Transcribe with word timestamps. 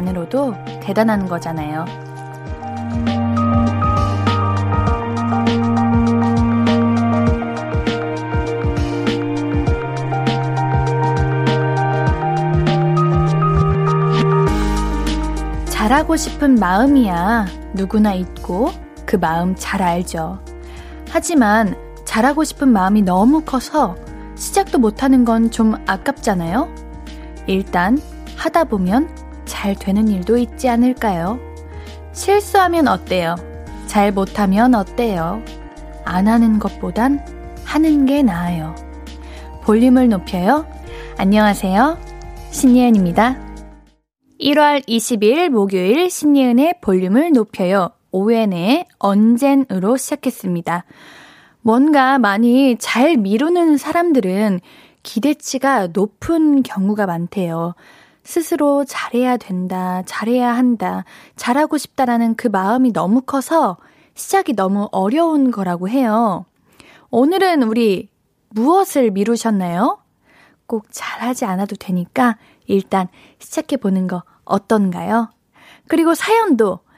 것만으로도 0.00 0.54
대단한 0.80 1.28
거잖아요. 1.28 1.84
잘하고 15.68 16.16
싶은 16.16 16.54
마음이야 16.56 17.46
누구나 17.74 18.12
있고 18.14 18.70
그 19.06 19.16
마음 19.16 19.54
잘 19.56 19.82
알죠. 19.82 20.40
하지만 21.08 21.74
잘하고 22.04 22.44
싶은 22.44 22.68
마음이 22.68 23.02
너무 23.02 23.42
커서 23.42 23.96
시작도 24.36 24.78
못하는 24.78 25.24
건 25.24 25.50
좀 25.50 25.74
아깝잖아요? 25.86 26.68
일단 27.46 27.98
하다 28.36 28.64
보면 28.64 29.19
잘 29.60 29.74
되는 29.74 30.08
일도 30.08 30.38
있지 30.38 30.70
않을까요? 30.70 31.38
실수하면 32.12 32.88
어때요? 32.88 33.36
잘 33.86 34.10
못하면 34.10 34.74
어때요? 34.74 35.42
안 36.06 36.28
하는 36.28 36.58
것보단 36.58 37.22
하는 37.66 38.06
게 38.06 38.22
나아요. 38.22 38.74
볼륨을 39.64 40.08
높여요. 40.08 40.64
안녕하세요. 41.18 41.98
신예은입니다. 42.50 43.38
1월 44.40 44.82
20일 44.88 45.50
목요일 45.50 46.08
신예은의 46.08 46.76
볼륨을 46.80 47.32
높여요. 47.32 47.90
오웬의 48.12 48.86
언젠으로 48.98 49.98
시작했습니다. 49.98 50.86
뭔가 51.60 52.18
많이 52.18 52.78
잘 52.78 53.18
미루는 53.18 53.76
사람들은 53.76 54.60
기대치가 55.02 55.88
높은 55.88 56.62
경우가 56.62 57.04
많대요. 57.04 57.74
스스로 58.22 58.84
잘해야 58.84 59.36
된다, 59.36 60.02
잘해야 60.06 60.54
한다, 60.54 61.04
잘하고 61.36 61.78
싶다라는 61.78 62.34
그 62.36 62.48
마음이 62.48 62.92
너무 62.92 63.22
커서 63.22 63.76
시작이 64.14 64.54
너무 64.54 64.88
어려운 64.92 65.50
거라고 65.50 65.88
해요. 65.88 66.44
오늘은 67.10 67.62
우리 67.62 68.08
무엇을 68.50 69.10
미루셨나요? 69.10 69.98
꼭 70.66 70.86
잘하지 70.90 71.44
않아도 71.46 71.74
되니까 71.76 72.36
일단 72.66 73.08
시작해보는 73.38 74.06
거 74.06 74.22
어떤가요? 74.44 75.30
그리고 75.88 76.14
사연도 76.14 76.78
꼭 76.78 76.89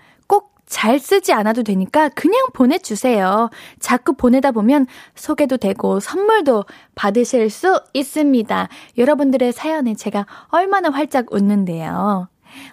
잘 0.73 0.98
쓰지 0.98 1.34
않아도 1.34 1.62
되니까 1.62 2.09
그냥 2.09 2.47
보내주세요. 2.55 3.51
자꾸 3.78 4.15
보내다 4.15 4.53
보면 4.53 4.87
소개도 5.15 5.59
되고 5.59 6.01
선물도 6.01 6.65
받으실 6.95 7.51
수 7.51 7.78
있습니다. 7.92 8.69
여러분들의 8.97 9.53
사연에 9.53 9.95
제가 9.95 10.27
얼마나 10.48 10.89
활짝 10.89 11.27
웃는데요. 11.31 12.28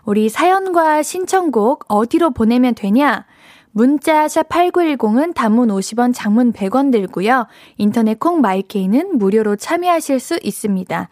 우리 0.05 0.29
사연과 0.29 1.03
신청곡 1.03 1.85
어디로 1.89 2.31
보내면 2.31 2.73
되냐? 2.73 3.25
문자 3.71 4.29
샵 4.29 4.47
8910은 4.47 5.35
단문 5.35 5.67
50원, 5.67 6.13
장문 6.15 6.53
100원 6.53 6.93
들고요. 6.93 7.47
인터넷 7.75 8.17
콩 8.17 8.39
마이케이는 8.39 9.17
무료로 9.17 9.57
참여하실 9.57 10.21
수 10.21 10.39
있습니다. 10.41 11.09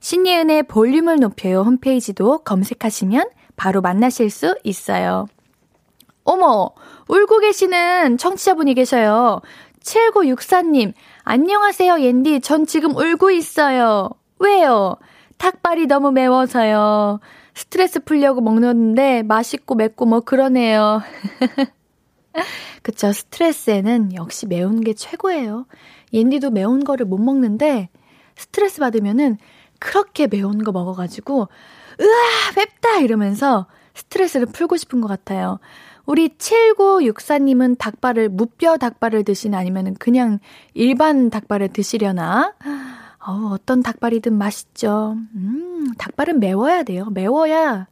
신예은의 0.00 0.64
볼륨을 0.64 1.20
높여요 1.20 1.62
홈페이지도 1.62 2.38
검색하시면 2.38 3.30
바로 3.54 3.80
만나실 3.80 4.30
수 4.30 4.56
있어요. 4.64 5.28
어머, 6.24 6.70
울고 7.08 7.38
계시는 7.40 8.18
청취자분이 8.18 8.74
계셔요. 8.74 9.40
7964님, 9.80 10.94
안녕하세요, 11.22 12.00
옌디. 12.00 12.40
전 12.40 12.66
지금 12.66 12.96
울고 12.96 13.30
있어요. 13.30 14.08
왜요? 14.38 14.96
닭발이 15.36 15.86
너무 15.86 16.10
매워서요. 16.10 17.20
스트레스 17.54 18.00
풀려고 18.00 18.40
먹는데 18.40 19.22
맛있고 19.22 19.74
맵고 19.74 20.06
뭐 20.06 20.20
그러네요. 20.20 21.02
그쵸. 22.82 23.12
스트레스에는 23.12 24.14
역시 24.14 24.46
매운 24.46 24.80
게 24.80 24.94
최고예요. 24.94 25.66
옌디도 26.12 26.50
매운 26.50 26.84
거를 26.84 27.06
못 27.06 27.18
먹는데 27.18 27.90
스트레스 28.36 28.80
받으면은 28.80 29.38
그렇게 29.78 30.26
매운 30.26 30.64
거 30.64 30.72
먹어가지고, 30.72 31.48
으아, 32.00 32.52
맵다! 32.56 33.00
이러면서 33.00 33.66
스트레스를 33.94 34.46
풀고 34.46 34.76
싶은 34.76 35.00
것 35.00 35.08
같아요. 35.08 35.58
우리 36.06 36.28
7964님은 36.28 37.78
닭발을, 37.78 38.28
무뼈 38.28 38.76
닭발을 38.76 39.24
드시나 39.24 39.58
아니면 39.58 39.94
그냥 39.94 40.38
일반 40.74 41.30
닭발을 41.30 41.68
드시려나? 41.68 42.54
어우, 43.26 43.52
어떤 43.52 43.82
닭발이든 43.82 44.34
맛있죠. 44.34 45.16
음, 45.34 45.94
닭발은 45.96 46.40
매워야 46.40 46.82
돼요. 46.82 47.08
매워야 47.10 47.86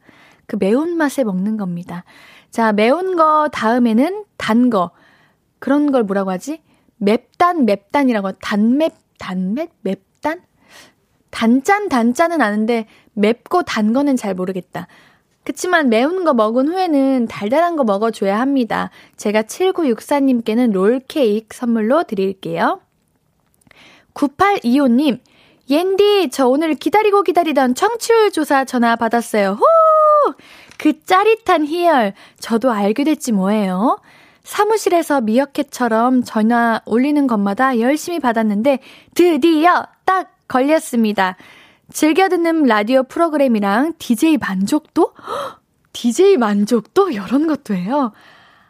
그 0.45 0.57
매운맛에 0.59 1.23
먹는 1.23 1.57
겁니다. 1.57 2.03
자, 2.51 2.71
매운 2.71 3.15
거 3.15 3.49
다음에는 3.51 4.25
단 4.37 4.69
거. 4.69 4.91
그런 5.57 5.91
걸 5.91 6.03
뭐라고 6.03 6.29
하지? 6.29 6.61
맵단, 6.97 7.65
맵단이라고. 7.65 8.33
단맵, 8.33 8.93
단맵, 9.17 9.71
맵단? 9.81 10.41
단짠 11.31 11.89
단짠은 11.89 12.41
아는데 12.41 12.85
맵고 13.13 13.63
단 13.63 13.91
거는 13.91 14.17
잘 14.17 14.35
모르겠다. 14.35 14.87
그치만 15.43 15.89
매운 15.89 16.23
거 16.23 16.33
먹은 16.33 16.69
후에는 16.69 17.27
달달한 17.27 17.75
거 17.75 17.83
먹어줘야 17.83 18.39
합니다. 18.39 18.89
제가 19.17 19.43
7964님께는 19.43 20.71
롤케이크 20.71 21.55
선물로 21.55 22.03
드릴게요. 22.03 22.79
9825님, 24.13 25.19
옌디, 25.69 26.29
저 26.31 26.47
오늘 26.47 26.75
기다리고 26.75 27.23
기다리던 27.23 27.75
청취율 27.75 28.31
조사 28.31 28.63
전화 28.63 28.95
받았어요. 28.95 29.57
호! 29.59 30.33
그 30.77 31.03
짜릿한 31.03 31.65
희열, 31.65 32.13
저도 32.39 32.71
알게 32.71 33.03
됐지 33.03 33.31
뭐예요. 33.31 33.99
사무실에서 34.43 35.21
미어캣처럼 35.21 36.23
전화 36.23 36.81
올리는 36.85 37.27
것마다 37.27 37.79
열심히 37.79 38.19
받았는데, 38.19 38.79
드디어 39.15 39.85
딱 40.05 40.35
걸렸습니다. 40.47 41.37
즐겨 41.93 42.27
듣는 42.27 42.63
라디오 42.63 43.03
프로그램이랑 43.03 43.93
DJ 43.99 44.37
만족도? 44.37 45.13
DJ 45.93 46.37
만족도? 46.37 47.11
이런 47.11 47.45
것도 47.45 47.75
해요. 47.75 48.11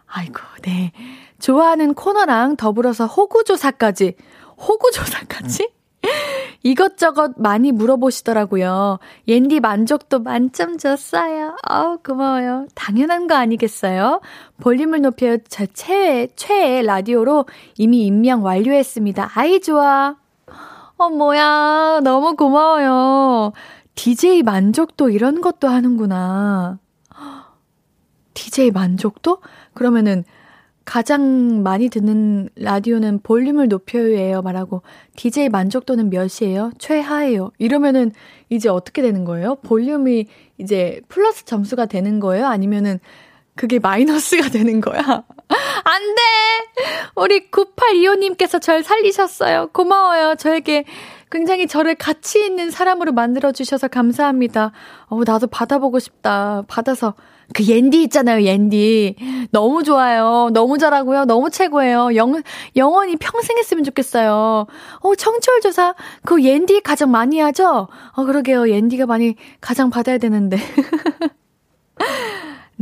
아이고, 0.05 0.41
네. 0.61 0.91
좋아하는 1.39 1.93
코너랑 1.93 2.57
더불어서 2.57 3.07
호구조사까지. 3.07 4.15
호구조사까지? 4.57 5.71
이것저것 6.63 7.31
많이 7.37 7.71
물어보시더라고요. 7.71 8.99
옌디 9.29 9.61
만족도 9.61 10.19
만점 10.19 10.77
줬어요. 10.77 11.55
아우, 11.63 11.99
고마워요. 11.99 12.67
당연한 12.75 13.27
거 13.27 13.35
아니겠어요? 13.35 14.19
볼륨을 14.59 15.01
높여 15.01 15.37
저 15.47 15.65
최애, 15.65 16.27
최애 16.35 16.81
라디오로 16.81 17.45
이미 17.77 18.05
임명 18.05 18.43
완료했습니다. 18.43 19.31
아이, 19.33 19.61
좋아. 19.61 20.17
어, 20.97 21.09
뭐야. 21.09 22.01
너무 22.03 22.35
고마워요. 22.35 23.51
DJ 23.95 24.43
만족도 24.43 25.09
이런 25.09 25.41
것도 25.41 25.67
하는구나. 25.67 26.79
DJ 28.33 28.71
만족도? 28.71 29.39
그러면은 29.73 30.23
가장 30.85 31.63
많이 31.63 31.87
듣는 31.89 32.49
라디오는 32.57 33.19
볼륨을 33.23 33.69
높여요예요 33.69 34.41
말하고 34.41 34.81
DJ 35.15 35.49
만족도는 35.49 36.09
몇이에요? 36.09 36.71
최하예요. 36.77 37.51
이러면은 37.57 38.11
이제 38.49 38.69
어떻게 38.69 39.01
되는 39.01 39.23
거예요? 39.23 39.55
볼륨이 39.55 40.27
이제 40.57 40.99
플러스 41.07 41.45
점수가 41.45 41.85
되는 41.85 42.19
거예요? 42.19 42.47
아니면은 42.47 42.99
그게 43.55 43.79
마이너스가 43.79 44.49
되는 44.51 44.81
거야? 44.81 45.23
안 45.83 46.01
돼! 46.15 46.21
우리 47.15 47.49
9825님께서 47.49 48.61
절 48.61 48.83
살리셨어요. 48.83 49.69
고마워요. 49.73 50.35
저에게 50.35 50.85
굉장히 51.31 51.67
저를 51.67 51.95
가치 51.95 52.45
있는 52.45 52.69
사람으로 52.69 53.11
만들어주셔서 53.11 53.87
감사합니다. 53.87 54.71
어, 55.07 55.21
나도 55.25 55.47
받아보고 55.47 55.99
싶다. 55.99 56.63
받아서. 56.67 57.15
그 57.53 57.63
옌디 57.65 58.01
있잖아요, 58.03 58.45
옌디. 58.45 59.15
너무 59.51 59.83
좋아요. 59.83 60.49
너무 60.53 60.77
잘하고요. 60.77 61.25
너무 61.25 61.49
최고예요. 61.49 62.15
영, 62.15 62.41
영원히 62.75 63.15
평생 63.17 63.57
했으면 63.57 63.83
좋겠어요. 63.83 64.65
어, 65.01 65.15
청취율 65.15 65.61
조사. 65.61 65.93
그 66.23 66.41
옌디 66.41 66.81
가장 66.81 67.11
많이 67.11 67.39
하죠? 67.39 67.87
어, 68.13 68.23
그러게요. 68.25 68.69
옌디가 68.69 69.05
많이 69.07 69.35
가장 69.59 69.89
받아야 69.89 70.17
되는데. 70.17 70.57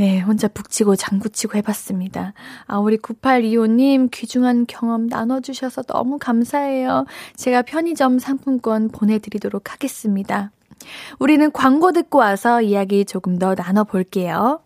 네, 0.02 0.20
혼자 0.20 0.48
북치고 0.48 0.96
장구치고 0.96 1.60
해봤습니다. 1.60 2.34
아, 2.66 2.80
우리 2.80 2.98
9825님 2.98 4.10
귀중한 4.10 4.66
경험 4.68 5.06
나눠주셔서 5.06 5.84
너무 5.84 6.18
감사해요. 6.18 7.06
제가 7.36 7.62
편의점 7.62 8.18
상품권 8.18 8.90
보내드리도록 8.90 9.72
하겠습니다. 9.72 10.50
우리는 11.20 11.52
광고 11.52 11.92
듣고 11.92 12.18
와서 12.18 12.64
이야기 12.64 13.06
조금 13.06 13.38
더 13.38 13.54
나눠볼게요. 13.54 14.62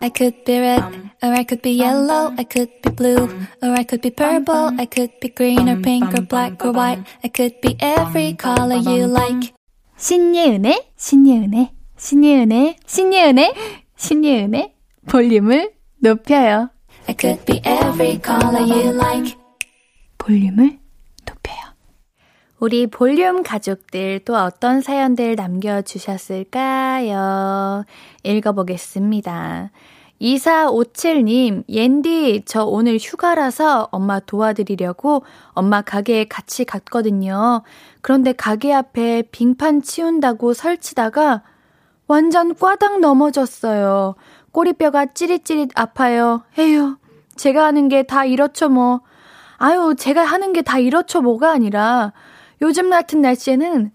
I 0.00 0.10
could 0.16 0.44
be 0.46 0.60
red, 0.60 0.82
or 1.22 1.34
I 1.34 1.44
could 1.46 1.60
be 1.60 1.78
yellow, 1.78 2.32
I 2.38 2.46
could 2.50 2.72
be 2.80 2.96
blue, 2.96 3.28
or 3.62 3.72
I 3.76 3.84
could 3.84 4.00
be 4.00 4.10
purple, 4.10 4.72
I 4.80 4.86
could 4.86 5.12
be 5.20 5.28
green 5.28 5.68
or 5.68 5.82
pink 5.82 6.08
or 6.14 6.26
black 6.26 6.64
or 6.64 6.72
white, 6.72 7.04
I 7.22 7.28
could 7.28 7.60
be 7.60 7.76
every 7.80 8.34
color 8.40 8.80
you 8.80 9.12
like. 9.12 9.52
신예은의, 9.98 10.92
신예은의, 10.96 11.70
신예은의, 11.98 12.76
신예은의, 12.86 13.54
신예은의 13.96 14.74
볼륨을 15.08 15.72
높여요. 15.98 16.70
I 17.08 17.14
could 17.18 17.44
be 17.44 17.58
every 17.58 18.20
color 18.22 18.62
you 18.62 18.94
like. 18.94 19.36
볼륨을 20.18 20.78
높여요. 21.24 21.56
우리 22.58 22.86
볼륨 22.86 23.42
가족들 23.42 24.20
또 24.24 24.36
어떤 24.36 24.80
사연들 24.80 25.34
남겨주셨을까요? 25.36 26.54
읽어보겠습니다. 28.22 29.70
2457님, 30.20 31.64
옌디, 31.68 32.44
저 32.46 32.64
오늘 32.64 32.96
휴가라서 32.96 33.88
엄마 33.92 34.18
도와드리려고 34.18 35.24
엄마 35.48 35.82
가게에 35.82 36.24
같이 36.24 36.64
갔거든요. 36.64 37.62
그런데 38.00 38.32
가게 38.32 38.72
앞에 38.72 39.24
빙판 39.30 39.82
치운다고 39.82 40.54
설치다가 40.54 41.42
완전 42.06 42.54
꽈당 42.54 43.00
넘어졌어요. 43.00 44.14
꼬리뼈가 44.52 45.06
찌릿찌릿 45.06 45.70
아파요. 45.74 46.42
에휴, 46.58 46.96
제가 47.36 47.64
하는 47.64 47.88
게 47.88 48.02
다 48.04 48.24
이렇죠 48.24 48.68
뭐. 48.68 49.00
아유, 49.58 49.94
제가 49.98 50.24
하는 50.24 50.52
게 50.52 50.62
다 50.62 50.78
이렇죠 50.78 51.20
뭐가 51.22 51.50
아니라 51.50 52.12
요즘 52.62 52.90
같은 52.90 53.20
날씨에는 53.20 53.90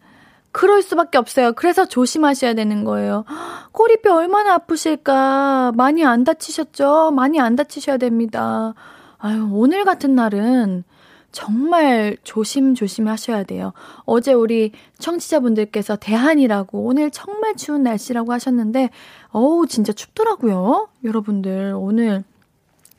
그럴 0.51 0.81
수밖에 0.81 1.17
없어요. 1.17 1.53
그래서 1.53 1.85
조심하셔야 1.85 2.53
되는 2.53 2.83
거예요. 2.83 3.23
꼬리뼈 3.71 4.13
얼마나 4.15 4.53
아프실까? 4.55 5.71
많이 5.75 6.03
안 6.05 6.23
다치셨죠? 6.25 7.11
많이 7.11 7.39
안 7.39 7.55
다치셔야 7.55 7.97
됩니다. 7.97 8.73
아유, 9.17 9.47
오늘 9.51 9.85
같은 9.85 10.13
날은 10.15 10.83
정말 11.31 12.17
조심조심 12.23 13.07
하셔야 13.07 13.43
돼요. 13.43 13.73
어제 14.05 14.33
우리 14.33 14.71
청취자분들께서 14.99 15.95
대한이라고 15.95 16.83
오늘 16.85 17.09
정말 17.11 17.55
추운 17.55 17.83
날씨라고 17.83 18.33
하셨는데, 18.33 18.89
어우, 19.29 19.67
진짜 19.67 19.93
춥더라고요. 19.93 20.89
여러분들, 21.03 21.73
오늘 21.77 22.23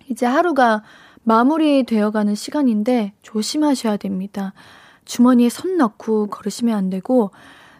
이제 0.09 0.27
하루가 0.27 0.83
마무리 1.25 1.85
되어가는 1.85 2.35
시간인데 2.35 3.13
조심하셔야 3.23 3.97
됩니다. 3.97 4.53
주머니에 5.05 5.49
손 5.49 5.77
넣고 5.77 6.29
걸으시면 6.29 6.77
안 6.77 6.91
되고, 6.91 7.31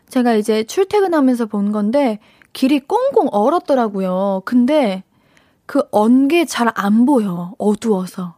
제가 0.09 0.35
이제 0.35 0.65
출퇴근하면서 0.65 1.47
본 1.47 1.73
건데, 1.73 2.19
길이 2.53 2.81
꽁꽁 2.81 3.29
얼었더라고요. 3.33 4.43
근데 4.45 5.05
그 5.67 5.83
언게 5.91 6.45
잘 6.45 6.71
안 6.75 7.07
보여. 7.07 7.55
어두워서. 7.59 8.37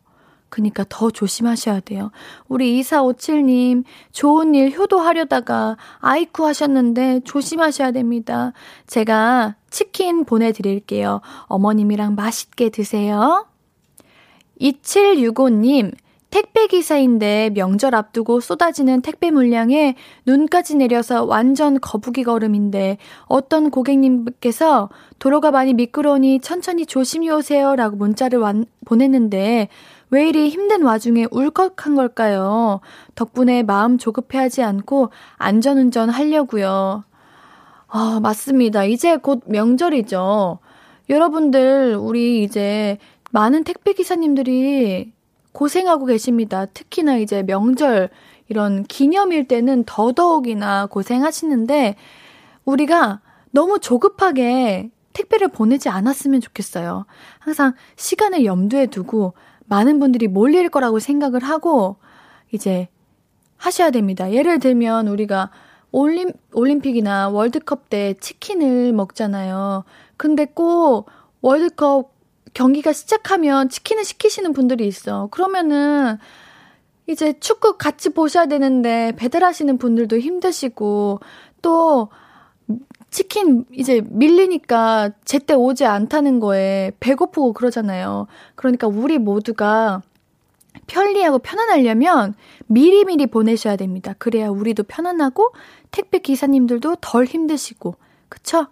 그니까 0.54 0.84
더 0.88 1.10
조심하셔야 1.10 1.80
돼요. 1.80 2.12
우리 2.46 2.80
2457님, 2.80 3.82
좋은 4.12 4.54
일 4.54 4.70
효도하려다가 4.70 5.76
아이쿠 5.98 6.46
하셨는데 6.46 7.22
조심하셔야 7.24 7.90
됩니다. 7.90 8.52
제가 8.86 9.56
치킨 9.68 10.24
보내드릴게요. 10.24 11.22
어머님이랑 11.46 12.14
맛있게 12.14 12.68
드세요. 12.68 13.48
2765님, 14.60 15.92
택배기사인데 16.30 17.50
명절 17.54 17.94
앞두고 17.94 18.40
쏟아지는 18.40 19.02
택배 19.02 19.30
물량에 19.30 19.94
눈까지 20.26 20.74
내려서 20.76 21.24
완전 21.24 21.80
거북이 21.80 22.24
걸음인데 22.24 22.98
어떤 23.26 23.70
고객님께서 23.70 24.88
도로가 25.20 25.52
많이 25.52 25.74
미끄러우니 25.74 26.40
천천히 26.40 26.86
조심히 26.86 27.30
오세요 27.30 27.76
라고 27.76 27.96
문자를 27.96 28.40
완, 28.40 28.66
보냈는데 28.84 29.68
왜 30.14 30.28
이리 30.28 30.48
힘든 30.48 30.84
와중에 30.84 31.26
울컥한 31.32 31.96
걸까요? 31.96 32.78
덕분에 33.16 33.64
마음 33.64 33.98
조급해하지 33.98 34.62
않고 34.62 35.10
안전운전 35.38 36.08
하려고요. 36.08 37.02
아, 37.88 38.20
맞습니다. 38.22 38.84
이제 38.84 39.16
곧 39.16 39.42
명절이죠. 39.46 40.60
여러분들, 41.10 41.96
우리 41.98 42.44
이제 42.44 42.98
많은 43.32 43.64
택배 43.64 43.92
기사님들이 43.92 45.12
고생하고 45.50 46.06
계십니다. 46.06 46.66
특히나 46.66 47.16
이제 47.16 47.42
명절 47.42 48.08
이런 48.46 48.84
기념일 48.84 49.48
때는 49.48 49.82
더더욱이나 49.84 50.86
고생하시는데 50.86 51.96
우리가 52.64 53.20
너무 53.50 53.80
조급하게 53.80 54.90
택배를 55.12 55.48
보내지 55.48 55.88
않았으면 55.88 56.40
좋겠어요. 56.40 57.04
항상 57.40 57.72
시간을 57.96 58.44
염두에 58.44 58.86
두고 58.86 59.34
많은 59.66 59.98
분들이 60.00 60.28
몰릴 60.28 60.68
거라고 60.68 60.98
생각을 60.98 61.42
하고 61.42 61.96
이제 62.52 62.88
하셔야 63.56 63.90
됩니다. 63.90 64.32
예를 64.32 64.58
들면 64.58 65.08
우리가 65.08 65.50
올림, 65.90 66.32
올림픽이나 66.52 67.28
월드컵 67.28 67.88
때 67.88 68.14
치킨을 68.20 68.92
먹잖아요. 68.92 69.84
근데 70.16 70.44
꼭 70.44 71.08
월드컵 71.40 72.12
경기가 72.52 72.92
시작하면 72.92 73.68
치킨을 73.68 74.04
시키시는 74.04 74.52
분들이 74.52 74.86
있어. 74.86 75.28
그러면은 75.30 76.18
이제 77.06 77.38
축구 77.38 77.76
같이 77.76 78.10
보셔야 78.10 78.46
되는데 78.46 79.12
배달하시는 79.16 79.76
분들도 79.78 80.18
힘드시고 80.18 81.20
또 81.62 82.08
치킨 83.14 83.64
이제 83.70 84.02
밀리니까 84.04 85.12
제때 85.24 85.54
오지 85.54 85.84
않다는 85.84 86.40
거에 86.40 86.90
배고프고 86.98 87.52
그러잖아요. 87.52 88.26
그러니까 88.56 88.88
우리 88.88 89.18
모두가 89.18 90.02
편리하고 90.88 91.38
편안하려면 91.38 92.34
미리미리 92.66 93.28
보내셔야 93.28 93.76
됩니다. 93.76 94.16
그래야 94.18 94.48
우리도 94.48 94.82
편안하고 94.82 95.52
택배 95.92 96.18
기사님들도 96.18 96.96
덜 97.00 97.26
힘드시고. 97.26 97.94
그쵸? 98.28 98.66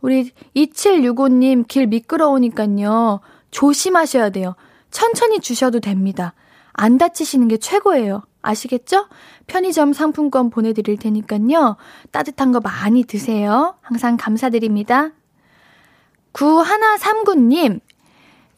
우리 0.00 0.30
2765님 0.54 1.66
길 1.66 1.88
미끄러우니까요. 1.88 3.18
조심하셔야 3.50 4.30
돼요. 4.30 4.54
천천히 4.92 5.40
주셔도 5.40 5.80
됩니다. 5.80 6.34
안 6.72 6.98
다치시는 6.98 7.48
게 7.48 7.56
최고예요. 7.56 8.22
아시겠죠? 8.48 9.08
편의점 9.46 9.92
상품권 9.92 10.50
보내드릴 10.50 10.96
테니까요. 10.96 11.76
따뜻한 12.10 12.52
거 12.52 12.60
많이 12.60 13.04
드세요. 13.04 13.76
항상 13.82 14.16
감사드립니다. 14.16 15.10
9139님, 16.32 17.80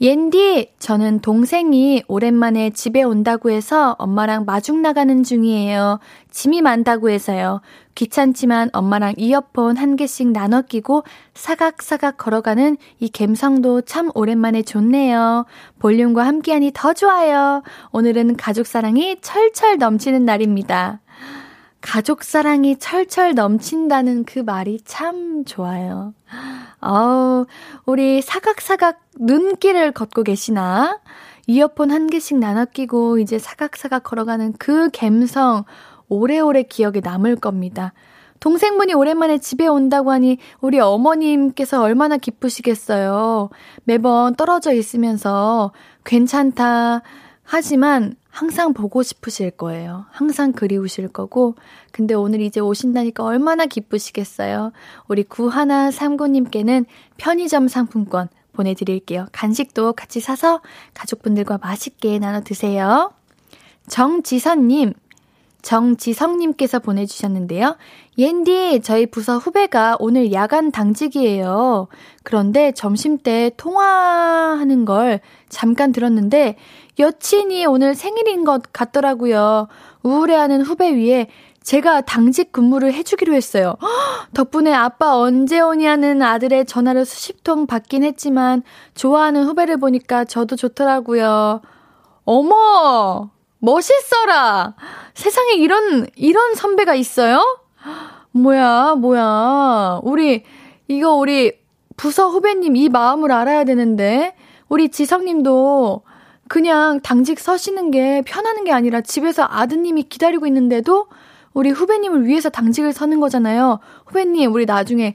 옌디, 0.03 0.73
저는 0.79 1.21
동생이 1.21 2.05
오랜만에 2.09 2.71
집에 2.71 3.03
온다고 3.03 3.51
해서 3.51 3.97
엄마랑 3.99 4.47
마중 4.47 4.81
나가는 4.81 5.23
중이에요. 5.23 6.01
짐이 6.31 6.63
많다고 6.63 7.11
해서요. 7.11 7.61
귀찮지만 7.97 8.71
엄마랑 8.73 9.13
이어폰 9.19 9.77
한 9.77 9.97
개씩 9.97 10.29
나눠 10.29 10.63
끼고 10.63 11.05
사각사각 11.35 12.17
걸어가는 12.17 12.79
이 12.99 13.09
갬성도 13.11 13.83
참 13.83 14.11
오랜만에 14.15 14.63
좋네요. 14.63 15.45
볼륨과 15.81 16.27
함께하니 16.27 16.71
더 16.73 16.95
좋아요. 16.95 17.63
오늘은 17.93 18.37
가족 18.37 18.67
사랑이 18.67 19.17
철철 19.21 19.77
넘치는 19.77 20.25
날입니다. 20.25 21.01
가족 21.81 22.23
사랑이 22.25 22.79
철철 22.79 23.35
넘친다는 23.35 24.25
그 24.25 24.39
말이 24.39 24.81
참 24.85 25.45
좋아요. 25.45 26.15
어우, 26.81 27.47
우리 27.87 28.23
사각사각 28.23 29.01
눈길을 29.19 29.93
걷고 29.93 30.23
계시나? 30.23 30.99
이어폰 31.47 31.91
한 31.91 32.07
개씩 32.07 32.39
나눠 32.39 32.65
끼고 32.65 33.19
이제 33.19 33.39
사각사각 33.39 34.05
걸어가는 34.05 34.55
그 34.59 34.91
갬성 34.91 35.65
오래오래 36.09 36.65
기억에 36.65 37.01
남을 37.03 37.37
겁니다. 37.37 37.93
동생분이 38.41 38.95
오랜만에 38.95 39.39
집에 39.39 39.67
온다고 39.67 40.13
하니 40.13 40.39
우리 40.61 40.81
어머님께서 40.81 41.83
얼마나 41.83 42.17
기쁘시겠어요. 42.17 43.51
매번 43.85 44.35
떨어져 44.35 44.73
있으면서 44.73 45.73
괜찮다 46.05 47.03
하지만 47.43 48.15
항상 48.31 48.73
보고 48.73 49.03
싶으실 49.03 49.51
거예요. 49.51 50.07
항상 50.11 50.53
그리우실 50.53 51.09
거고. 51.09 51.57
근데 51.93 52.15
오늘 52.15 52.41
이제 52.41 52.61
오신다니까 52.61 53.25
얼마나 53.25 53.67
기쁘시겠어요. 53.67 54.73
우리 55.09 55.25
구하나 55.25 55.91
삼구님께는 55.91 56.87
편의점 57.17 57.69
상품권 57.69 58.29
보내드릴게요. 58.53 59.27
간식도 59.33 59.95
같이 59.95 60.21
사서 60.21 60.61
가족분들과 60.95 61.59
맛있게 61.59 62.19
나눠 62.19 62.41
드세요. 62.41 63.13
정지선님, 63.89 64.93
정지성님께서 65.63 66.79
보내주셨는데요. 66.79 67.77
옌디, 68.19 68.81
저희 68.83 69.07
부서 69.07 69.39
후배가 69.39 69.97
오늘 69.99 70.33
야간 70.33 70.71
당직이에요. 70.71 71.89
그런데 72.23 72.73
점심 72.73 73.19
때 73.19 73.51
통화하는 73.57 74.85
걸 74.85 75.21
잠깐 75.49 75.93
들었는데 75.93 76.57
여친이 77.01 77.65
오늘 77.67 77.95
생일인 77.95 78.45
것 78.45 78.63
같더라고요. 78.73 79.69
우울해하는 80.03 80.61
후배 80.63 80.95
위에 80.95 81.29
제가 81.63 82.03
당직 82.03 82.53
근무를 82.53 82.93
해주기로 82.93 83.35
했어요. 83.35 83.77
덕분에 84.35 84.73
아빠 84.73 85.17
언제 85.17 85.61
오냐는 85.61 86.23
아들의 86.23 86.67
전화를 86.67 87.05
수십 87.05 87.43
통 87.43 87.67
받긴 87.67 88.05
했지만 88.05 88.63
좋아하는 88.95 89.45
후배를 89.45 89.79
보니까 89.79 90.25
저도 90.25 90.57
좋더라고요. 90.57 91.63
어머! 92.25 93.31
멋있어라! 93.59 94.75
세상에 95.15 95.53
이런, 95.55 96.07
이런 96.17 96.55
선배가 96.55 96.95
있어요? 96.95 97.43
뭐야, 98.33 98.95
뭐야. 98.97 100.01
우리 100.03 100.45
이거 100.89 101.15
우리 101.15 101.53
부서 101.97 102.29
후배님 102.29 102.77
이 102.77 102.89
마음을 102.89 103.33
알아야 103.33 103.65
되는데, 103.65 104.35
우리 104.69 104.89
지성님도 104.89 106.03
그냥 106.51 106.99
당직 107.01 107.39
서시는 107.39 107.93
게 107.93 108.23
편하는 108.27 108.65
게 108.65 108.73
아니라 108.73 109.01
집에서 109.03 109.47
아드님이 109.49 110.03
기다리고 110.09 110.49
있는데도 110.49 111.07
우리 111.55 111.71
후배님을 111.71 112.27
위해서 112.27 112.49
당직을 112.49 112.93
서는 112.93 113.21
거잖아요. 113.21 113.79
후배님, 114.07 114.53
우리 114.53 114.67
나중에 114.67 115.15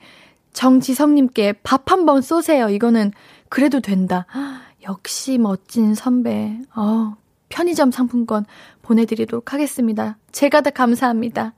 정지성님께 0.53 1.55
밥 1.61 1.91
한 1.91 2.05
번 2.05 2.21
쏘세요. 2.21 2.69
이거는 2.69 3.11
그래도 3.49 3.81
된다. 3.81 4.25
역시 4.87 5.37
멋진 5.37 5.93
선배. 5.93 6.57
어, 6.73 7.17
편의점 7.49 7.91
상품권 7.91 8.45
보내드리도록 8.81 9.51
하겠습니다. 9.51 10.17
제가 10.31 10.61
다 10.61 10.69
감사합니다. 10.69 11.53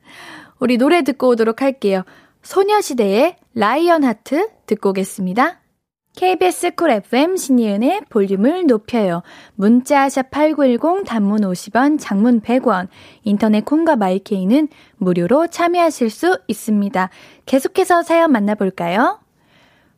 우리 0.57 0.77
노래 0.79 1.03
듣고 1.03 1.27
오도록 1.27 1.62
할게요. 1.62 2.01
소녀시대의 2.41 3.36
Lion 3.54 4.04
Heart 4.04 4.50
듣고 4.65 4.89
오겠습니다. 4.89 5.60
KBS 6.18 6.72
쿨 6.72 6.90
FM 6.90 7.38
신예은의 7.38 8.01
볼륨을 8.10 8.66
높여요. 8.66 9.22
문자샵 9.54 10.32
8910 10.32 11.06
단문 11.06 11.42
50원, 11.42 12.00
장문 12.00 12.42
100원, 12.42 12.88
인터넷 13.22 13.64
콩과 13.64 13.98
마이케이는 13.98 14.68
무료로 14.98 15.46
참여하실 15.46 16.10
수 16.10 16.40
있습니다. 16.48 17.12
계속해서 17.46 18.02
사연 18.02 18.32
만나볼까요? 18.32 19.20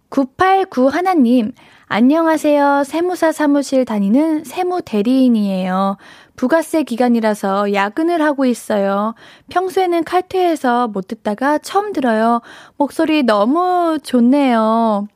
989 0.09 0.89
하나님, 0.89 1.53
안녕하세요. 1.87 2.83
세무사 2.83 3.31
사무실 3.31 3.85
다니는 3.85 4.43
세무 4.43 4.81
대리인이에요. 4.81 5.95
부가세 6.35 6.83
기간이라서 6.83 7.73
야근을 7.73 8.21
하고 8.21 8.43
있어요. 8.43 9.15
평소에는 9.51 10.03
칼퇴해서 10.03 10.89
못 10.89 11.07
듣다가 11.07 11.59
처음 11.59 11.93
들어요. 11.93 12.41
목소리 12.75 13.23
너무 13.23 13.99
좋네요. 14.03 15.07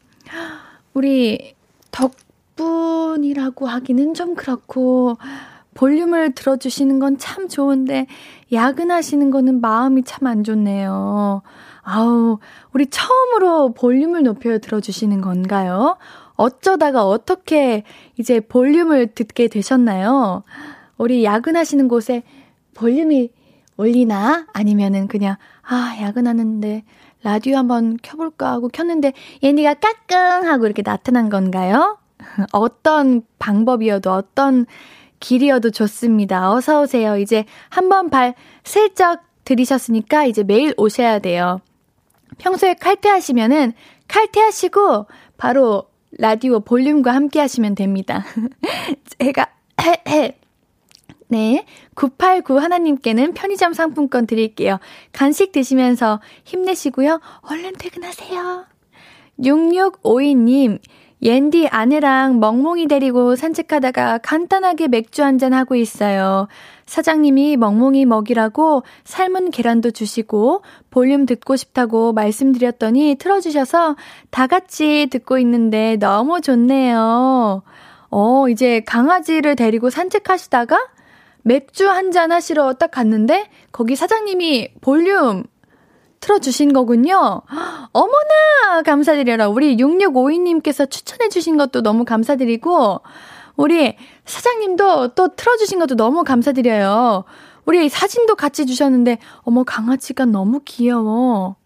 우리 0.94 1.56
덕분이라고 1.92 3.68
하기는 3.68 4.14
좀 4.14 4.36
그렇고, 4.36 5.18
볼륨을 5.74 6.34
들어주시는 6.36 7.00
건 7.00 7.18
참 7.18 7.48
좋은데, 7.48 8.06
야근하시는 8.52 9.32
거는 9.32 9.62
마음이 9.62 10.04
참 10.04 10.28
안 10.28 10.44
좋네요. 10.44 11.42
아우, 11.82 12.38
우리 12.74 12.86
처음으로 12.88 13.74
볼륨을 13.74 14.24
높여 14.24 14.58
들어주시는 14.60 15.22
건가요? 15.22 15.98
어쩌다가 16.36 17.06
어떻게 17.08 17.84
이제 18.18 18.40
볼륨을 18.40 19.08
듣게 19.08 19.48
되셨나요? 19.48 20.44
우리 20.98 21.24
야근하시는 21.24 21.88
곳에 21.88 22.24
볼륨이 22.76 23.32
올리나? 23.78 24.46
아니면은 24.54 25.08
그냥, 25.08 25.36
아, 25.64 25.98
야근하는데 26.02 26.84
라디오 27.24 27.58
한번 27.58 27.98
켜볼까 28.02 28.52
하고 28.52 28.68
켰는데 28.68 29.14
얘네가 29.44 29.76
까꿍 29.76 30.48
하고 30.48 30.66
이렇게 30.66 30.82
나타난 30.82 31.30
건가요? 31.30 31.98
어떤 32.52 33.24
방법이어도 33.40 34.12
어떤 34.12 34.66
길이어도 35.20 35.72
좋습니다. 35.72 36.52
어서 36.52 36.82
오세요. 36.82 37.18
이제 37.18 37.46
한번 37.70 38.10
발 38.10 38.36
슬쩍 38.64 39.22
들이셨으니까 39.46 40.26
이제 40.26 40.44
매일 40.44 40.74
오셔야 40.78 41.20
돼요. 41.20 41.62
평소에 42.38 42.74
칼퇴하시면은 42.76 43.74
칼퇴하시고 44.08 45.08
바로 45.38 45.86
라디오 46.20 46.60
볼륨과 46.60 47.14
함께 47.14 47.40
하시면 47.40 47.76
됩니다. 47.76 48.26
제가 49.18 49.48
네. 51.34 51.66
989 51.96 52.60
하나님께는 52.60 53.34
편의점 53.34 53.74
상품권 53.74 54.28
드릴게요. 54.28 54.78
간식 55.14 55.52
드시면서 55.52 56.22
힘내시고요. 56.44 57.20
얼른 57.42 57.74
퇴근하세요. 57.80 58.66
6652님, 59.40 60.78
옌디 61.24 61.70
아내랑 61.70 62.40
멍멍이 62.40 62.88
데리고 62.88 63.36
산책하다가 63.36 64.20
간단하게 64.20 64.90
맥주 64.90 65.24
한잔 65.24 65.54
하고 65.54 65.74
있어요. 65.74 66.48
사장님이 66.86 67.58
멍멍이 67.58 68.06
먹이라고 68.06 68.84
삶은 69.04 69.50
계란도 69.50 69.90
주시고 69.90 70.62
볼륨 70.92 71.26
듣고 71.26 71.56
싶다고 71.56 72.14
말씀드렸더니 72.14 73.16
틀어주셔서 73.18 73.96
다 74.30 74.46
같이 74.46 75.08
듣고 75.10 75.40
있는데 75.40 75.98
너무 75.98 76.42
좋네요. 76.42 77.64
어, 78.12 78.48
이제 78.48 78.82
강아지를 78.82 79.56
데리고 79.56 79.90
산책하시다가 79.90 80.93
맥주 81.44 81.90
한 81.90 82.12
잔 82.12 82.32
하시러 82.32 82.74
딱 82.74 82.92
갔는데 82.92 83.50
거기 83.72 83.96
사장님이 83.96 84.74
볼륨 84.82 85.44
틀어주신 86.20 86.74
거군요. 86.74 87.42
어머나! 87.92 88.82
감사드려라. 88.86 89.50
우리 89.50 89.76
6652님께서 89.78 90.90
추천해주신 90.90 91.58
것도 91.58 91.82
너무 91.82 92.06
감사드리고, 92.06 93.02
우리 93.58 93.98
사장님도 94.26 95.10
또 95.16 95.36
틀어주신 95.36 95.80
것도 95.80 95.96
너무 95.96 96.24
감사드려요. 96.24 97.26
우리 97.66 97.90
사진도 97.90 98.36
같이 98.36 98.66
주셨는데, 98.66 99.18
어머, 99.42 99.66
강아지가 99.66 100.24
너무 100.24 100.62
귀여워. 100.64 101.58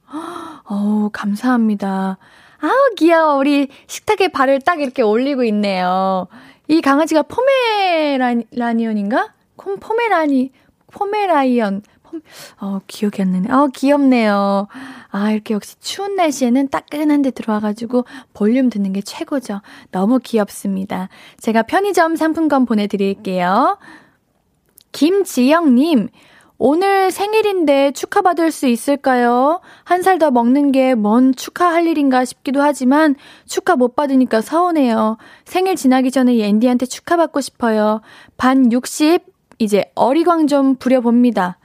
어우, 0.66 1.12
감사합니다. 1.14 2.18
아우, 2.60 2.96
귀여워. 2.98 3.36
우리 3.36 3.68
식탁에 3.86 4.30
발을 4.30 4.62
딱 4.62 4.82
이렇게 4.82 5.04
올리고 5.04 5.44
있네요. 5.44 6.28
이 6.68 6.82
강아지가 6.82 7.22
포메라니언인가? 7.24 9.36
콤, 9.58 9.78
포메라니, 9.80 10.52
포메라이언. 10.94 11.82
폼, 12.04 12.22
어, 12.62 12.80
기억이 12.88 13.22
안 13.22 13.32
나네. 13.32 13.52
어, 13.52 13.68
귀엽네요. 13.74 14.68
아, 15.10 15.32
이렇게 15.32 15.54
역시 15.54 15.76
추운 15.82 16.16
날씨에는 16.16 16.70
따끈한 16.70 17.22
데 17.22 17.32
들어와가지고 17.32 18.06
볼륨 18.34 18.70
듣는 18.70 18.94
게 18.94 19.02
최고죠. 19.02 19.62
너무 19.92 20.20
귀엽습니다. 20.20 21.10
제가 21.40 21.64
편의점 21.64 22.16
상품권 22.16 22.66
보내드릴게요. 22.66 23.78
김지영님, 24.94 26.08
오늘 26.60 27.12
생일인데 27.12 27.92
축하받을 27.92 28.52
수 28.52 28.66
있을까요? 28.68 29.62
한 29.84 30.02
살 30.02 30.18
더 30.18 30.32
먹는 30.32 30.72
게 30.72 30.96
뭔 30.96 31.36
축하할 31.36 31.86
일인가 31.86 32.26
싶기도 32.26 32.62
하지만 32.62 33.16
축하 33.46 33.76
못 33.76 33.96
받으니까 33.96 34.42
서운해요. 34.42 35.18
생일 35.46 35.76
지나기 35.76 36.10
전에 36.10 36.38
옌디한테 36.38 36.88
축하받고 36.88 37.42
싶어요. 37.42 38.02
반 38.38 38.72
60, 38.72 39.24
이제 39.60 39.92
어리광 39.96 40.48
좀 40.48 40.76
부려봅니다. 40.76 41.58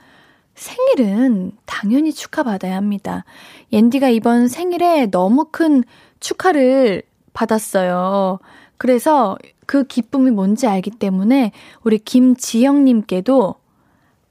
생일은 0.54 1.52
당연히 1.64 2.12
축하받아야 2.12 2.76
합니다. 2.76 3.24
옌디가 3.72 4.08
이번 4.08 4.48
생일에 4.48 5.06
너무 5.06 5.46
큰 5.50 5.82
축하를 6.20 7.02
받았어요. 7.32 8.38
그래서 8.76 9.36
그 9.66 9.84
기쁨이 9.84 10.30
뭔지 10.30 10.66
알기 10.66 10.90
때문에 10.90 11.52
우리 11.82 11.98
김지영님께도 11.98 13.54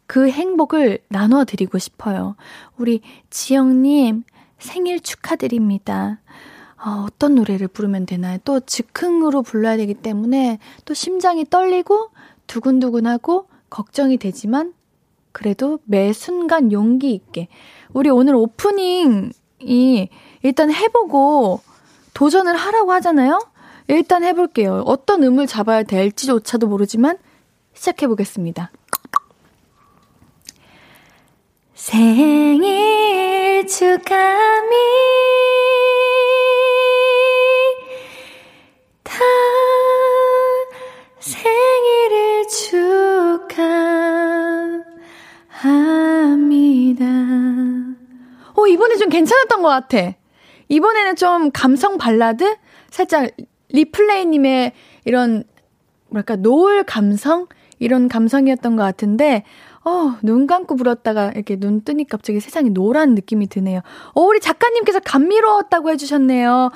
그 0.06 0.30
행복을 0.30 1.00
나눠드리고 1.08 1.77
싶어요. 1.77 2.36
우리 2.77 3.01
지영님 3.30 4.24
생일 4.60 5.00
축하드립니다. 5.00 6.20
어, 6.84 7.06
어떤 7.08 7.36
노래를 7.36 7.68
부르면 7.68 8.06
되나요? 8.06 8.38
또 8.44 8.60
즉흥으로 8.60 9.41
불러야 9.41 9.77
되기 9.77 9.94
때문에 9.94 10.60
또 10.86 10.94
심장이 10.94 11.46
떨리고 11.46 12.10
두근두근하고 12.48 13.48
걱정이 13.72 14.18
되지만 14.18 14.75
그래도 15.32 15.80
매 15.86 16.13
순간 16.13 16.72
용기 16.72 17.13
있게 17.13 17.48
우리 17.94 18.12
오늘 18.12 18.36
오프닝이 18.36 20.10
일단 20.44 20.72
해보고 20.72 21.62
도전을 22.13 22.56
하라고 22.56 22.92
하잖아요. 22.94 23.40
일단 23.88 24.24
해볼게요. 24.24 24.84
어떤 24.86 25.24
음을 25.24 25.48
잡아야 25.48 25.82
될지조차도 25.84 26.68
모르지만 26.68 27.18
시작해보겠습니다. 27.74 28.72
생일 31.74 33.66
축하합 33.68 34.62
합니다. 45.62 47.06
오, 48.56 48.65
이번에 48.68 48.96
좀 48.96 49.10
괜찮았던 49.10 49.62
것 49.62 49.70
같아. 49.70 50.13
이번에는 50.70 51.15
좀 51.15 51.51
감성 51.51 51.98
발라드? 51.98 52.56
살짝 52.89 53.30
리플레이님의 53.70 54.72
이런, 55.06 55.44
뭐랄까, 56.10 56.36
노을 56.36 56.84
감성? 56.84 57.48
이런 57.77 58.08
감성이었던 58.08 58.75
것 58.75 58.84
같은데, 58.84 59.44
어, 59.84 60.15
눈 60.22 60.48
감고 60.48 60.75
불었다가 60.75 61.32
이렇게 61.34 61.56
눈 61.60 61.82
뜨니까 61.84 62.18
갑자기 62.18 62.39
세상이 62.39 62.70
노란 62.70 63.15
느낌이 63.15 63.48
드네요. 63.48 63.82
어, 64.13 64.22
우리 64.22 64.39
작가님께서 64.39 65.00
감미로웠다고 65.00 65.89
해주셨네요. 65.91 66.70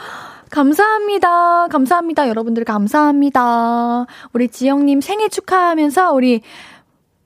감사합니다. 0.50 1.68
감사합니다. 1.68 2.28
여러분들 2.30 2.64
감사합니다. 2.64 4.06
우리 4.34 4.48
지영님 4.48 5.02
생일 5.02 5.30
축하하면서 5.30 6.14
우리 6.14 6.42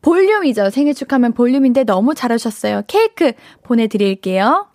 볼륨이죠. 0.01 0.69
생일 0.69 0.93
축하하면 0.93 1.33
볼륨인데 1.33 1.83
너무 1.83 2.15
잘하셨어요. 2.15 2.83
케이크 2.87 3.33
보내드릴게요. 3.63 4.67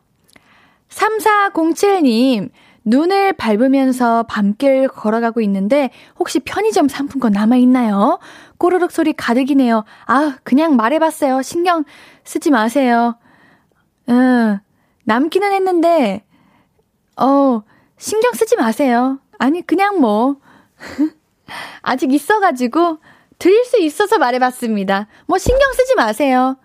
3407님, 0.88 2.50
눈을 2.84 3.32
밟으면서 3.32 4.24
밤길 4.24 4.88
걸어가고 4.88 5.40
있는데 5.40 5.90
혹시 6.18 6.38
편의점 6.40 6.88
상품권 6.88 7.32
남아있나요? 7.32 8.18
꼬르륵 8.58 8.92
소리 8.92 9.12
가득이네요. 9.14 9.84
아, 10.06 10.36
그냥 10.44 10.76
말해봤어요. 10.76 11.42
신경 11.42 11.84
쓰지 12.24 12.50
마세요. 12.50 13.16
응, 14.10 14.58
남기는 15.04 15.52
했는데, 15.52 16.24
어, 17.16 17.62
신경 17.96 18.32
쓰지 18.32 18.56
마세요. 18.56 19.18
아니, 19.38 19.66
그냥 19.66 20.00
뭐, 20.00 20.36
아직 21.82 22.12
있어가지고, 22.12 22.98
드릴 23.38 23.64
수 23.64 23.80
있어서 23.80 24.18
말해봤습니다. 24.18 25.08
뭐, 25.26 25.38
신경 25.38 25.72
쓰지 25.72 25.94
마세요. 25.94 26.56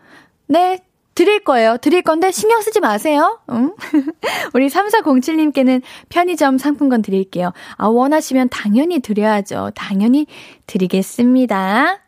네, 0.47 0.79
드릴 1.19 1.43
거예요. 1.43 1.75
드릴 1.75 2.01
건데 2.01 2.31
신경 2.31 2.61
쓰지 2.61 2.79
마세요. 2.79 3.39
응? 3.51 3.73
우리 4.53 4.69
3407님께는 4.69 5.81
편의점 6.07 6.57
상품권 6.57 7.01
드릴게요. 7.01 7.51
아, 7.75 7.87
원하시면 7.87 8.47
당연히 8.47 8.99
드려야죠. 8.99 9.71
당연히 9.75 10.27
드리겠습니다. 10.65 11.99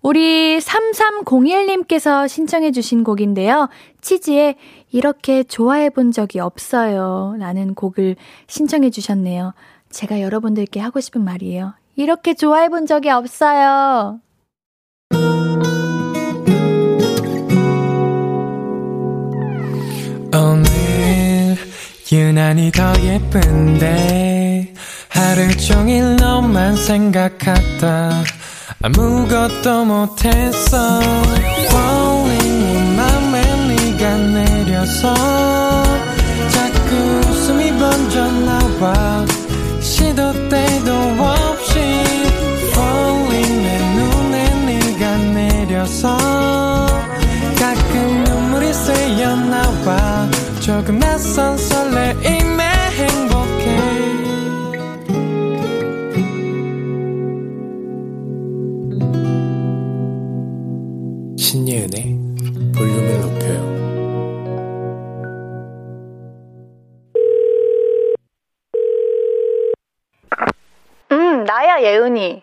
우리 0.00 0.58
3301님께서 0.58 2.26
신청해 2.28 2.70
주신 2.70 3.04
곡인데요. 3.04 3.68
치즈에 4.00 4.54
이렇게 4.90 5.42
좋아해 5.42 5.90
본 5.90 6.10
적이 6.10 6.40
없어요. 6.40 7.34
라는 7.38 7.74
곡을 7.74 8.16
신청해 8.46 8.88
주셨네요. 8.88 9.52
제가 9.90 10.22
여러분들께 10.22 10.80
하고 10.80 11.00
싶은 11.00 11.22
말이에요. 11.24 11.74
이렇게 11.96 12.34
좋아해 12.34 12.68
본 12.68 12.86
적이 12.86 13.10
없어요. 13.10 14.20
오늘 20.34 21.56
유난히 22.12 22.70
더 22.70 22.92
예쁜데 23.02 24.74
하루 25.08 25.56
종일 25.56 26.16
너만 26.16 26.76
생각하다 26.76 28.22
아무것도 28.82 29.84
못했어 29.86 31.00
Falling 31.70 32.64
내 32.64 32.96
맘에 32.96 33.42
네가 33.68 34.16
내려서 34.16 35.14
자꾸 36.50 36.96
웃음이 37.30 37.70
번져 37.78 38.30
나와 38.30 39.24
나와 49.86 50.28
조금 50.60 50.98
낯선 50.98 51.56
설레임에 51.56 52.64
행복해. 52.90 53.76
신예은의 61.38 62.18
볼륨을 62.76 63.20
높여요. 63.20 63.76
음, 71.12 71.44
나야, 71.44 71.80
예은이. 71.80 72.42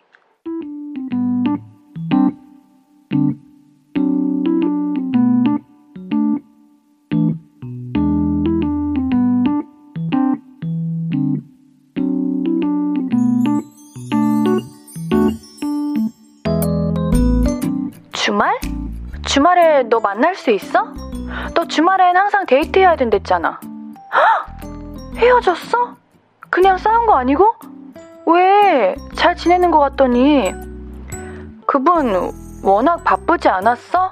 주말? 18.34 18.58
주말에 19.28 19.84
너 19.84 20.00
만날 20.00 20.34
수 20.34 20.50
있어? 20.50 20.88
너 21.54 21.68
주말엔 21.68 22.18
항상 22.18 22.48
데이트해야 22.48 22.96
된댔잖아. 22.96 23.60
헉! 23.62 24.48
헤어졌어? 25.18 25.98
그냥 26.50 26.80
싸운 26.80 27.06
거 27.06 27.14
아니고? 27.16 27.54
왜? 28.26 28.96
잘 29.14 29.36
지내는 29.36 29.70
것 29.70 29.78
같더니. 29.78 30.52
그분 31.68 32.32
워낙 32.64 33.04
바쁘지 33.04 33.50
않았어? 33.50 34.12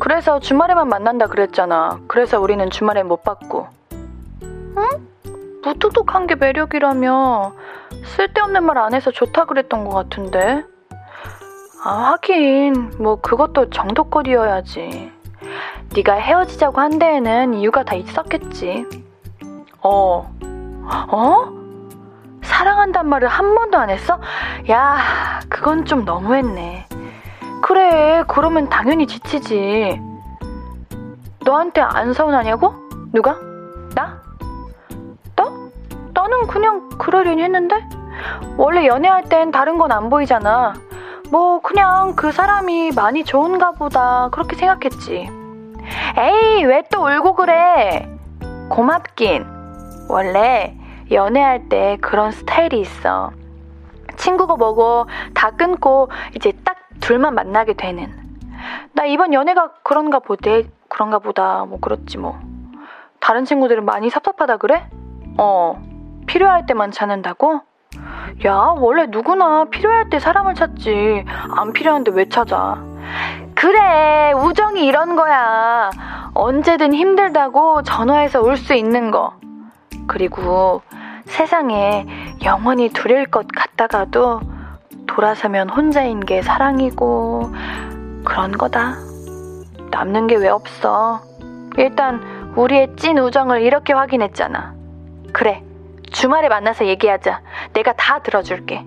그래서 0.00 0.40
주말에만 0.40 0.88
만난다 0.88 1.28
그랬잖아. 1.28 2.00
그래서 2.08 2.40
우리는 2.40 2.68
주말에 2.68 3.04
못 3.04 3.22
봤고. 3.22 3.68
응? 4.42 4.88
무뚝뚝한 5.62 6.26
게 6.26 6.34
매력이라며 6.34 7.52
쓸데없는 8.16 8.64
말 8.64 8.78
안 8.78 8.92
해서 8.92 9.12
좋다 9.12 9.44
그랬던 9.44 9.84
것 9.84 9.94
같은데. 9.94 10.64
아, 11.84 12.12
하긴 12.12 12.92
뭐 12.98 13.16
그것도 13.20 13.70
정도껏이어야지. 13.70 15.12
네가 15.94 16.14
헤어지자고 16.14 16.80
한 16.80 16.98
데에는 16.98 17.54
이유가 17.54 17.82
다 17.82 17.94
있었겠지. 17.94 18.86
어. 19.82 20.32
어? 21.10 21.52
사랑한단 22.42 23.08
말을 23.08 23.28
한 23.28 23.54
번도 23.54 23.78
안 23.78 23.90
했어? 23.90 24.20
야, 24.70 25.40
그건 25.48 25.84
좀 25.84 26.04
너무했네. 26.04 26.86
그래, 27.62 28.24
그러면 28.28 28.68
당연히 28.68 29.06
지치지. 29.06 30.00
너한테 31.44 31.80
안 31.80 32.12
서운하냐고? 32.12 32.74
누가? 33.12 33.36
나? 33.94 34.20
너? 35.34 35.52
나는 36.14 36.46
그냥 36.46 36.88
그러려니 36.90 37.42
했는데? 37.42 37.84
원래 38.56 38.86
연애할 38.86 39.24
땐 39.24 39.50
다른 39.50 39.78
건 39.78 39.90
안 39.90 40.08
보이잖아. 40.08 40.74
뭐, 41.32 41.60
그냥 41.62 42.14
그 42.14 42.30
사람이 42.30 42.90
많이 42.94 43.24
좋은가 43.24 43.72
보다. 43.72 44.28
그렇게 44.32 44.54
생각했지. 44.54 45.30
에이, 46.18 46.64
왜 46.66 46.82
또 46.90 47.06
울고 47.06 47.34
그래? 47.36 48.06
고맙긴. 48.68 49.46
원래 50.10 50.76
연애할 51.10 51.70
때 51.70 51.96
그런 52.02 52.32
스타일이 52.32 52.80
있어. 52.80 53.32
친구고 54.16 54.58
뭐고 54.58 55.06
다 55.32 55.52
끊고 55.52 56.10
이제 56.36 56.52
딱 56.66 56.76
둘만 57.00 57.34
만나게 57.34 57.72
되는. 57.72 58.12
나 58.92 59.06
이번 59.06 59.32
연애가 59.32 59.72
그런가 59.82 60.18
보대. 60.18 60.68
그런가 60.90 61.18
보다. 61.18 61.64
뭐 61.64 61.80
그렇지 61.80 62.18
뭐. 62.18 62.38
다른 63.20 63.46
친구들은 63.46 63.86
많이 63.86 64.10
섭섭하다 64.10 64.58
그래? 64.58 64.86
어. 65.38 65.82
필요할 66.26 66.66
때만 66.66 66.90
찾는다고? 66.92 67.62
야, 68.46 68.74
원래 68.76 69.06
누구나 69.06 69.64
필요할 69.66 70.10
때 70.10 70.18
사람을 70.18 70.54
찾지. 70.54 71.24
안 71.56 71.72
필요한데 71.72 72.12
왜 72.12 72.28
찾아? 72.28 72.82
그래, 73.54 74.32
우정이 74.32 74.84
이런 74.86 75.16
거야. 75.16 75.90
언제든 76.34 76.94
힘들다고 76.94 77.82
전화해서 77.82 78.40
올 78.40 78.56
수 78.56 78.74
있는 78.74 79.10
거. 79.10 79.34
그리고 80.06 80.82
세상에 81.26 82.06
영원히 82.44 82.88
둘일 82.88 83.26
것 83.26 83.46
같다가도 83.54 84.40
돌아서면 85.06 85.68
혼자인 85.70 86.20
게 86.20 86.42
사랑이고 86.42 87.52
그런 88.24 88.52
거다. 88.52 88.94
남는 89.90 90.26
게 90.26 90.36
왜 90.36 90.48
없어. 90.48 91.20
일단 91.76 92.52
우리의 92.56 92.96
찐 92.96 93.18
우정을 93.18 93.62
이렇게 93.62 93.92
확인했잖아. 93.92 94.74
그래. 95.32 95.62
주말에 96.12 96.48
만나서 96.48 96.86
얘기하자. 96.86 97.42
내가 97.72 97.92
다 97.94 98.20
들어줄게. 98.20 98.84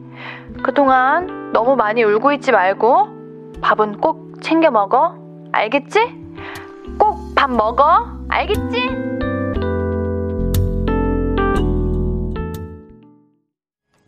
그동안 0.63 1.51
너무 1.51 1.75
많이 1.75 2.03
울고 2.03 2.31
있지 2.33 2.51
말고 2.51 3.59
밥은 3.61 3.99
꼭 3.99 4.41
챙겨 4.41 4.71
먹어. 4.71 5.15
알겠지? 5.51 5.99
꼭 6.97 7.35
밥 7.35 7.51
먹어. 7.51 8.07
알겠지? 8.29 8.89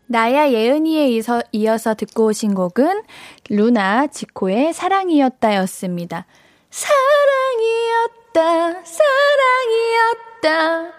나야 0.06 0.50
예은이에 0.50 1.22
이어서, 1.52 1.94
듣고 1.94 2.26
오신 2.26 2.54
곡은 2.54 3.02
루나 3.50 4.06
지코의 4.08 4.72
사랑이었다였습니다. 4.72 6.24
사랑이었다, 6.70 8.40
사랑이었다. 10.42 10.97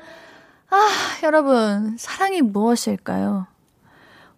아, 0.72 0.90
여러분, 1.24 1.98
사랑이 1.98 2.42
무엇일까요? 2.42 3.48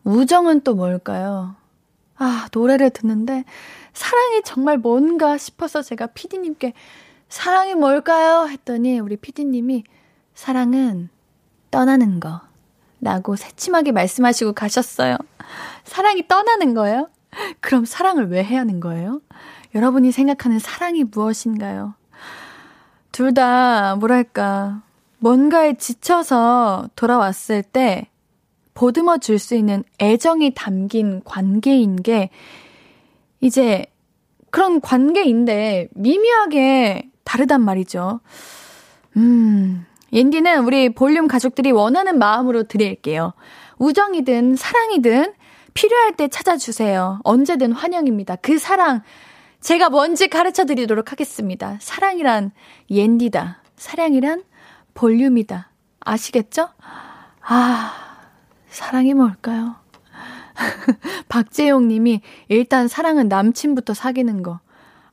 우정은 0.03 0.61
또 0.61 0.75
뭘까요? 0.75 1.55
아, 2.17 2.47
노래를 2.53 2.89
듣는데 2.91 3.43
사랑이 3.93 4.41
정말 4.43 4.77
뭔가 4.77 5.37
싶어서 5.37 5.81
제가 5.81 6.07
피디님께 6.07 6.73
사랑이 7.27 7.75
뭘까요? 7.75 8.47
했더니 8.47 8.99
우리 8.99 9.17
피디님이 9.17 9.83
사랑은 10.33 11.09
떠나는 11.69 12.19
거. 12.19 12.41
라고 13.01 13.35
새침하게 13.35 13.91
말씀하시고 13.91 14.53
가셨어요. 14.53 15.17
사랑이 15.83 16.27
떠나는 16.27 16.75
거예요? 16.75 17.09
그럼 17.59 17.83
사랑을 17.83 18.29
왜 18.29 18.43
해야 18.43 18.59
하는 18.59 18.79
거예요? 18.79 19.21
여러분이 19.73 20.11
생각하는 20.11 20.59
사랑이 20.59 21.03
무엇인가요? 21.03 21.95
둘 23.11 23.33
다, 23.33 23.95
뭐랄까, 23.95 24.83
뭔가에 25.21 25.75
지쳐서 25.75 26.89
돌아왔을 26.95 27.61
때 27.61 28.07
보듬어 28.73 29.19
줄 29.19 29.37
수 29.37 29.55
있는 29.55 29.83
애정이 30.01 30.53
담긴 30.55 31.21
관계인 31.23 32.01
게 32.01 32.29
이제 33.39 33.85
그런 34.49 34.81
관계인데 34.81 35.89
미묘하게 35.93 37.09
다르단 37.23 37.61
말이죠. 37.61 38.19
음, 39.17 39.85
옌디는 40.11 40.65
우리 40.65 40.89
볼륨 40.89 41.27
가족들이 41.27 41.71
원하는 41.71 42.17
마음으로 42.17 42.63
드릴게요. 42.63 43.33
우정이든 43.77 44.55
사랑이든 44.55 45.33
필요할 45.73 46.15
때 46.17 46.27
찾아주세요. 46.27 47.19
언제든 47.23 47.73
환영입니다. 47.73 48.37
그 48.37 48.57
사랑, 48.57 49.01
제가 49.61 49.89
뭔지 49.89 50.27
가르쳐 50.27 50.65
드리도록 50.65 51.11
하겠습니다. 51.11 51.77
사랑이란 51.79 52.51
옌디다. 52.89 53.61
사랑이란 53.77 54.43
볼륨이다. 54.93 55.69
아시겠죠? 55.99 56.69
아, 57.41 57.93
사랑이 58.67 59.13
뭘까요? 59.13 59.75
박재용 61.29 61.87
님이 61.87 62.21
일단 62.47 62.87
사랑은 62.87 63.27
남친부터 63.27 63.93
사귀는 63.93 64.43
거. 64.43 64.59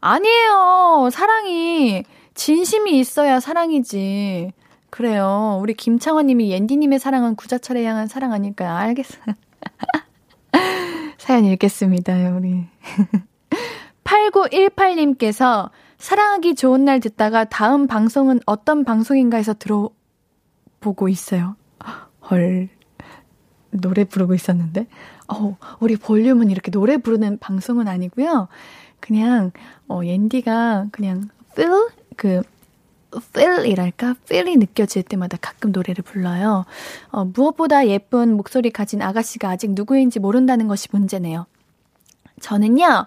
아니에요. 0.00 1.08
사랑이 1.12 2.04
진심이 2.34 2.98
있어야 2.98 3.40
사랑이지. 3.40 4.52
그래요. 4.90 5.58
우리 5.60 5.74
김창원 5.74 6.26
님이 6.26 6.50
옌디 6.50 6.76
님의 6.76 6.98
사랑은 6.98 7.36
구자철에 7.36 7.84
향한 7.84 8.06
사랑 8.06 8.32
아닐까요? 8.32 8.74
알겠어요. 8.74 9.34
사연 11.18 11.44
읽겠습니다, 11.44 12.14
우리. 12.36 12.66
8918님께서 14.04 15.70
사랑하기 15.98 16.54
좋은 16.54 16.84
날 16.84 17.00
듣다가 17.00 17.44
다음 17.44 17.86
방송은 17.86 18.40
어떤 18.46 18.84
방송인가 18.84 19.36
해서 19.36 19.52
들어보고 19.52 21.08
있어요. 21.08 21.56
헐. 22.30 22.68
노래 23.70 24.04
부르고 24.04 24.34
있었는데. 24.34 24.86
어, 25.28 25.56
우리 25.80 25.96
볼륨은 25.96 26.50
이렇게 26.50 26.70
노래 26.70 26.96
부르는 26.96 27.38
방송은 27.38 27.88
아니고요. 27.88 28.48
그냥, 29.00 29.50
어, 29.88 30.00
옌디가 30.04 30.86
그냥 30.92 31.28
feel? 31.52 31.88
그, 32.16 32.42
feel이랄까? 33.14 34.14
feel이 34.22 34.56
느껴질 34.56 35.02
때마다 35.02 35.36
가끔 35.40 35.72
노래를 35.72 36.02
불러요. 36.02 36.64
어, 37.10 37.24
무엇보다 37.24 37.88
예쁜 37.88 38.34
목소리 38.36 38.70
가진 38.70 39.02
아가씨가 39.02 39.50
아직 39.50 39.72
누구인지 39.72 40.20
모른다는 40.20 40.68
것이 40.68 40.88
문제네요. 40.92 41.46
저는요, 42.40 43.06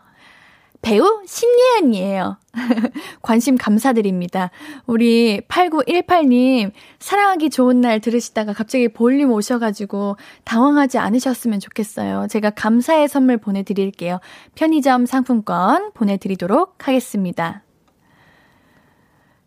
배우 0.81 1.21
신예은이에요. 1.27 2.37
관심 3.21 3.55
감사드립니다. 3.55 4.49
우리 4.87 5.41
8918님, 5.41 6.71
사랑하기 6.99 7.49
좋은 7.51 7.81
날 7.81 7.99
들으시다가 7.99 8.53
갑자기 8.53 8.87
볼륨 8.87 9.31
오셔가지고 9.31 10.17
당황하지 10.43 10.97
않으셨으면 10.97 11.59
좋겠어요. 11.59 12.27
제가 12.29 12.49
감사의 12.49 13.07
선물 13.07 13.37
보내드릴게요. 13.37 14.19
편의점 14.55 15.05
상품권 15.05 15.91
보내드리도록 15.93 16.87
하겠습니다. 16.87 17.63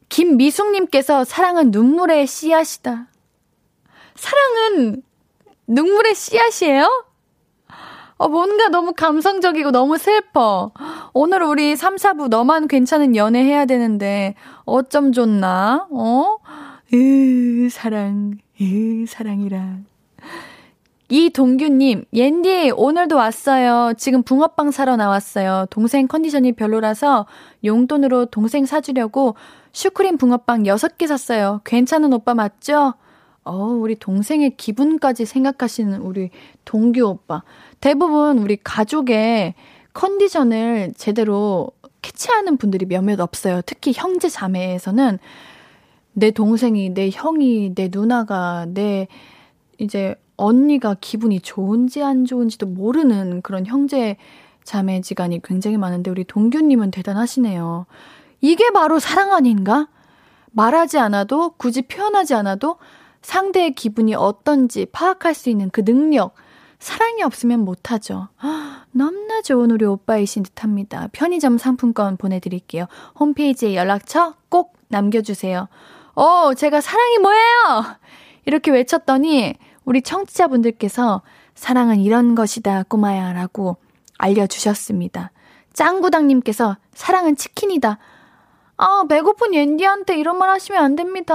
김미숙님께서 0.09 1.25
사랑은 1.25 1.73
눈물의 1.73 2.29
씨앗이다. 2.29 3.09
사랑은 4.15 5.03
눈물의 5.67 6.15
씨앗이에요? 6.15 7.07
어, 8.17 8.29
뭔가 8.29 8.69
너무 8.69 8.93
감성적이고 8.93 9.73
너무 9.73 9.99
슬퍼. 9.99 10.73
오늘 11.17 11.45
우리 11.45 11.77
3, 11.77 11.95
4부 11.95 12.27
너만 12.27 12.67
괜찮은 12.67 13.15
연애 13.15 13.41
해야 13.45 13.67
되는데, 13.67 14.35
어쩜 14.65 15.13
좋나? 15.13 15.87
어? 15.93 16.39
으, 16.93 17.69
사랑, 17.71 18.39
으, 18.61 19.07
사랑이란. 19.07 19.87
이동규님, 21.09 22.07
옌디, 22.13 22.73
오늘도 22.75 23.15
왔어요. 23.15 23.93
지금 23.97 24.25
붕어빵 24.25 24.73
사러 24.73 24.97
나왔어요. 24.97 25.67
동생 25.71 26.09
컨디션이 26.09 26.51
별로라서 26.53 27.27
용돈으로 27.65 28.27
동생 28.27 28.67
사주려고 28.67 29.37
슈크림 29.73 30.19
붕어빵 30.19 30.65
6개 30.65 31.07
샀어요. 31.07 31.61
괜찮은 31.65 32.13
오빠 32.13 32.35
맞죠? 32.35 32.95
어, 33.45 33.55
우리 33.55 33.95
동생의 33.95 34.57
기분까지 34.57 35.27
생각하시는 35.27 36.01
우리 36.01 36.31
동규 36.65 37.03
오빠. 37.03 37.45
대부분 37.79 38.39
우리 38.39 38.57
가족의 38.57 39.55
컨디션을 39.95 40.93
제대로 40.97 41.71
캐치하는 42.03 42.59
분들이 42.59 42.85
몇몇 42.85 43.21
없어요. 43.21 43.63
특히 43.65 43.93
형제 43.95 44.29
자매에서는 44.29 45.19
내 46.13 46.31
동생이, 46.31 46.91
내 46.91 47.11
형이, 47.13 47.75
내 47.75 47.89
누나가, 47.91 48.67
내 48.69 49.09
이제 49.79 50.15
언니가 50.37 50.95
기분이 51.01 51.41
좋은지 51.41 52.03
안 52.03 52.25
좋은지도 52.25 52.67
모르는 52.67 53.43
그런 53.43 53.67
형제 53.67 54.17
자매 54.65 55.01
지간이 55.01 55.41
굉장히 55.43 55.77
많은데 55.77 56.11
우리 56.11 56.25
동규님은 56.25 56.91
대단하시네요. 56.91 57.87
이게 58.41 58.71
바로 58.71 58.99
사랑 58.99 59.33
아닌가? 59.33 59.89
말하지 60.53 60.99
않아도 60.99 61.51
굳이 61.57 61.83
표현하지 61.83 62.35
않아도 62.35 62.77
상대의 63.23 63.75
기분이 63.75 64.15
어떤지 64.15 64.87
파악할 64.87 65.35
수 65.35 65.51
있는 65.51 65.71
그 65.71 65.85
능력. 65.85 66.35
사랑이 66.85 67.23
없으면 67.23 67.61
못하죠. 67.61 68.29
너무나 68.93 69.41
좋은 69.41 69.71
우리 69.71 69.87
오빠이신 69.87 70.43
듯 70.43 70.63
합니다. 70.63 71.09
편의점 71.13 71.57
상품권 71.57 72.19
보내드릴게요. 72.19 72.89
홈페이지에 73.19 73.75
연락처 73.75 74.35
꼭 74.51 74.77
남겨주세요. 74.89 75.69
어, 76.15 76.53
제가 76.53 76.83
사랑이 76.83 77.17
뭐예요? 77.19 77.97
이렇게 78.45 78.71
외쳤더니 78.71 79.55
우리 79.87 80.03
청취자분들께서 80.03 81.23
사랑은 81.55 82.01
이런 82.01 82.35
것이다, 82.35 82.83
꼬마야. 82.83 83.33
라고 83.33 83.79
알려주셨습니다. 84.19 85.33
짱구당님께서 85.73 86.77
사랑은 86.93 87.37
치킨이다. 87.37 87.99
아, 88.77 89.05
배고픈 89.09 89.55
옌디한테 89.55 90.19
이런 90.19 90.37
말 90.37 90.51
하시면 90.51 90.85
안 90.85 90.97
됩니다. 90.97 91.35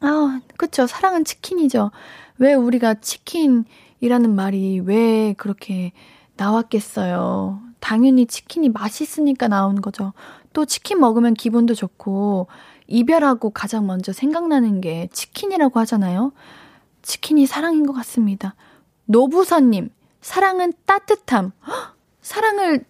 아, 0.00 0.40
그쵸. 0.56 0.88
사랑은 0.88 1.24
치킨이죠. 1.24 1.92
왜 2.38 2.54
우리가 2.54 2.94
치킨이라는 2.94 4.34
말이 4.34 4.80
왜 4.80 5.34
그렇게 5.36 5.92
나왔겠어요. 6.36 7.60
당연히 7.80 8.26
치킨이 8.26 8.68
맛있으니까 8.70 9.48
나오는 9.48 9.80
거죠. 9.80 10.12
또 10.52 10.64
치킨 10.64 11.00
먹으면 11.00 11.34
기분도 11.34 11.74
좋고, 11.74 12.48
이별하고 12.88 13.50
가장 13.50 13.86
먼저 13.86 14.12
생각나는 14.12 14.80
게 14.80 15.08
치킨이라고 15.12 15.80
하잖아요. 15.80 16.32
치킨이 17.02 17.46
사랑인 17.46 17.86
것 17.86 17.92
같습니다. 17.92 18.54
노부선님, 19.06 19.90
사랑은 20.20 20.72
따뜻함. 20.84 21.52
헉, 21.66 21.96
사랑을 22.20 22.84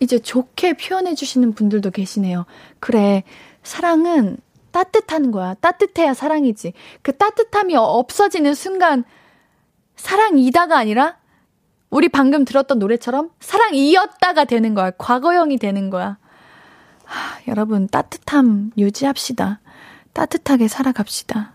이제 0.00 0.18
좋게 0.18 0.74
표현해 0.74 1.14
주시는 1.14 1.52
분들도 1.54 1.90
계시네요. 1.90 2.46
그래, 2.80 3.24
사랑은 3.62 4.38
따뜻한 4.70 5.30
거야. 5.30 5.54
따뜻해야 5.54 6.14
사랑이지. 6.14 6.72
그 7.02 7.16
따뜻함이 7.16 7.76
없어지는 7.76 8.54
순간 8.54 9.04
사랑이다가 9.96 10.78
아니라 10.78 11.16
우리 11.90 12.08
방금 12.08 12.44
들었던 12.44 12.78
노래처럼 12.78 13.30
사랑이었다가 13.40 14.44
되는 14.44 14.74
거야. 14.74 14.90
과거형이 14.92 15.58
되는 15.58 15.90
거야. 15.90 16.18
하, 17.04 17.40
여러분 17.48 17.88
따뜻함 17.88 18.72
유지합시다. 18.76 19.60
따뜻하게 20.12 20.68
살아갑시다. 20.68 21.52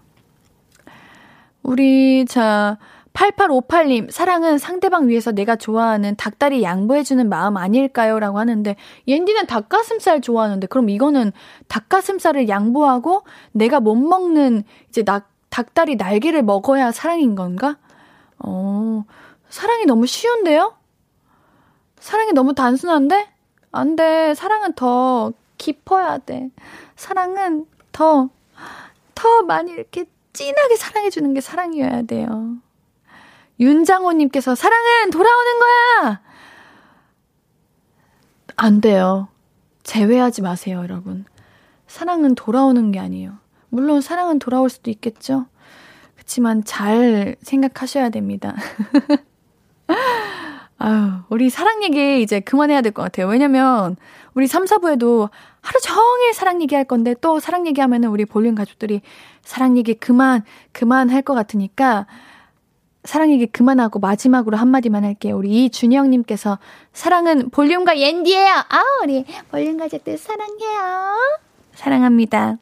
우리 1.61 2.25
자 2.25 2.77
8858님, 3.13 4.11
사랑은 4.11 4.57
상대방 4.57 5.07
위해서 5.07 5.31
내가 5.31 5.55
좋아하는 5.55 6.15
닭다리 6.15 6.63
양보해주는 6.63 7.29
마음 7.29 7.57
아닐까요? 7.57 8.19
라고 8.19 8.39
하는데, 8.39 8.75
옌디는 9.07 9.45
닭가슴살 9.45 10.21
좋아하는데, 10.21 10.65
그럼 10.67 10.89
이거는 10.89 11.31
닭가슴살을 11.67 12.49
양보하고 12.49 13.23
내가 13.51 13.79
못 13.79 13.95
먹는 13.95 14.63
이제 14.89 15.03
닭, 15.03 15.29
닭다리 15.49 15.95
날개를 15.95 16.41
먹어야 16.41 16.91
사랑인 16.91 17.35
건가? 17.35 17.77
어, 18.39 19.05
사랑이 19.49 19.85
너무 19.85 20.07
쉬운데요? 20.07 20.75
사랑이 21.99 22.31
너무 22.33 22.55
단순한데? 22.55 23.29
안 23.71 23.95
돼. 23.95 24.33
사랑은 24.33 24.73
더 24.73 25.31
깊어야 25.57 26.17
돼. 26.17 26.49
사랑은 26.95 27.67
더, 27.91 28.29
더 29.13 29.41
많이 29.43 29.71
이렇게 29.71 30.05
진하게 30.33 30.75
사랑해주는 30.75 31.33
게 31.33 31.41
사랑이어야 31.41 32.01
돼요. 32.03 32.57
윤장호님께서 33.59 34.55
사랑은 34.55 35.09
돌아오는 35.11 35.51
거야! 35.59 36.21
안 38.55 38.81
돼요. 38.81 39.27
제외하지 39.83 40.41
마세요, 40.41 40.79
여러분. 40.83 41.25
사랑은 41.87 42.35
돌아오는 42.35 42.91
게 42.91 42.99
아니에요. 42.99 43.37
물론 43.69 44.01
사랑은 44.01 44.39
돌아올 44.39 44.69
수도 44.69 44.91
있겠죠? 44.91 45.45
그렇지만 46.15 46.63
잘 46.63 47.35
생각하셔야 47.41 48.09
됩니다. 48.09 48.55
아유, 50.77 51.11
우리 51.29 51.49
사랑 51.49 51.83
얘기 51.83 52.21
이제 52.21 52.39
그만해야 52.39 52.81
될 52.81 52.91
것 52.91 53.01
같아요. 53.03 53.27
왜냐면, 53.27 53.95
우리 54.33 54.47
3, 54.47 54.65
4부에도 54.65 55.29
하루 55.61 55.79
종일 55.81 56.33
사랑 56.33 56.61
얘기 56.61 56.75
할 56.75 56.83
건데, 56.83 57.15
또 57.21 57.39
사랑 57.39 57.67
얘기하면은 57.67 58.09
우리 58.09 58.25
볼륨 58.25 58.53
가족들이 58.55 59.01
사랑 59.43 59.77
얘기 59.77 59.93
그만, 59.93 60.43
그만 60.71 61.09
할 61.09 61.21
것 61.21 61.33
같으니까, 61.35 62.05
사랑 63.03 63.31
얘기 63.31 63.45
그만하고 63.47 63.99
마지막으로 63.99 64.57
한마디만 64.57 65.03
할게요. 65.03 65.37
우리 65.37 65.65
이준영님께서 65.65 66.57
사랑은 66.93 67.49
볼륨과 67.49 67.99
옌디예요. 67.99 68.53
아, 68.69 68.83
우리 69.03 69.25
볼륨 69.51 69.77
가족들 69.77 70.17
사랑해요. 70.17 71.17
사랑합니다. 71.75 72.57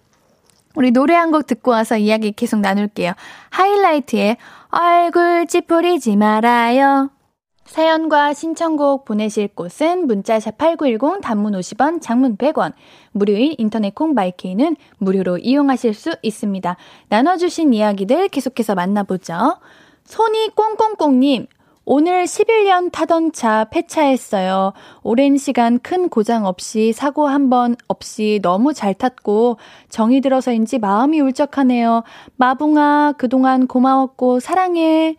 우리 0.75 0.91
노래 0.91 1.15
한 1.15 1.31
곡 1.31 1.47
듣고 1.47 1.71
와서 1.71 1.97
이야기 1.97 2.31
계속 2.31 2.59
나눌게요. 2.61 3.13
하이라이트의 3.49 4.37
얼굴 4.69 5.45
찌푸리지 5.47 6.15
말아요. 6.15 7.09
사연과 7.65 8.33
신청곡 8.33 9.05
보내실 9.05 9.49
곳은 9.49 10.07
문자샵 10.07 10.57
8910 10.57 11.21
단문 11.21 11.53
50원, 11.53 12.01
장문 12.01 12.35
100원, 12.35 12.73
무료인 13.11 13.55
인터넷 13.57 13.95
콩 13.95 14.13
마이케이는 14.13 14.75
무료로 14.97 15.37
이용하실 15.37 15.93
수 15.93 16.11
있습니다. 16.21 16.75
나눠주신 17.07 17.73
이야기들 17.73 18.27
계속해서 18.29 18.75
만나보죠. 18.75 19.57
손이 20.11 20.49
꽁꽁꽁님, 20.55 21.47
오늘 21.85 22.25
11년 22.25 22.91
타던 22.91 23.31
차 23.31 23.63
폐차했어요. 23.71 24.73
오랜 25.03 25.37
시간 25.37 25.79
큰 25.79 26.09
고장 26.09 26.45
없이 26.45 26.91
사고 26.91 27.27
한 27.29 27.49
번 27.49 27.77
없이 27.87 28.41
너무 28.43 28.73
잘 28.73 28.93
탔고 28.93 29.55
정이 29.87 30.19
들어서인지 30.19 30.79
마음이 30.79 31.21
울적하네요. 31.21 32.03
마붕아, 32.35 33.13
그동안 33.17 33.67
고마웠고 33.67 34.41
사랑해. 34.41 35.15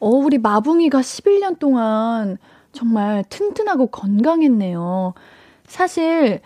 어, 0.00 0.08
우리 0.08 0.38
마붕이가 0.38 1.02
11년 1.02 1.60
동안 1.60 2.36
정말 2.72 3.22
튼튼하고 3.28 3.86
건강했네요. 3.86 5.14
사실 5.68 6.40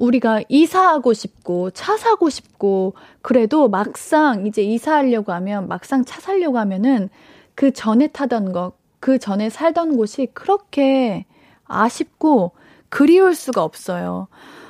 우리가 0.00 0.40
이사하고 0.48 1.12
싶고 1.12 1.70
차 1.70 1.96
사고 1.98 2.30
싶고 2.30 2.94
그래도 3.20 3.68
막상 3.68 4.46
이제 4.46 4.62
이사하려고 4.62 5.32
하면 5.32 5.68
막상 5.68 6.04
차 6.04 6.20
사려고 6.20 6.58
하면은 6.58 7.10
그 7.54 7.72
전에 7.72 8.06
타던 8.06 8.52
거, 8.52 8.72
그 8.98 9.18
전에 9.18 9.50
살던 9.50 9.96
곳이 9.98 10.28
그렇게 10.32 11.26
아쉽고 11.66 12.52
그리울 12.88 13.34
수가 13.34 13.62
없어요. 13.62 14.28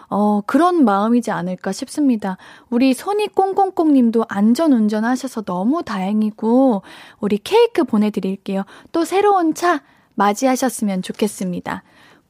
어, 0.09 0.41
그런 0.45 0.85
마음이지 0.85 1.31
않을까 1.31 1.71
싶습니다. 1.71 2.37
우리 2.69 2.93
손이 2.93 3.29
꽁꽁꽁 3.29 3.93
님도 3.93 4.25
안전 4.29 4.73
운전하셔서 4.73 5.43
너무 5.43 5.85
다행이고, 5.85 6.83
우리 7.21 7.39
케이크 7.39 7.85
보내드릴게요. 7.85 8.65
또 8.91 9.05
새로운 9.05 9.55
차 9.55 9.83
맞이하셨으면 10.17 11.03
좋겠습니다. 11.03 11.85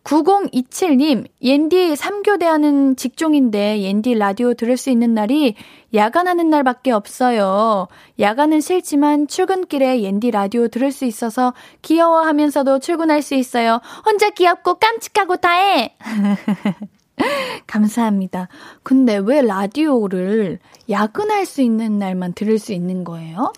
9027님, 0.05 1.27
옌디 1.43 1.95
3교대 1.95 2.45
하는 2.45 2.97
직종인데 2.97 3.83
옌디 3.83 4.15
라디오 4.15 4.55
들을 4.55 4.77
수 4.77 4.91
있는 4.91 5.15
날이 5.15 5.55
야간하는 5.93 6.49
날밖에 6.49 6.91
없어요. 6.91 7.89
야간은 8.19 8.61
싫지만 8.61 9.29
출근길에 9.29 10.03
옌디 10.03 10.31
라디오 10.31 10.69
들을 10.69 10.91
수 10.91 11.05
있어서 11.05 11.53
귀여워하면서도 11.83 12.79
출근할 12.79 13.23
수 13.23 13.35
있어요. 13.35 13.81
혼자 14.07 14.31
귀엽고 14.31 14.75
깜찍하고 14.75 15.37
다해! 15.37 15.97
감사합니다. 17.67 18.49
근데 18.83 19.19
왜 19.19 19.43
라디오를 19.43 20.59
야근할 20.89 21.45
수 21.45 21.61
있는 21.61 21.99
날만 21.99 22.33
들을 22.33 22.59
수 22.59 22.73
있는 22.73 23.05
거예요? 23.05 23.53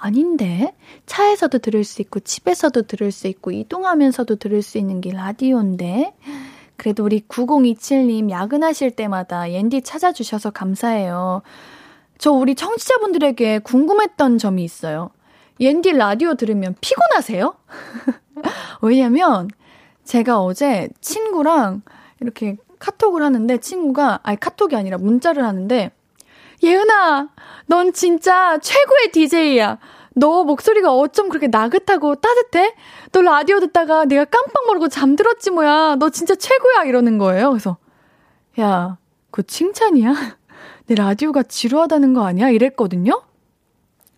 아닌데? 0.00 0.74
차에서도 1.06 1.58
들을 1.58 1.84
수 1.84 2.02
있고, 2.02 2.20
집에서도 2.20 2.82
들을 2.82 3.10
수 3.12 3.26
있고, 3.28 3.50
이동하면서도 3.50 4.36
들을 4.36 4.62
수 4.62 4.78
있는 4.78 5.00
게 5.00 5.12
라디오인데? 5.12 6.14
그래도 6.76 7.04
우리 7.04 7.20
9027님 7.26 8.30
야근하실 8.30 8.92
때마다 8.92 9.50
옌디 9.50 9.82
찾아주셔서 9.82 10.50
감사해요. 10.50 11.42
저 12.18 12.32
우리 12.32 12.54
청취자분들에게 12.54 13.58
궁금했던 13.60 14.38
점이 14.38 14.62
있어요. 14.64 15.10
옌디 15.60 15.92
라디오 15.92 16.34
들으면 16.34 16.76
피곤하세요? 16.80 17.54
왜냐면 18.82 19.48
제가 20.04 20.40
어제 20.40 20.88
친구랑 21.00 21.82
이렇게 22.20 22.56
카톡을 22.78 23.22
하는데 23.22 23.56
친구가 23.58 24.20
아니 24.22 24.38
카톡이 24.38 24.76
아니라 24.76 24.98
문자를 24.98 25.44
하는데 25.44 25.90
예은아, 26.62 27.28
넌 27.66 27.92
진짜 27.92 28.58
최고의 28.58 29.12
DJ야. 29.12 29.78
너 30.14 30.42
목소리가 30.42 30.92
어쩜 30.92 31.28
그렇게 31.28 31.46
나긋하고 31.46 32.16
따뜻해? 32.16 32.74
너 33.12 33.22
라디오 33.22 33.60
듣다가 33.60 34.04
내가 34.04 34.24
깜빡 34.24 34.66
모르고 34.66 34.88
잠들었지 34.88 35.50
뭐야. 35.50 35.96
너 35.98 36.10
진짜 36.10 36.34
최고야. 36.34 36.84
이러는 36.84 37.18
거예요. 37.18 37.50
그래서, 37.50 37.76
야, 38.58 38.98
그거 39.30 39.46
칭찬이야? 39.46 40.12
내 40.86 40.94
라디오가 40.94 41.42
지루하다는 41.44 42.14
거 42.14 42.26
아니야? 42.26 42.48
이랬거든요? 42.48 43.22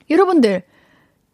여러분들, 0.09 0.63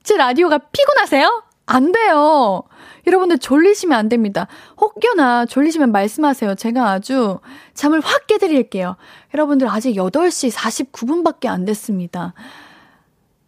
제 0.03 0.17
라디오가 0.17 0.59
피곤하세요? 0.59 1.45
안 1.67 1.93
돼요. 1.93 2.63
여러분들 3.07 3.39
졸리시면 3.39 3.99
안 3.99 4.09
됩니다. 4.09 4.47
혹여나 4.81 5.47
졸리시면 5.47 5.93
말씀하세요. 5.93 6.55
제가 6.55 6.91
아주 6.91 7.39
잠을 7.75 8.01
확 8.01 8.27
깨드릴게요. 8.27 8.97
여러분들 9.35 9.69
아직 9.69 9.95
8시 9.97 10.53
49분밖에 10.53 11.47
안 11.49 11.65
됐습니다. 11.65 12.35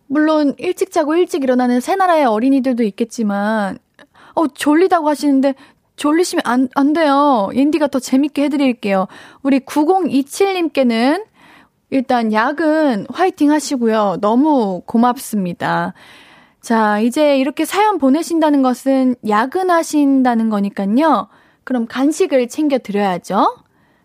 물론 0.06 0.54
일찍 0.58 0.90
자고 0.90 1.14
일찍 1.14 1.42
일어나는 1.42 1.80
새 1.80 1.96
나라의 1.96 2.24
어린이들도 2.24 2.82
있겠지만 2.82 3.78
어 4.34 4.46
졸리다고 4.46 5.08
하시는데 5.08 5.54
졸리시면 5.96 6.42
안, 6.44 6.68
안 6.74 6.92
돼요. 6.92 7.50
인디가 7.52 7.88
더 7.88 7.98
재밌게 7.98 8.44
해드릴게요. 8.44 9.06
우리 9.42 9.60
9027님께는 9.60 11.24
일단 11.90 12.32
야근 12.32 13.06
화이팅 13.12 13.50
하시고요. 13.50 14.18
너무 14.20 14.82
고맙습니다. 14.86 15.94
자, 16.68 17.00
이제 17.00 17.38
이렇게 17.38 17.64
사연 17.64 17.96
보내신다는 17.96 18.60
것은 18.60 19.14
야근하신다는 19.26 20.50
거니까요. 20.50 21.28
그럼 21.64 21.86
간식을 21.86 22.46
챙겨 22.48 22.76
드려야죠. 22.76 23.56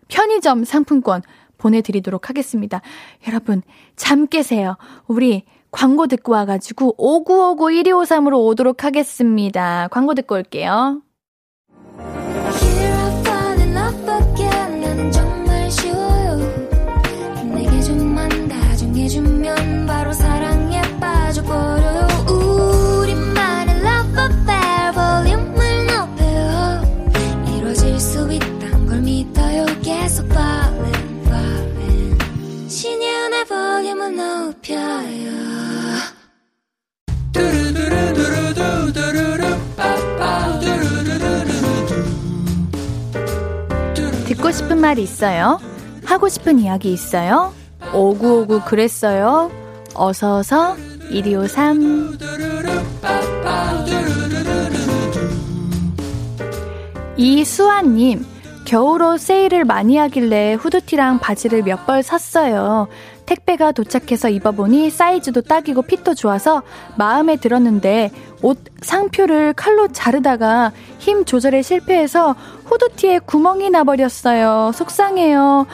편의점 0.08 0.64
상품권 0.64 1.20
보내드리도록 1.58 2.30
하겠습니다. 2.30 2.80
여러분, 3.28 3.60
잠 3.96 4.26
깨세요. 4.26 4.78
우리 5.06 5.44
광고 5.72 6.06
듣고 6.06 6.32
와가지고 6.32 6.96
5959-1253으로 6.96 8.38
오도록 8.46 8.82
하겠습니다. 8.82 9.88
광고 9.90 10.14
듣고 10.14 10.34
올게요. 10.36 11.02
듣고 44.26 44.50
싶은 44.50 44.80
말 44.80 44.98
있어요? 44.98 45.60
하고 46.04 46.28
싶은 46.28 46.58
이야기 46.58 46.92
있어요? 46.92 47.52
오구오구 47.92 48.62
그랬어요? 48.64 49.50
어서어서 49.94 50.76
1253 51.10 52.18
이수아님 57.16 58.26
겨울옷 58.64 59.20
세일을 59.20 59.64
많이 59.64 59.96
하길래 59.96 60.54
후드티랑 60.54 61.18
바지를 61.20 61.62
몇 61.62 61.86
벌 61.86 62.02
샀어요. 62.02 62.88
택배가 63.26 63.72
도착해서 63.72 64.28
입어보니 64.28 64.90
사이즈도 64.90 65.42
딱이고 65.42 65.82
핏도 65.82 66.14
좋아서 66.14 66.62
마음에 66.96 67.36
들었는데 67.36 68.10
옷 68.42 68.58
상표를 68.82 69.54
칼로 69.54 69.88
자르다가 69.88 70.72
힘 70.98 71.24
조절에 71.24 71.62
실패해서 71.62 72.34
후드티에 72.64 73.20
구멍이 73.20 73.70
나버렸어요. 73.70 74.72
속상해요. 74.74 75.66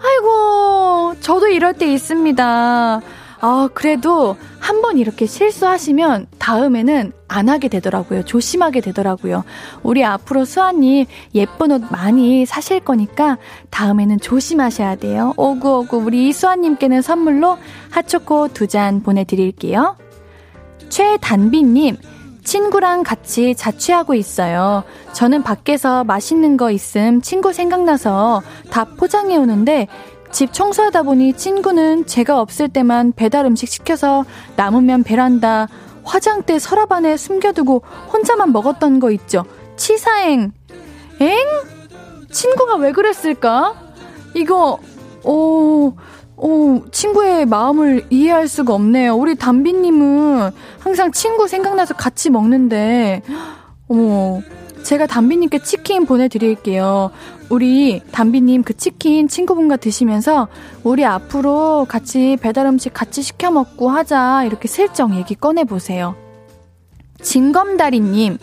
아이고, 0.00 1.14
저도 1.20 1.48
이럴 1.48 1.72
때 1.72 1.92
있습니다. 1.92 3.00
아, 3.40 3.68
그래도 3.72 4.36
한 4.58 4.78
번 4.82 4.96
이렇게 4.98 5.26
실수하시면 5.26 6.26
다음에는 6.38 7.12
안 7.26 7.48
하게 7.48 7.68
되더라고요. 7.68 8.24
조심하게 8.24 8.80
되더라고요. 8.80 9.44
우리 9.82 10.04
앞으로 10.04 10.44
수아님 10.44 11.04
예쁜 11.34 11.72
옷 11.72 11.82
많이 11.90 12.46
사실 12.46 12.80
거니까 12.80 13.38
다음에는 13.70 14.20
조심하셔야 14.20 14.96
돼요. 14.96 15.34
오구오구 15.36 15.96
우리 15.98 16.32
수아님께는 16.32 17.02
선물로 17.02 17.58
핫초코 17.90 18.48
두 18.54 18.66
잔 18.68 19.02
보내드릴게요. 19.02 19.96
최단비님, 20.88 21.96
친구랑 22.44 23.02
같이 23.02 23.54
자취하고 23.54 24.14
있어요. 24.14 24.84
저는 25.12 25.42
밖에서 25.42 26.04
맛있는 26.04 26.56
거 26.56 26.70
있음 26.70 27.20
친구 27.20 27.52
생각나서 27.52 28.42
다 28.70 28.84
포장해 28.84 29.36
오는데 29.36 29.86
집 30.30 30.52
청소하다 30.52 31.02
보니 31.02 31.32
친구는 31.34 32.06
제가 32.06 32.40
없을 32.40 32.68
때만 32.68 33.12
배달 33.12 33.46
음식 33.46 33.68
시켜서 33.68 34.24
남으면 34.56 35.02
베란다, 35.02 35.68
화장대 36.04 36.58
서랍 36.58 36.92
안에 36.92 37.16
숨겨두고 37.16 37.82
혼자만 38.12 38.52
먹었던 38.52 39.00
거 39.00 39.10
있죠. 39.12 39.44
치사행. 39.76 40.52
엥? 41.20 41.38
친구가 42.30 42.76
왜 42.76 42.92
그랬을까? 42.92 43.74
이거, 44.34 44.78
오, 45.24 45.94
오, 46.36 46.82
친구의 46.90 47.46
마음을 47.46 48.06
이해할 48.10 48.48
수가 48.48 48.74
없네요. 48.74 49.16
우리 49.16 49.34
담비님은 49.34 50.50
항상 50.78 51.10
친구 51.10 51.48
생각나서 51.48 51.94
같이 51.94 52.30
먹는데, 52.30 53.22
어머, 53.88 54.40
제가 54.84 55.06
담비님께 55.06 55.58
치킨 55.62 56.06
보내드릴게요. 56.06 57.10
우리 57.50 58.02
담비님 58.12 58.62
그 58.62 58.76
치킨 58.76 59.26
친구분과 59.26 59.76
드시면서 59.76 60.48
우리 60.84 61.04
앞으로 61.04 61.86
같이 61.88 62.36
배달 62.40 62.66
음식 62.66 62.92
같이 62.92 63.22
시켜 63.22 63.50
먹고 63.50 63.88
하자 63.88 64.44
이렇게 64.44 64.68
슬쩍 64.68 65.14
얘기 65.14 65.34
꺼내 65.34 65.64
보세요. 65.64 66.14
진검다리님, 67.22 68.38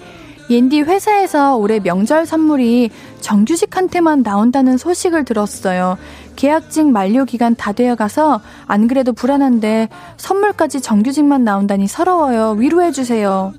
옌디 0.50 0.82
회사에서 0.82 1.56
올해 1.56 1.80
명절 1.80 2.26
선물이 2.26 2.90
정규직한테만 3.22 4.24
나온다는 4.24 4.78
소식을 4.78 5.24
들었어요. 5.26 5.98
계약직 6.36 6.90
만료 6.90 7.26
기간 7.26 7.56
다 7.56 7.72
되어 7.72 7.96
가서 7.96 8.42
안 8.68 8.88
그래도 8.88 9.14
불안한데 9.14 9.90
선물까지 10.18 10.82
정규직만 10.82 11.44
나온다니 11.44 11.88
서러워요. 11.88 12.52
위로해주세요. 12.58 13.54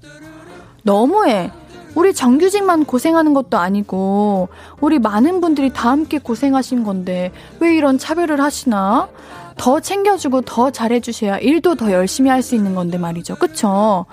너무해. 0.82 1.50
우리 1.96 2.14
정규직만 2.14 2.84
고생하는 2.84 3.34
것도 3.34 3.58
아니고, 3.58 4.48
우리 4.80 5.00
많은 5.00 5.40
분들이 5.40 5.72
다 5.72 5.90
함께 5.90 6.18
고생하신 6.18 6.84
건데, 6.84 7.32
왜 7.58 7.74
이런 7.74 7.98
차별을 7.98 8.40
하시나? 8.40 9.08
더 9.56 9.80
챙겨주고 9.80 10.42
더 10.42 10.70
잘해주셔야 10.70 11.38
일도 11.38 11.76
더 11.76 11.90
열심히 11.90 12.30
할 12.30 12.42
수 12.42 12.54
있는 12.54 12.74
건데 12.74 12.98
말이죠. 12.98 13.36
그쵸? 13.36 14.04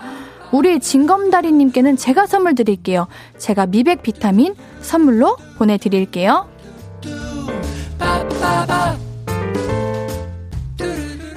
우리 0.53 0.79
진검다리님께는 0.79 1.97
제가 1.97 2.25
선물 2.25 2.55
드릴게요. 2.55 3.07
제가 3.37 3.65
미백 3.65 4.01
비타민 4.03 4.55
선물로 4.81 5.35
보내드릴게요. 5.57 6.47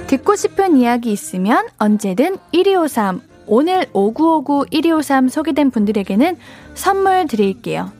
듣고 0.07 0.35
싶은 0.37 0.77
이야기 0.77 1.11
있으면 1.11 1.67
언제든 1.77 2.37
1253 2.53 3.26
오늘 3.47 3.85
5959-1253 3.93 5.29
소개된 5.29 5.71
분들에게는 5.71 6.37
선물 6.73 7.27
드릴게요. 7.27 7.91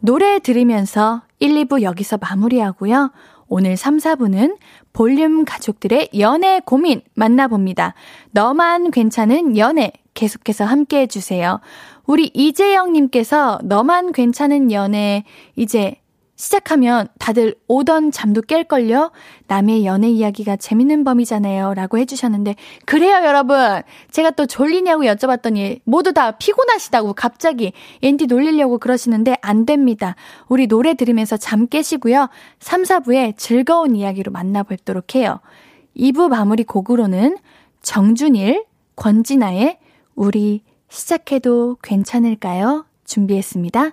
노래 0.00 0.38
들으면서 0.38 1.22
1, 1.38 1.66
2부 1.66 1.82
여기서 1.82 2.18
마무리하고요. 2.18 3.12
오늘 3.48 3.76
3, 3.76 3.98
4부는 3.98 4.56
볼륨 4.92 5.44
가족들의 5.44 6.10
연애 6.18 6.60
고민 6.64 7.00
만나봅니다. 7.14 7.94
너만 8.32 8.90
괜찮은 8.90 9.56
연애 9.56 9.92
계속해서 10.14 10.64
함께 10.64 11.02
해주세요. 11.02 11.60
우리 12.06 12.30
이재영님께서 12.34 13.60
너만 13.62 14.12
괜찮은 14.12 14.72
연애 14.72 15.24
이제 15.54 15.96
시작하면 16.36 17.08
다들 17.18 17.54
오던 17.66 18.12
잠도 18.12 18.42
깰걸요? 18.42 19.10
남의 19.46 19.86
연애 19.86 20.08
이야기가 20.08 20.56
재밌는 20.56 21.02
범이잖아요. 21.04 21.74
라고 21.74 21.98
해주셨는데, 21.98 22.54
그래요, 22.84 23.14
여러분! 23.24 23.82
제가 24.10 24.30
또 24.30 24.46
졸리냐고 24.46 25.04
여쭤봤더니, 25.04 25.80
모두 25.84 26.12
다 26.12 26.32
피곤하시다고 26.32 27.14
갑자기 27.14 27.72
앤디 28.02 28.26
놀리려고 28.26 28.78
그러시는데, 28.78 29.36
안 29.40 29.66
됩니다. 29.66 30.14
우리 30.48 30.66
노래 30.66 30.94
들으면서 30.94 31.36
잠 31.36 31.66
깨시고요. 31.66 32.28
3, 32.60 32.82
4부에 32.82 33.36
즐거운 33.36 33.96
이야기로 33.96 34.30
만나뵙도록 34.30 35.14
해요. 35.14 35.40
2부 35.96 36.28
마무리 36.28 36.64
곡으로는 36.64 37.38
정준일, 37.82 38.64
권진아의 38.96 39.78
우리 40.14 40.62
시작해도 40.88 41.78
괜찮을까요? 41.82 42.84
준비했습니다. 43.04 43.92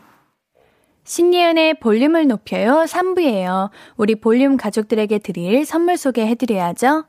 신예은의 1.11 1.73
볼륨을 1.81 2.25
높여요 2.27 2.85
3부예요. 2.87 3.69
우리 3.97 4.15
볼륨 4.15 4.55
가족들에게 4.55 5.19
드릴 5.19 5.65
선물 5.65 5.97
소개해드려야죠. 5.97 7.03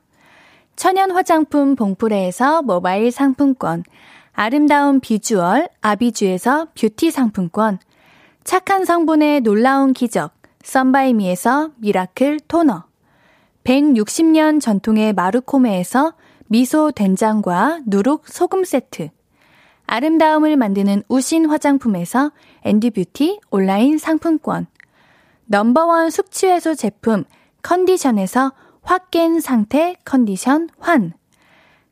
천연 0.74 1.12
화장품 1.12 1.76
봉프레에서 1.76 2.62
모바일 2.62 3.12
상품권, 3.12 3.84
아름다운 4.32 4.98
비주얼 4.98 5.68
아비주에서 5.82 6.66
뷰티 6.74 7.12
상품권, 7.12 7.78
착한 8.42 8.84
성분의 8.84 9.42
놀라운 9.42 9.92
기적 9.92 10.32
썬바이미에서 10.64 11.70
미라클 11.76 12.40
토너, 12.48 12.82
160년 13.62 14.60
전통의 14.60 15.12
마르코메에서 15.12 16.14
미소 16.48 16.90
된장과 16.90 17.82
누룩 17.86 18.26
소금 18.26 18.64
세트, 18.64 19.10
아름다움을 19.86 20.56
만드는 20.56 21.02
우신 21.08 21.46
화장품에서 21.46 22.32
앤디뷰티 22.64 23.40
온라인 23.51 23.98
상품권. 23.98 24.66
넘버원 25.46 26.11
숙취해소 26.11 26.75
제품 26.75 27.25
컨디션에서 27.62 28.53
확 28.83 29.11
깬 29.11 29.40
상태 29.40 29.96
컨디션 30.05 30.68
환. 30.79 31.12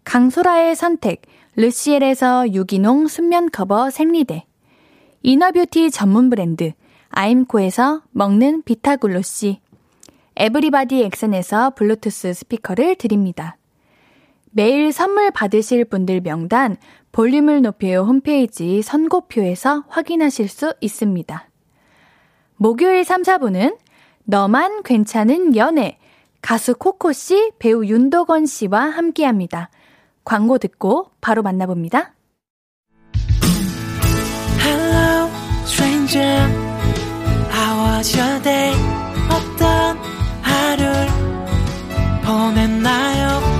강소라의 0.04 0.74
선택 0.74 1.22
르시엘에서 1.56 2.52
유기농 2.52 3.08
순면 3.08 3.50
커버 3.50 3.90
생리대. 3.90 4.46
이너뷰티 5.22 5.90
전문 5.90 6.30
브랜드 6.30 6.72
아임코에서 7.10 8.02
먹는 8.12 8.62
비타글로시. 8.62 9.60
에브리바디 10.36 11.02
엑센에서 11.02 11.70
블루투스 11.70 12.32
스피커를 12.32 12.96
드립니다. 12.96 13.56
매일 14.50 14.92
선물 14.92 15.30
받으실 15.30 15.84
분들 15.84 16.22
명단 16.22 16.76
볼륨을 17.12 17.62
높여요 17.62 18.02
홈페이지 18.02 18.82
선곡표에서 18.82 19.84
확인하실 19.88 20.48
수 20.48 20.74
있습니다. 20.80 21.48
목요일 22.56 23.04
3, 23.04 23.22
4분은 23.22 23.76
너만 24.24 24.82
괜찮은 24.82 25.56
연애 25.56 25.98
가수 26.42 26.74
코코 26.74 27.12
씨, 27.12 27.52
배우 27.58 27.84
윤도건 27.84 28.46
씨와 28.46 28.82
함께 28.84 29.24
합니다. 29.24 29.70
광고 30.24 30.58
듣고 30.58 31.10
바로 31.20 31.42
만나봅니다. 31.42 32.14
Hello, 34.62 35.28
stranger. 35.64 36.48
How 37.52 37.96
was 37.96 38.16
your 38.18 38.42
day? 38.42 38.74
어떤 39.30 39.96
하루를 40.42 41.08
보냈나요? 42.24 43.59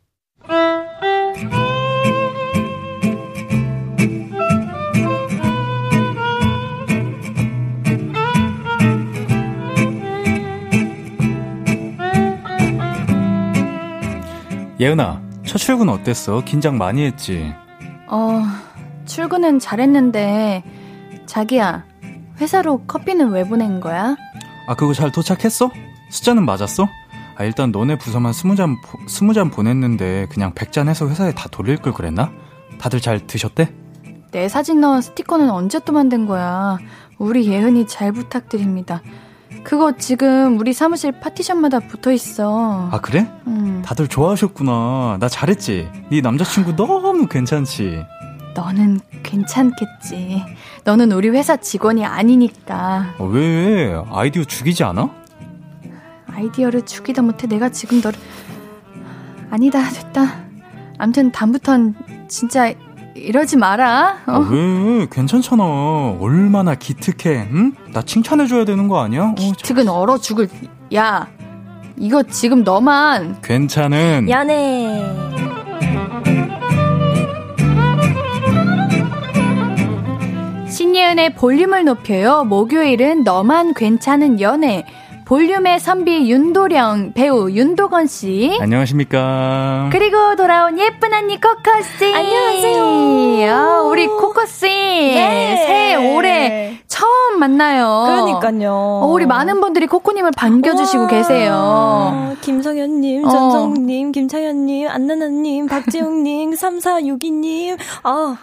예은아, 14.81 15.21
첫 15.45 15.59
출근 15.59 15.89
어땠어? 15.89 16.41
긴장 16.43 16.75
많이 16.79 17.05
했지? 17.05 17.53
어, 18.07 18.41
출근은 19.05 19.59
잘했는데, 19.59 20.63
자기야, 21.27 21.85
회사로 22.39 22.85
커피는 22.87 23.29
왜 23.29 23.43
보낸 23.47 23.79
거야? 23.79 24.15
아, 24.65 24.75
그거 24.75 24.93
잘 24.93 25.11
도착했어? 25.11 25.69
숫자는 26.09 26.45
맞았어? 26.45 26.87
아, 27.37 27.43
일단 27.43 27.71
너네 27.71 27.99
부서만 27.99 28.33
스무 28.33 28.55
잔, 28.55 28.75
스무 29.07 29.33
잔 29.35 29.51
보냈는데 29.51 30.25
그냥 30.31 30.51
백 30.55 30.71
잔 30.71 30.87
해서 30.89 31.07
회사에 31.07 31.31
다 31.35 31.47
돌릴 31.51 31.77
걸 31.77 31.93
그랬나? 31.93 32.31
다들 32.79 32.99
잘 33.01 33.27
드셨대? 33.27 33.71
내 34.31 34.47
사진 34.49 34.81
넣은 34.81 35.01
스티커는 35.01 35.51
언제 35.51 35.79
또 35.85 35.93
만든 35.93 36.25
거야? 36.25 36.79
우리 37.19 37.45
예은이 37.47 37.85
잘 37.85 38.11
부탁드립니다. 38.11 39.03
그거 39.63 39.95
지금 39.97 40.59
우리 40.59 40.73
사무실 40.73 41.11
파티션마다 41.11 41.79
붙어 41.79 42.11
있어. 42.11 42.89
아, 42.91 42.99
그래? 43.01 43.31
음. 43.47 43.81
다들 43.85 44.07
좋아하셨구나. 44.07 45.17
나 45.19 45.29
잘했지? 45.29 45.89
네 46.09 46.21
남자친구 46.21 46.75
너무 46.75 47.27
괜찮지? 47.27 48.03
너는 48.55 48.99
괜찮겠지. 49.23 50.43
너는 50.83 51.11
우리 51.11 51.29
회사 51.29 51.57
직원이 51.57 52.03
아니니까. 52.05 53.13
어, 53.17 53.25
왜? 53.25 53.93
아이디어 54.11 54.43
죽이지 54.43 54.83
않아? 54.83 55.09
아이디어를 56.27 56.85
주기도 56.85 57.21
못해 57.21 57.45
내가 57.47 57.69
지금 57.69 58.01
너를 58.01 58.17
아니다 59.51 59.87
됐다 59.89 60.45
암튼 60.97 61.31
다음부턴 61.31 61.93
진짜 62.29 62.73
이러지 63.15 63.57
마라. 63.57 64.17
어? 64.27 64.31
아, 64.31 64.37
왜? 64.49 65.07
괜찮잖아. 65.11 65.63
얼마나 66.19 66.75
기특해 66.75 67.47
응? 67.51 67.73
나 67.91 68.01
칭찬해줘야 68.01 68.65
되는 68.65 68.87
거 68.87 69.01
아니야? 69.01 69.23
어, 69.31 69.35
기특은 69.35 69.89
얼어 69.89 70.17
죽을 70.17 70.47
야 70.95 71.27
이거 71.97 72.23
지금 72.23 72.63
너만. 72.63 73.41
괜찮은. 73.41 74.29
연애 74.29 75.01
신예은의 80.69 81.35
볼륨을 81.35 81.83
높여요. 81.83 82.43
목요일은 82.45 83.23
너만 83.23 83.73
괜찮은 83.73 84.39
연애 84.39 84.85
볼륨의 85.31 85.79
선비 85.79 86.29
윤도령 86.29 87.13
배우 87.13 87.49
윤도건 87.49 88.07
씨. 88.07 88.57
안녕하십니까. 88.59 89.87
그리고 89.89 90.35
돌아온 90.35 90.77
예쁜 90.77 91.13
언니 91.13 91.39
코코 91.39 91.71
씨. 91.97 92.13
안녕하세요. 92.13 93.49
아, 93.49 93.81
우리 93.83 94.07
코코 94.07 94.45
씨. 94.45 94.65
네. 94.65 95.63
새해 95.65 96.15
올해 96.17 96.81
처음 96.85 97.39
만나요. 97.39 98.03
그러니까요. 98.07 98.73
어, 98.73 99.07
우리 99.07 99.25
많은 99.25 99.61
분들이 99.61 99.87
코코님을 99.87 100.31
반겨주시고 100.35 101.07
계세요. 101.07 102.35
김성현님, 102.41 103.23
전성님, 103.23 104.09
어. 104.09 104.11
김창현님, 104.11 104.89
안나나님, 104.89 105.67
박지웅님, 105.67 106.51
3462님. 106.59 107.77
아. 108.03 108.35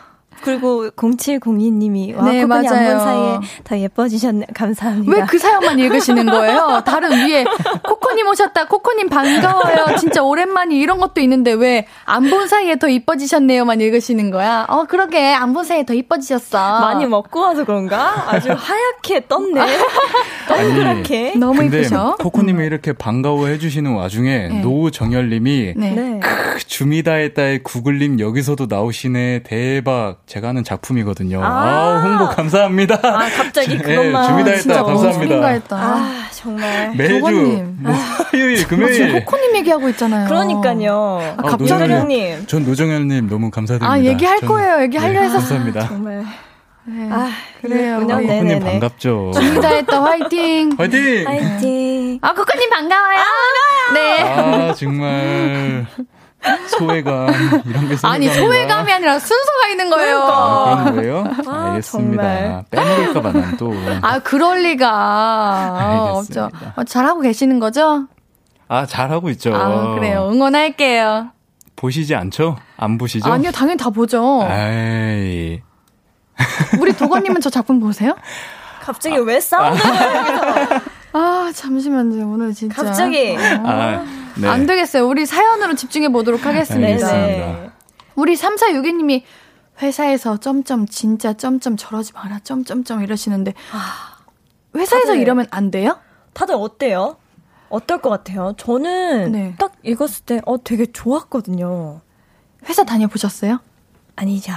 그리고 0.43 0.89
0702님이 0.91 2.16
와 2.16 2.24
네, 2.30 2.43
코코님 2.43 2.68
안본 2.72 2.99
사이에 3.01 3.39
더 3.64 3.78
예뻐지셨네. 3.78 4.47
감사합니다. 4.55 5.12
왜 5.12 5.24
그 5.28 5.39
사연만 5.39 5.78
읽으시는 5.78 6.26
거예요? 6.26 6.82
다른 6.86 7.11
위에 7.12 7.45
코코님 7.84 8.26
오셨다. 8.28 8.66
코코님 8.68 9.09
반가워요. 9.09 9.97
진짜 9.99 10.22
오랜만이 10.22 10.78
이런 10.78 10.99
것도 10.99 11.20
있는데 11.20 11.53
왜 11.53 11.86
안 12.07 12.28
본 12.30 12.47
사이에 12.49 12.78
더 12.78 12.89
이뻐지셨네요만 12.89 13.80
읽으시는 13.80 14.30
거야? 14.30 14.66
어 14.68 14.84
그러게 14.84 15.32
안 15.34 15.53
본 15.53 15.64
사이에 15.64 15.84
더 15.84 15.95
이뻐지셨어. 15.95 16.80
많이 16.80 17.07
먹고 17.07 17.41
와서 17.41 17.64
그런가? 17.64 18.30
아주 18.30 18.51
하얗게 18.53 19.26
떴네. 19.28 19.61
동그랗게. 20.49 21.34
너무 21.36 21.64
이쁘셔. 21.64 22.16
코코님이 22.20 22.64
이렇게 22.66 22.93
반가워해 22.93 23.59
주시는 23.59 23.93
와중에 23.95 24.49
네. 24.49 24.61
노정열님이 24.61 25.74
네. 25.76 25.91
네. 25.91 26.20
주미다의 26.66 27.62
구글님 27.62 28.20
여기서도 28.20 28.66
나오시네 28.68 29.43
대박. 29.45 30.18
제가 30.29 30.49
하는 30.49 30.62
작품이거든요. 30.62 31.43
아, 31.43 31.47
아 31.49 32.01
홍보 32.03 32.29
감사합니다. 32.29 33.01
아, 33.03 33.29
갑자기 33.35 33.72
예, 33.74 33.79
그것만. 33.79 34.22
네, 34.22 34.29
준비다 34.29 34.51
했다. 34.51 34.83
감사합니다. 34.85 35.47
했다. 35.49 35.76
아, 35.76 36.26
정말. 36.33 36.95
매주 36.97 37.18
뭐 37.18 37.93
화요일, 38.33 38.66
금요일. 38.68 38.93
지금 38.93 39.20
코코님 39.24 39.57
얘기하고 39.57 39.89
있잖아요. 39.89 40.29
그러니까요. 40.29 41.35
아, 41.39 41.43
갑자기. 41.43 41.72
노정님. 41.83 42.47
전 42.47 42.64
노정현님 42.64 43.29
너무 43.29 43.51
감사드립니다. 43.51 43.91
아, 43.91 43.99
얘기할 43.99 44.41
거예요. 44.41 44.83
얘기하려 44.83 45.12
네, 45.20 45.26
해서. 45.26 45.39
감사합니다. 45.39 45.89
정말. 45.89 46.24
네. 46.85 47.09
아, 47.11 47.29
그래요. 47.62 47.97
아, 47.97 48.01
코코님 48.01 48.61
반갑죠. 48.61 49.33
준비다 49.35 49.68
했다. 49.68 50.03
화이팅. 50.03 50.72
화이팅. 50.79 51.26
화이팅. 51.26 52.18
아, 52.20 52.35
코코님 52.35 52.70
반가워요. 52.70 53.16
아, 53.16 53.93
반가워요. 53.95 53.95
네. 53.95 54.68
아, 54.70 54.74
정말. 54.74 55.87
소외감 56.68 57.28
이런 57.66 57.89
게 57.89 57.97
아니 58.03 58.28
소외감이 58.32 58.93
아니라 58.93 59.18
순서가 59.18 59.68
있는 59.70 59.91
거예요. 59.91 60.20
아, 60.22 60.76
그런 60.84 60.97
거예요? 60.97 61.24
아, 61.47 61.70
알겠습니다. 61.70 62.64
빼먹을까 62.70 63.22
봐 63.22 63.32
난 63.32 63.57
또. 63.57 63.74
아 64.03 64.18
그럴 64.20 64.62
리가 64.62 66.12
없죠. 66.14 66.51
어, 66.76 66.84
잘하고 66.84 67.20
계시는 67.20 67.59
거죠? 67.59 68.07
아 68.68 68.86
잘하고 68.86 69.30
있죠. 69.30 69.55
아 69.55 69.95
그래요. 69.95 70.28
응원할게요. 70.32 71.30
보시지 71.76 72.14
않죠? 72.14 72.57
안 72.76 72.99
보시죠? 72.99 73.30
아니요, 73.30 73.51
당연히 73.53 73.76
다 73.78 73.91
보죠. 73.91 74.47
에이. 74.51 75.62
우리 76.80 76.93
도건님은 76.93 77.41
저 77.41 77.51
작품 77.51 77.78
보세요? 77.80 78.16
갑자기 78.82 79.16
아, 79.16 79.20
왜 79.20 79.39
싸우는 79.41 79.78
거예요? 79.78 80.80
아, 81.13 81.51
잠시만요. 81.55 82.31
오늘 82.31 82.55
진짜. 82.55 82.83
갑자기. 82.83 83.37
아, 83.37 84.05
네. 84.37 84.49
안 84.49 84.67
되겠어요. 84.67 85.07
우리 85.07 85.27
사연으로 85.27 85.75
집중해 85.75 86.11
보도록 86.11 86.45
하겠습니다. 86.47 87.13
네. 87.13 87.71
우리 88.15 88.35
3462님이 88.35 89.23
회사에서 89.81 90.39
점점 90.39 90.87
진짜 90.87 91.33
점점 91.35 91.77
저러지 91.77 92.13
마라 92.13 92.41
점점점 92.41 93.03
이러시는데 93.03 93.55
아, 93.73 94.17
회사에서 94.77 95.07
다들, 95.09 95.21
이러면 95.21 95.47
안 95.51 95.71
돼요? 95.71 95.99
다들 96.35 96.57
어때요? 96.57 97.17
어떨 97.69 98.01
것 98.01 98.11
같아요? 98.11 98.55
저는 98.57 99.33
네. 99.33 99.55
딱 99.59 99.73
읽었을 99.85 100.25
때 100.25 100.41
어 100.47 100.57
되게 100.59 100.87
좋았거든요. 100.87 102.01
회사 102.69 102.85
다녀보셨어요? 102.85 103.61
아니죠. 104.17 104.53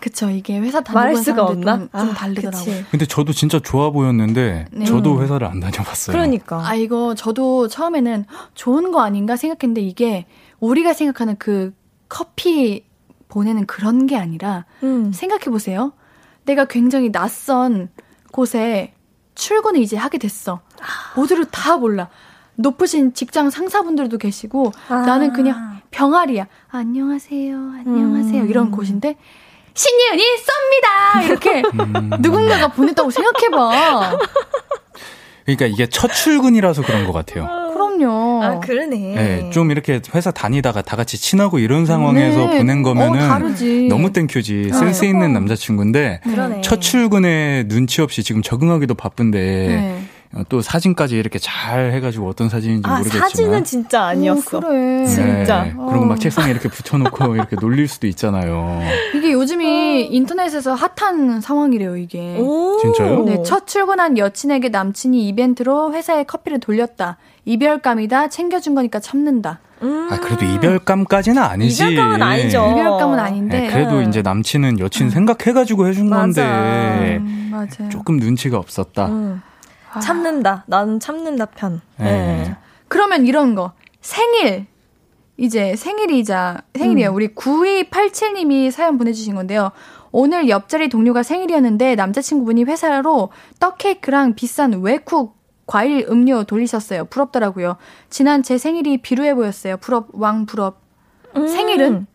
그쵸 0.00 0.30
이게 0.30 0.58
회사 0.58 0.80
다녀본 0.80 1.22
수가 1.22 1.44
없나? 1.44 1.78
좀, 1.78 1.88
좀 1.88 2.10
아, 2.10 2.14
다르더라고요. 2.14 2.84
근데 2.90 3.06
저도 3.06 3.32
진짜 3.32 3.58
좋아 3.58 3.90
보였는데 3.90 4.66
네. 4.70 4.84
저도 4.84 5.22
회사를 5.22 5.46
안 5.46 5.60
다녀봤어요. 5.60 6.14
그러니까. 6.14 6.66
아 6.66 6.74
이거 6.74 7.14
저도 7.14 7.68
처음에는 7.68 8.26
좋은 8.54 8.92
거 8.92 9.00
아닌가 9.00 9.36
생각했는데 9.36 9.80
이게 9.80 10.26
우리가 10.60 10.92
생각하는 10.92 11.36
그 11.38 11.74
커피 12.08 12.84
보내는 13.28 13.66
그런 13.66 14.06
게 14.06 14.16
아니라 14.16 14.64
음. 14.82 15.12
생각해 15.12 15.44
보세요. 15.46 15.92
내가 16.44 16.64
굉장히 16.66 17.10
낯선 17.10 17.88
곳에 18.32 18.94
출근을 19.34 19.80
이제 19.80 19.96
하게 19.96 20.18
됐어. 20.18 20.60
모두를 21.16 21.44
다 21.46 21.76
몰라. 21.76 22.08
높으신 22.54 23.12
직장 23.12 23.50
상사분들도 23.50 24.18
계시고 24.18 24.72
아. 24.88 24.98
나는 25.00 25.32
그냥 25.32 25.80
병아리야. 25.90 26.46
안녕하세요. 26.68 27.56
안녕하세요. 27.56 28.42
음. 28.42 28.48
이런 28.48 28.70
곳인데 28.70 29.16
신예은이 29.76 30.22
쏩니다! 30.42 31.24
이렇게 31.26 31.62
음. 31.74 32.10
누군가가 32.20 32.68
보냈다고 32.68 33.10
생각해봐. 33.10 34.18
그러니까 35.44 35.66
이게 35.66 35.86
첫 35.86 36.08
출근이라서 36.08 36.82
그런 36.82 37.06
것 37.06 37.12
같아요. 37.12 37.46
그럼요. 37.72 38.42
아, 38.42 38.60
그러네. 38.60 38.96
네, 38.96 39.50
좀 39.50 39.70
이렇게 39.70 40.00
회사 40.14 40.30
다니다가 40.30 40.82
다 40.82 40.96
같이 40.96 41.18
친하고 41.18 41.58
이런 41.58 41.86
상황에서 41.86 42.46
네. 42.46 42.58
보낸 42.58 42.82
거면은 42.82 43.30
어, 43.30 43.38
너무 43.88 44.12
땡큐지. 44.12 44.70
센스 44.72 45.04
있는 45.04 45.32
남자친구인데 45.32 46.20
그러네. 46.24 46.60
첫 46.62 46.80
출근에 46.80 47.68
눈치 47.68 48.02
없이 48.02 48.22
지금 48.24 48.42
적응하기도 48.42 48.94
바쁜데 48.94 49.38
네. 49.38 50.05
어, 50.34 50.42
또 50.48 50.60
사진까지 50.60 51.16
이렇게 51.16 51.38
잘 51.38 51.92
해가지고 51.92 52.28
어떤 52.28 52.48
사진인지 52.48 52.88
아, 52.88 52.98
모르겠지만 52.98 53.28
사진은 53.28 53.64
진짜 53.64 54.04
아니었어. 54.04 54.58
오, 54.58 54.60
그래. 54.60 55.06
진짜. 55.06 55.64
네. 55.64 55.74
그리고 55.88 56.04
막 56.04 56.18
책상에 56.20 56.50
이렇게 56.50 56.68
붙여놓고 56.68 57.34
이렇게 57.36 57.56
놀릴 57.60 57.88
수도 57.88 58.06
있잖아요. 58.06 58.80
이게 59.14 59.32
요즘이 59.32 60.06
인터넷에서 60.10 60.74
핫한 60.74 61.40
상황이래요, 61.40 61.96
이게. 61.96 62.38
진짜요? 62.82 63.24
네, 63.24 63.42
첫 63.44 63.66
출근한 63.66 64.18
여친에게 64.18 64.68
남친이 64.68 65.26
이벤트로 65.28 65.94
회사에 65.94 66.24
커피를 66.24 66.60
돌렸다. 66.60 67.16
이별감이다. 67.44 68.28
챙겨준 68.28 68.74
거니까 68.74 69.00
참는다. 69.00 69.60
음. 69.82 70.08
아, 70.10 70.18
그래도 70.18 70.44
이별감까지는 70.44 71.40
아니지. 71.42 71.84
이별감은 71.84 72.22
아니죠. 72.22 72.66
이별감은 72.72 73.18
아닌데. 73.18 73.60
네, 73.60 73.70
그래도 73.70 74.02
이제 74.02 74.22
남친은 74.22 74.80
여친 74.80 75.10
생각해가지고 75.10 75.86
해준 75.86 76.08
맞아. 76.08 76.20
건데. 76.42 77.16
음, 77.20 77.48
맞아. 77.52 77.88
조금 77.88 78.16
눈치가 78.16 78.58
없었다. 78.58 79.06
음. 79.06 79.42
아. 79.96 80.00
참는다. 80.00 80.64
나는 80.66 81.00
참는다 81.00 81.46
편. 81.46 81.80
네. 81.98 82.04
네. 82.04 82.56
그러면 82.88 83.26
이런 83.26 83.54
거. 83.54 83.72
생일. 84.00 84.66
이제 85.38 85.76
생일이자, 85.76 86.62
생일이에요. 86.74 87.10
음. 87.10 87.14
우리 87.14 87.28
9287님이 87.34 88.70
사연 88.70 88.96
보내주신 88.96 89.34
건데요. 89.34 89.70
오늘 90.10 90.48
옆자리 90.48 90.88
동료가 90.88 91.22
생일이었는데 91.22 91.94
남자친구분이 91.94 92.64
회사로 92.64 93.30
떡 93.60 93.76
케이크랑 93.76 94.34
비싼 94.34 94.80
외쿡 94.80 95.36
과일 95.66 96.06
음료 96.08 96.44
돌리셨어요. 96.44 97.06
부럽더라고요. 97.06 97.76
지난 98.08 98.42
제 98.42 98.56
생일이 98.56 98.98
비루해 98.98 99.34
보였어요. 99.34 99.76
부럽, 99.76 100.08
왕 100.12 100.46
부럽. 100.46 100.80
음. 101.36 101.46
생일은 101.48 102.06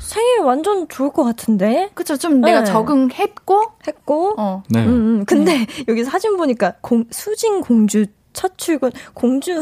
생일 0.00 0.40
완전 0.40 0.88
좋을 0.88 1.10
것 1.10 1.24
같은데? 1.24 1.90
그쵸, 1.94 2.16
좀 2.16 2.40
네. 2.40 2.52
내가 2.52 2.64
적응했고? 2.64 3.64
했고? 3.86 4.34
어. 4.38 4.62
네. 4.68 4.84
음, 4.84 4.88
음. 4.88 5.24
근데 5.24 5.58
네. 5.66 5.66
여기 5.88 6.04
사진 6.04 6.36
보니까 6.36 6.74
공, 6.80 7.04
수진 7.10 7.60
공주 7.60 8.06
첫 8.32 8.56
출근 8.56 8.90
공주 9.14 9.60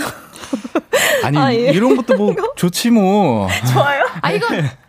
아니 1.25 1.39
아, 1.39 1.53
예. 1.55 1.71
이런 1.71 1.97
것도 1.97 2.17
뭐 2.17 2.35
좋지 2.57 2.91
뭐 2.91 3.49
좋아요 3.73 4.05
아 4.21 4.33
이거 4.33 4.47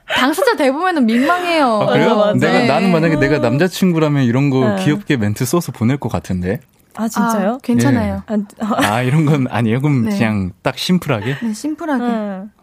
당사자 0.07 0.55
대보면은 0.55 1.05
민망해요. 1.05 1.81
아, 1.81 1.85
그래요? 1.91 2.11
어, 2.11 2.33
내가 2.33 2.59
네. 2.59 2.67
나는 2.67 2.91
만약에 2.91 3.17
내가 3.17 3.39
남자친구라면 3.39 4.23
이런 4.23 4.49
거 4.49 4.75
네. 4.75 4.83
귀엽게 4.83 5.17
멘트 5.17 5.45
써서 5.45 5.71
보낼 5.71 5.97
것 5.97 6.09
같은데. 6.09 6.59
아 6.97 7.07
진짜요? 7.07 7.53
아, 7.53 7.57
괜찮아요. 7.61 8.23
네. 8.29 8.43
아 8.59 9.01
이런 9.01 9.25
건 9.25 9.47
아니에요. 9.49 9.81
그럼 9.81 10.03
네. 10.05 10.17
그냥 10.17 10.51
딱 10.61 10.77
심플하게. 10.77 11.37
네, 11.41 11.53
심플하게. 11.53 12.03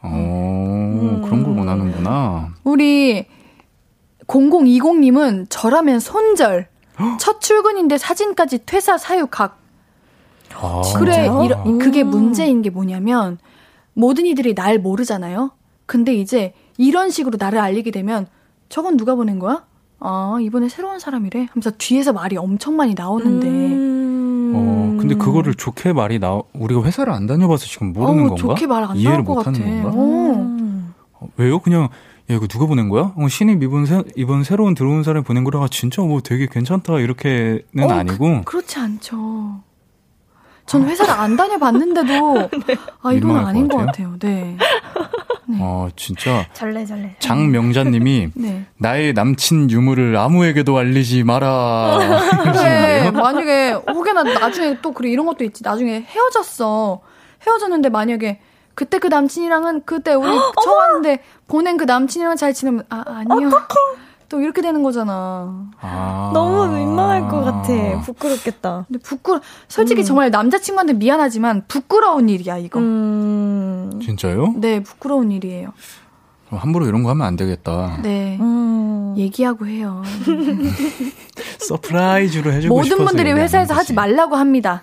어 0.03 0.09
음. 0.09 1.22
그런 1.24 1.45
걸 1.45 1.57
원하는구나. 1.57 2.55
우리 2.64 3.26
0020님은 4.26 5.47
저라면 5.49 6.01
손절. 6.01 6.68
첫 7.18 7.41
출근인데 7.41 7.99
사진까지 7.99 8.66
퇴사 8.66 8.99
사유 8.99 9.26
각. 9.26 9.59
아, 10.55 10.82
그래, 10.97 11.24
이러, 11.45 11.62
그게 11.64 12.03
음. 12.03 12.11
문제인 12.11 12.62
게 12.62 12.70
뭐냐면 12.70 13.39
모든 13.93 14.26
이들이 14.26 14.55
날 14.55 14.78
모르잖아요. 14.78 15.51
근데 15.87 16.14
이제 16.14 16.55
이런 16.78 17.11
식으로 17.11 17.37
나를 17.39 17.59
알리게 17.59 17.91
되면 17.91 18.26
저건 18.68 18.97
누가 18.97 19.14
보낸 19.14 19.39
거야? 19.39 19.64
아, 20.01 20.39
이번에 20.41 20.68
새로운 20.68 20.99
사람이래? 20.99 21.49
하면서 21.51 21.70
뒤에서 21.76 22.12
말이 22.12 22.37
엄청 22.37 22.76
많이 22.76 22.95
나오는데. 22.95 23.49
음... 23.49 24.05
어, 25.05 25.09
근데 25.09 25.14
그거를 25.24 25.55
좋게 25.55 25.92
말이 25.92 26.18
나, 26.18 26.40
우리가 26.52 26.82
회사를 26.82 27.12
안 27.12 27.26
다녀봐서 27.26 27.66
지금 27.66 27.92
모르는 27.92 28.24
어, 28.26 28.28
건가? 28.28 28.36
좋게 28.36 28.66
말안 28.66 29.02
나올 29.02 29.24
것 29.24 29.34
같아. 29.36 29.52
건가? 29.52 29.90
어. 29.94 30.94
어, 31.20 31.28
왜요? 31.36 31.59
그냥, 31.61 31.82
야, 31.84 31.88
이거 32.36 32.46
누가 32.46 32.66
보낸 32.66 32.88
거야? 32.88 33.12
어, 33.16 33.28
신입 33.28 33.62
이번, 33.62 33.86
새, 33.86 34.02
이번 34.16 34.44
새로운 34.44 34.74
들어온 34.74 35.02
사람이 35.02 35.24
보낸 35.24 35.44
거라 35.44 35.66
진짜 35.70 36.02
뭐 36.02 36.20
되게 36.20 36.46
괜찮다, 36.46 36.98
이렇게는 37.00 37.64
어, 37.82 37.88
아니고. 37.90 38.42
그, 38.44 38.44
그렇지 38.44 38.78
않죠. 38.78 39.62
전 40.66 40.88
회사를 40.88 41.12
안 41.12 41.36
다녀봤는데도 41.36 42.48
네. 42.66 42.76
아 43.02 43.12
이건 43.12 43.36
아닌 43.36 43.68
것 43.68 43.76
같아요. 43.76 44.12
것 44.12 44.18
같아요. 44.18 44.18
네. 44.18 44.57
네. 45.47 45.59
어 45.61 45.88
진짜 45.97 46.47
잘래 46.53 46.84
잘래. 46.86 47.14
장명자님이 47.18 48.30
네. 48.36 48.64
나의 48.78 49.12
남친 49.12 49.70
유무를 49.70 50.16
아무에게도 50.16 50.76
알리지 50.76 51.24
마라. 51.24 51.99
네, 52.55 53.11
만약에 53.11 53.72
혹여나 53.72 54.22
나중에 54.22 54.78
또 54.82 54.92
그래 54.92 55.11
이런 55.11 55.26
것도 55.26 55.45
있지. 55.45 55.62
나중에 55.62 56.03
헤어졌어. 56.09 57.01
헤어졌는데 57.47 57.88
만약에 57.90 58.40
그때 58.74 58.99
그 58.99 59.07
남친이랑은 59.09 59.82
그때 59.84 60.14
우리 60.14 60.28
처음 60.64 60.76
왔는데 60.78 61.18
보낸 61.47 61.76
그 61.76 61.84
남친이랑 61.84 62.36
잘 62.36 62.53
지내면 62.53 62.84
아 62.88 63.05
아니요. 63.07 63.51
또 64.29 64.41
이렇게 64.41 64.62
되는 64.62 64.83
거잖아. 64.83 65.66
아~ 65.81 66.31
너무 66.33 66.68
민망할 66.68 67.29
것 67.29 67.43
같아. 67.43 68.01
부끄럽겠다. 68.03 68.85
근데 68.89 69.01
부끄러, 69.03 69.41
솔직히 69.68 70.03
음. 70.03 70.05
정말 70.05 70.31
남자친구한테 70.31 70.95
미안하지만 70.95 71.64
부끄러운 71.68 72.29
일이야, 72.29 72.59
이거. 72.59 72.81
음. 72.81 74.01
진짜요? 74.03 74.55
네, 74.57 74.83
부끄러운 74.83 75.31
일이에요. 75.31 75.72
함부로 76.51 76.87
이런 76.87 77.03
거 77.03 77.11
하면 77.11 77.27
안 77.27 77.37
되겠다. 77.37 77.99
네. 78.03 78.39
음. 78.41 79.14
얘기하고 79.16 79.66
해요. 79.66 80.03
서프라이즈로 81.59 82.53
해주고 82.53 82.75
모든 82.75 83.05
분들이 83.05 83.33
회사에서 83.33 83.75
하지 83.75 83.93
말라고 83.93 84.37
합니다. 84.37 84.83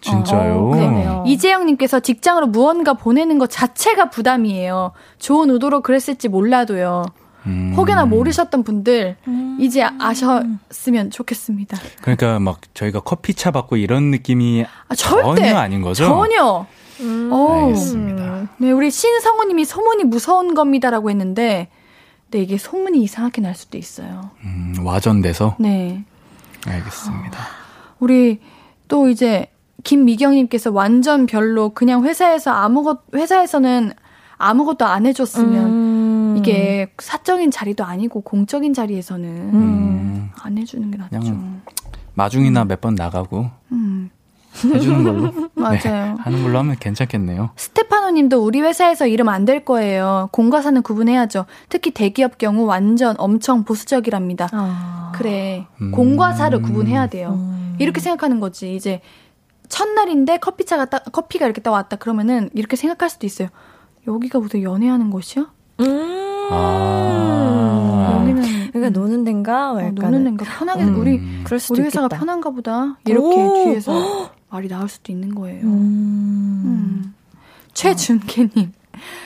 진짜요? 0.00 0.70
어, 0.70 0.74
네. 0.74 1.22
이재영님께서 1.26 2.00
직장으로 2.00 2.46
무언가 2.48 2.94
보내는 2.94 3.38
것 3.38 3.48
자체가 3.50 4.10
부담이에요. 4.10 4.92
좋은 5.18 5.50
의도로 5.50 5.80
그랬을지 5.80 6.28
몰라도요. 6.28 7.04
음. 7.46 7.74
혹여나 7.76 8.06
모르셨던 8.06 8.62
분들 8.62 9.16
음. 9.26 9.56
이제 9.60 9.82
아셨으면 9.82 11.10
좋겠습니다. 11.10 11.78
그러니까 12.00 12.38
막 12.38 12.60
저희가 12.74 13.00
커피차 13.00 13.50
받고 13.50 13.76
이런 13.76 14.10
느낌이 14.10 14.64
아, 14.88 14.94
전혀 14.94 15.56
아닌 15.56 15.82
거죠? 15.82 16.04
전혀. 16.04 16.66
음. 17.00 17.30
알겠습니다. 17.32 18.48
네, 18.58 18.70
우리 18.70 18.90
신성우님이 18.90 19.64
소문이 19.64 20.04
무서운 20.04 20.54
겁니다라고 20.54 21.10
했는데, 21.10 21.68
네 22.30 22.38
이게 22.38 22.56
소문이 22.58 23.02
이상하게 23.02 23.40
날 23.42 23.54
수도 23.54 23.76
있어요. 23.76 24.30
음, 24.44 24.74
와전돼서. 24.82 25.56
네. 25.58 26.04
알겠습니다. 26.66 27.38
우리 27.98 28.40
또 28.88 29.08
이제 29.08 29.46
김미경님께서 29.84 30.70
완전 30.70 31.26
별로 31.26 31.70
그냥 31.70 32.04
회사에서 32.04 32.52
아무것 32.52 33.00
회사에서는 33.14 33.92
아무것도 34.38 34.84
안 34.84 35.06
해줬으면 35.06 35.64
음. 35.66 36.01
이게 36.42 36.92
사적인 36.98 37.50
자리도 37.50 37.84
아니고 37.84 38.20
공적인 38.22 38.74
자리에서는 38.74 39.24
음. 39.28 40.30
안 40.42 40.58
해주는 40.58 40.90
게 40.90 40.98
낫죠. 40.98 41.36
마중이나 42.14 42.62
음. 42.62 42.68
몇번 42.68 42.94
나가고 42.94 43.50
음. 43.72 44.10
해주는 44.64 45.02
걸로 45.02 45.32
맞아요. 45.54 45.78
네, 45.80 46.14
하는 46.18 46.42
걸로 46.42 46.58
하면 46.58 46.76
괜찮겠네요. 46.78 47.50
스테파노님도 47.56 48.44
우리 48.44 48.60
회사에서 48.60 49.06
이러면 49.06 49.32
안 49.32 49.44
될 49.46 49.64
거예요. 49.64 50.28
공과 50.30 50.60
사는 50.60 50.80
구분해야죠. 50.82 51.46
특히 51.70 51.90
대기업 51.92 52.36
경우 52.38 52.64
완전 52.66 53.14
엄청 53.18 53.64
보수적이랍니다. 53.64 54.48
아. 54.52 55.12
그래 55.14 55.66
음. 55.80 55.90
공과 55.92 56.32
사를 56.34 56.60
구분해야 56.60 57.06
돼요. 57.06 57.30
음. 57.34 57.76
이렇게 57.78 58.00
생각하는 58.00 58.40
거지. 58.40 58.74
이제 58.76 59.00
첫날인데 59.68 60.36
커피차가 60.36 60.84
딱 60.84 61.02
커피가 61.12 61.46
이렇게 61.46 61.62
딱 61.62 61.70
왔다 61.70 61.96
그러면은 61.96 62.50
이렇게 62.52 62.76
생각할 62.76 63.08
수도 63.08 63.26
있어요. 63.26 63.48
여기가 64.06 64.38
무슨 64.38 64.62
연애하는 64.62 65.10
곳이야? 65.10 65.50
음. 65.80 66.31
아. 66.54 68.18
여기는 68.20 68.70
그러니까 68.72 68.90
노는 69.00 69.24
데인가? 69.24 69.72
어, 69.72 69.80
노는 69.80 70.24
데인가? 70.24 70.44
편하게 70.44 70.84
음. 70.84 70.98
우리 71.00 71.20
그럴 71.44 71.58
수도 71.60 71.74
우리 71.74 71.82
회사가 71.84 72.06
있겠다. 72.06 72.18
편한가 72.20 72.50
보다. 72.50 72.98
이렇게 73.06 73.36
오. 73.36 73.64
뒤에서 73.64 74.30
말이 74.50 74.68
나올 74.68 74.88
수도 74.88 75.12
있는 75.12 75.34
거예요. 75.34 75.62
음. 75.62 76.62
음. 76.64 77.14
최준케님. 77.74 78.72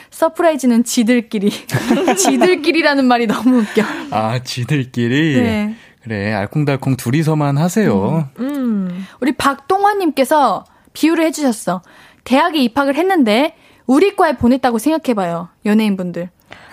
서프라이즈는 0.09 0.83
지들끼리. 0.83 1.51
지들끼리라는 2.17 3.05
말이 3.05 3.27
너무 3.27 3.59
웃겨. 3.59 3.83
아, 4.11 4.39
지들끼리? 4.43 5.41
네. 5.41 5.75
그래, 6.01 6.33
알콩달콩 6.33 6.95
둘이서만 6.95 7.57
하세요. 7.57 8.29
음. 8.39 8.43
음. 8.45 9.05
우리 9.21 9.33
박동환님께서 9.33 10.63
비유를 10.93 11.25
해주셨어. 11.25 11.81
대학에 12.23 12.59
입학을 12.59 12.95
했는데 12.95 13.55
우리 13.85 14.15
과에 14.15 14.33
보냈다고 14.37 14.79
생각해봐요. 14.79 15.49
연예인분들. 15.65 16.29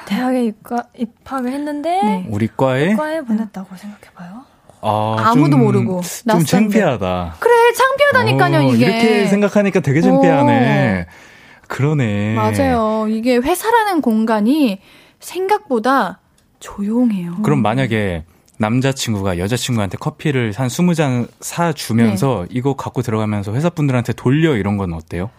대학에 0.07 0.45
입과, 0.45 0.85
입학을 0.97 1.53
했는데 1.53 2.03
네. 2.03 2.27
우리 2.29 2.49
과에 2.49 2.95
과에 2.95 3.21
보냈다고 3.23 3.77
생각해봐요. 3.77 4.45
아, 4.87 5.33
무도 5.35 5.53
좀, 5.53 5.61
모르고 5.61 6.03
좀 6.03 6.45
창피하다. 6.45 7.37
그래 7.41 7.73
창피하다니까요 7.73 8.59
어, 8.59 8.75
이게. 8.75 8.85
이렇게 8.87 9.27
생각하니까 9.27 9.81
되게 9.81 10.01
창피하네. 10.03 11.07
오. 11.09 11.35
그러네. 11.69 12.35
맞아요. 12.35 13.07
이게 13.09 13.37
회사라는 13.37 14.03
공간이 14.03 14.81
생각보다 15.21 16.21
조용해요. 16.61 17.37
그럼 17.43 17.63
만약에 17.63 18.25
남자친구가 18.59 19.39
여자친구한테 19.39 19.97
커피를 19.99 20.53
한 20.57 20.69
20잔 20.69 21.29
사주면서 21.41 22.47
네. 22.49 22.57
이거 22.57 22.77
갖고 22.77 23.03
들어가면서 23.03 23.55
회사분들한테 23.55 24.13
돌려 24.13 24.57
이런 24.57 24.77
건 24.77 24.93
어때요? 24.93 25.31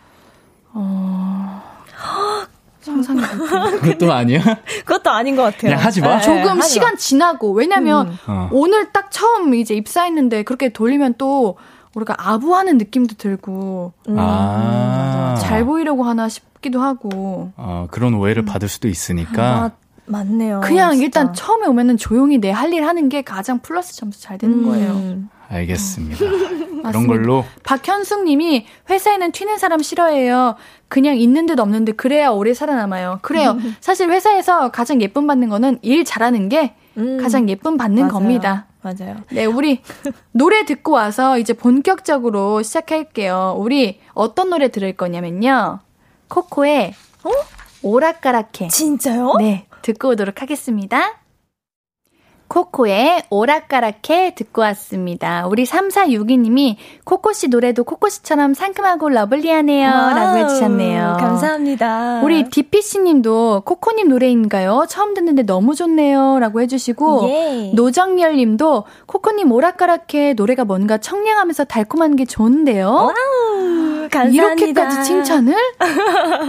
어... 0.74 1.64
상상이 2.86 3.20
그것도 3.82 4.14
아니야? 4.14 4.42
그것도 4.86 5.10
아닌 5.10 5.36
것 5.36 5.44
같아요. 5.44 5.62
그냥 5.62 5.80
하지 5.80 6.02
마. 6.02 6.18
네, 6.18 6.22
조금 6.22 6.60
네, 6.60 6.62
시간 6.62 6.94
마. 6.94 6.98
지나고 6.98 7.52
왜냐면 7.52 8.10
음. 8.10 8.18
어. 8.28 8.50
오늘 8.52 8.92
딱 8.92 9.12
처음 9.12 9.54
이제 9.56 9.74
입사했는데 9.74 10.44
그렇게 10.44 10.70
돌리면 10.70 11.16
또 11.18 11.58
우리가 11.96 12.16
아부하는 12.18 12.78
느낌도 12.78 13.16
들고 13.16 13.94
음. 14.10 14.16
아. 14.20 15.36
잘 15.40 15.66
보이려고 15.66 16.04
하나 16.04 16.30
싶기도 16.30 16.82
하고. 16.82 17.52
어, 17.58 17.88
그런 17.90 18.14
오해를 18.14 18.44
음. 18.44 18.46
받을 18.46 18.68
수도 18.68 18.88
있으니까. 18.88 19.72
아, 20.08 20.12
맞네요. 20.12 20.62
그냥 20.64 20.92
진짜. 20.92 21.04
일단 21.06 21.34
처음에 21.34 21.68
오면은 21.68 21.98
조용히 21.98 22.38
내 22.40 22.52
할 22.52 22.74
일 22.74 22.86
하는 22.88 23.10
게 23.10 23.22
가장 23.22 23.60
플러스 23.60 23.96
점수 23.96 24.22
잘 24.22 24.38
되는 24.38 24.60
음. 24.60 24.66
거예요. 24.66 25.36
알겠습니다. 25.48 26.26
어. 26.26 26.88
그런 26.90 27.08
걸로. 27.08 27.46
박현숙 27.64 28.24
님이 28.26 28.66
회사에는 28.90 29.32
튀는 29.32 29.58
사람 29.58 29.82
싫어해요. 29.82 30.56
그냥 30.88 31.18
있는 31.18 31.46
듯 31.46 31.60
없는 31.60 31.86
듯 31.86 31.98
그래야 31.98 32.30
오래 32.30 32.54
살아남아요. 32.54 33.20
그래요. 33.22 33.58
사실 33.82 34.10
회사에서 34.10 34.70
가장 34.72 35.02
예쁨 35.02 35.28
받는 35.28 35.50
거는 35.50 35.80
일 35.82 36.06
잘하는 36.06 36.50
게 36.50 36.76
음. 36.98 37.18
가장 37.22 37.50
예쁨 37.50 37.78
받는 37.78 38.04
맞아요. 38.04 38.12
겁니다. 38.14 38.66
맞아요. 38.82 39.18
네, 39.32 39.46
우리 39.46 39.82
노래 40.32 40.64
듣고 40.66 40.92
와서 40.92 41.40
이제 41.40 41.54
본격적으로 41.54 42.62
시작할게요. 42.62 43.56
우리 43.58 44.00
어떤 44.14 44.50
노래 44.52 44.70
들을 44.70 44.94
거냐면요. 44.96 45.80
코코의 46.28 46.94
어? 47.24 47.30
오락가락해. 47.82 48.68
진짜요? 48.70 49.34
네, 49.40 49.66
듣고 49.86 50.10
오도록 50.10 50.42
하겠습니다. 50.42 51.14
코코의 52.48 53.24
오락가락해 53.30 54.34
듣고 54.36 54.62
왔습니다. 54.62 55.46
우리 55.48 55.64
3462님이 55.64 56.76
코코씨 57.04 57.50
노래도 57.50 57.84
코코씨처럼 57.84 58.54
상큼하고 58.54 59.10
lovely하네요. 59.10 59.90
라고 59.90 60.38
해주셨네요. 60.38 61.18
감사합니다. 61.20 62.22
우리 62.24 62.50
디피씨님도 62.50 63.64
코코님 63.66 64.10
노래인가요? 64.10 64.86
처음 64.90 65.14
듣는데 65.14 65.44
너무 65.44 65.76
좋네요. 65.76 66.40
라고 66.40 66.62
해주시고, 66.62 67.30
예. 67.30 67.72
노정열 67.76 68.38
님도 68.38 68.86
코코님 69.06 69.52
오락가락해 69.52 70.34
노래가 70.34 70.66
뭔가 70.66 70.98
청량하면서 70.98 71.66
달콤한 71.66 72.16
게 72.16 72.26
좋은데요. 72.26 72.90
wow, 72.90 73.95
감사합니다. 74.10 74.66
이렇게까지 74.82 75.04
칭찬을? 75.04 75.56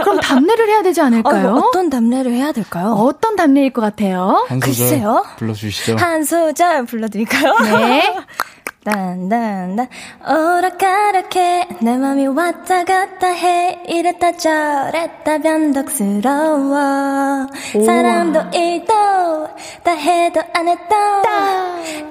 그럼 0.02 0.20
답례를 0.20 0.68
해야 0.68 0.82
되지 0.82 1.00
않을까요? 1.00 1.54
어, 1.56 1.70
떤 1.72 1.90
답례를 1.90 2.32
해야 2.32 2.52
될까요? 2.52 2.92
어떤 2.92 3.36
답례일 3.36 3.72
것 3.72 3.80
같아요? 3.82 4.44
한 4.48 4.60
글쎄요. 4.60 5.24
불러주시죠. 5.38 5.96
한 5.96 6.24
소절 6.24 6.84
불러드릴까요? 6.86 7.54
네. 7.60 8.16
딴딴딴 8.86 9.88
오락가락해 10.28 11.68
내 11.82 11.96
맘이 11.96 12.28
왔다 12.28 12.84
갔다 12.84 13.26
해 13.26 13.82
이랬다 13.88 14.36
저랬다 14.36 15.38
변덕스러워 15.38 17.48
오. 17.74 17.84
사랑도 17.84 18.38
일도 18.56 19.48
다 19.82 19.90
해도 19.90 20.40
안 20.54 20.68
해도 20.68 20.94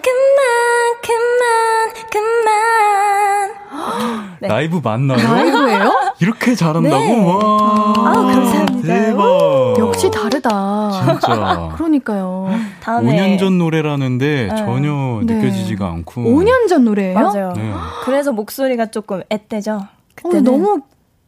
그만 0.01 0.43
그만 1.01 1.93
그만 2.11 3.55
네. 4.41 4.47
라이브 4.49 4.81
맞나요? 4.83 5.17
라이브예요? 5.17 5.93
이렇게 6.19 6.55
잘한다고? 6.55 6.97
네. 6.97 7.25
와. 7.25 7.35
아, 7.97 8.13
감사합니다. 8.13 8.93
대박. 8.93 9.75
역시 9.79 10.11
다르다. 10.11 10.91
진짜. 11.05 11.69
그러니까요. 11.75 12.49
다음에 12.85 13.17
5년 13.17 13.39
전 13.39 13.57
노래라는데 13.57 14.47
네. 14.51 14.55
전혀 14.55 15.21
네. 15.25 15.33
느껴지지가 15.33 15.87
않고. 15.87 16.21
5년 16.21 16.67
전 16.69 16.85
노래예요? 16.85 17.15
맞아요. 17.19 17.53
네. 17.55 17.71
그래서 18.03 18.31
목소리가 18.31 18.91
조금 18.91 19.23
앳되죠. 19.27 19.87
그때 20.13 20.37
어, 20.37 20.41
너무 20.41 20.81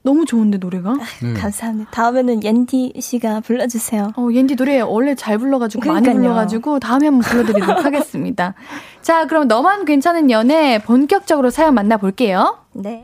너무 0.03 0.25
좋은데 0.25 0.59
노래가? 0.59 0.93
네. 1.23 1.33
감사합니다. 1.33 1.89
다음에는 1.89 2.43
옌디 2.43 2.93
씨가 2.99 3.39
불러주세요. 3.39 4.11
어, 4.15 4.27
옌디 4.31 4.55
노래 4.55 4.79
원래 4.81 5.15
잘 5.15 5.39
불러가지고 5.39 5.81
그러니까요. 5.81 6.13
많이 6.13 6.19
불러가지고 6.19 6.79
다음에 6.79 7.07
한번 7.07 7.23
불러드리도록 7.23 7.83
하겠습니다. 7.83 8.53
자, 9.01 9.25
그럼 9.25 9.47
너만 9.47 9.85
괜찮은 9.85 10.29
연애 10.29 10.79
본격적으로 10.79 11.49
사연 11.49 11.73
만나볼게요. 11.73 12.59
네. 12.73 13.03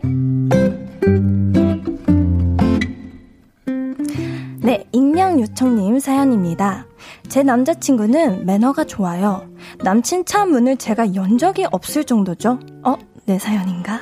네, 4.63 4.85
익명 4.93 5.41
요청님 5.41 5.99
사연입니다. 5.99 6.85
제 7.27 7.43
남자친구는 7.43 8.45
매너가 8.45 8.85
좋아요. 8.85 9.45
남친 9.83 10.25
차 10.25 10.45
문을 10.45 10.77
제가 10.77 11.15
연 11.15 11.37
적이 11.37 11.65
없을 11.71 12.03
정도죠. 12.05 12.59
어? 12.83 12.95
내 13.25 13.37
사연인가? 13.39 13.99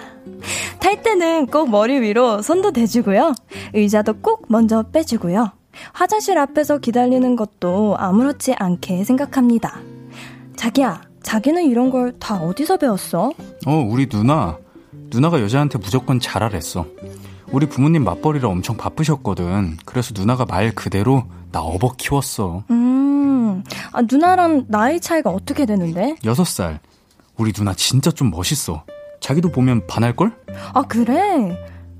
탈 0.79 1.01
때는 1.01 1.47
꼭 1.47 1.69
머리 1.69 1.99
위로 1.99 2.41
손도 2.41 2.71
대주고요. 2.71 3.33
의자도 3.73 4.15
꼭 4.21 4.45
먼저 4.49 4.83
빼주고요. 4.83 5.51
화장실 5.93 6.37
앞에서 6.37 6.77
기다리는 6.77 7.35
것도 7.35 7.95
아무렇지 7.97 8.53
않게 8.53 9.03
생각합니다. 9.03 9.79
자기야, 10.55 11.01
자기는 11.23 11.63
이런 11.65 11.89
걸 11.89 12.13
다 12.19 12.35
어디서 12.37 12.77
배웠어? 12.77 13.31
어, 13.65 13.87
우리 13.89 14.07
누나. 14.07 14.57
누나가 15.09 15.41
여자한테 15.41 15.77
무조건 15.79 16.19
잘하랬어. 16.19 16.85
우리 17.51 17.65
부모님 17.65 18.03
맞벌이를 18.03 18.47
엄청 18.47 18.77
바쁘셨거든. 18.77 19.77
그래서 19.85 20.13
누나가 20.15 20.45
말 20.45 20.71
그대로 20.73 21.23
나 21.51 21.59
업어 21.61 21.91
키웠어. 21.97 22.63
음, 22.69 23.63
아, 23.91 24.01
누나랑 24.09 24.65
나이 24.69 24.99
차이가 24.99 25.29
어떻게 25.29 25.65
되는데? 25.65 26.15
6살. 26.23 26.79
우리 27.37 27.51
누나 27.51 27.73
진짜 27.73 28.09
좀 28.09 28.31
멋있어. 28.31 28.85
자기도 29.19 29.51
보면 29.51 29.85
반할걸? 29.87 30.31
아, 30.73 30.81
그래? 30.83 31.57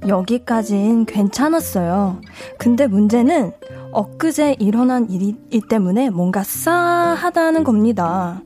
여기까진 0.07 1.05
괜찮았어요. 1.05 2.21
근데 2.57 2.87
문제는 2.87 3.51
엊그제 3.91 4.55
일어난 4.59 5.09
일, 5.09 5.35
일 5.51 5.67
때문에 5.67 6.09
뭔가 6.09 6.43
싸하다는 6.43 7.63
겁니다. 7.63 8.41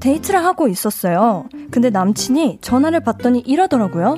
데이트를 0.00 0.44
하고 0.44 0.68
있었어요. 0.68 1.46
근데 1.70 1.90
남친이 1.90 2.58
전화를 2.60 3.00
받더니 3.00 3.40
이러더라고요. 3.40 4.16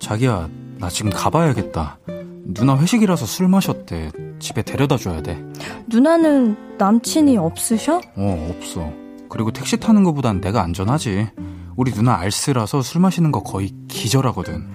자기야, 0.00 0.48
나 0.78 0.88
지금 0.88 1.10
가봐야겠다. 1.10 1.98
누나 2.44 2.78
회식이라서 2.78 3.26
술 3.26 3.48
마셨대. 3.48 4.10
집에 4.38 4.62
데려다 4.62 4.96
줘야 4.96 5.22
돼. 5.22 5.42
누나는 5.88 6.76
남친이 6.78 7.36
없으셔? 7.36 8.00
어, 8.16 8.50
없어. 8.56 8.90
그리고 9.28 9.50
택시 9.50 9.76
타는 9.78 10.04
것보단 10.04 10.40
내가 10.40 10.62
안전하지. 10.62 11.28
우리 11.76 11.92
누나 11.92 12.16
알쓰라서 12.18 12.82
술 12.82 13.00
마시는 13.00 13.32
거 13.32 13.42
거의 13.42 13.72
기절하거든. 13.88 14.66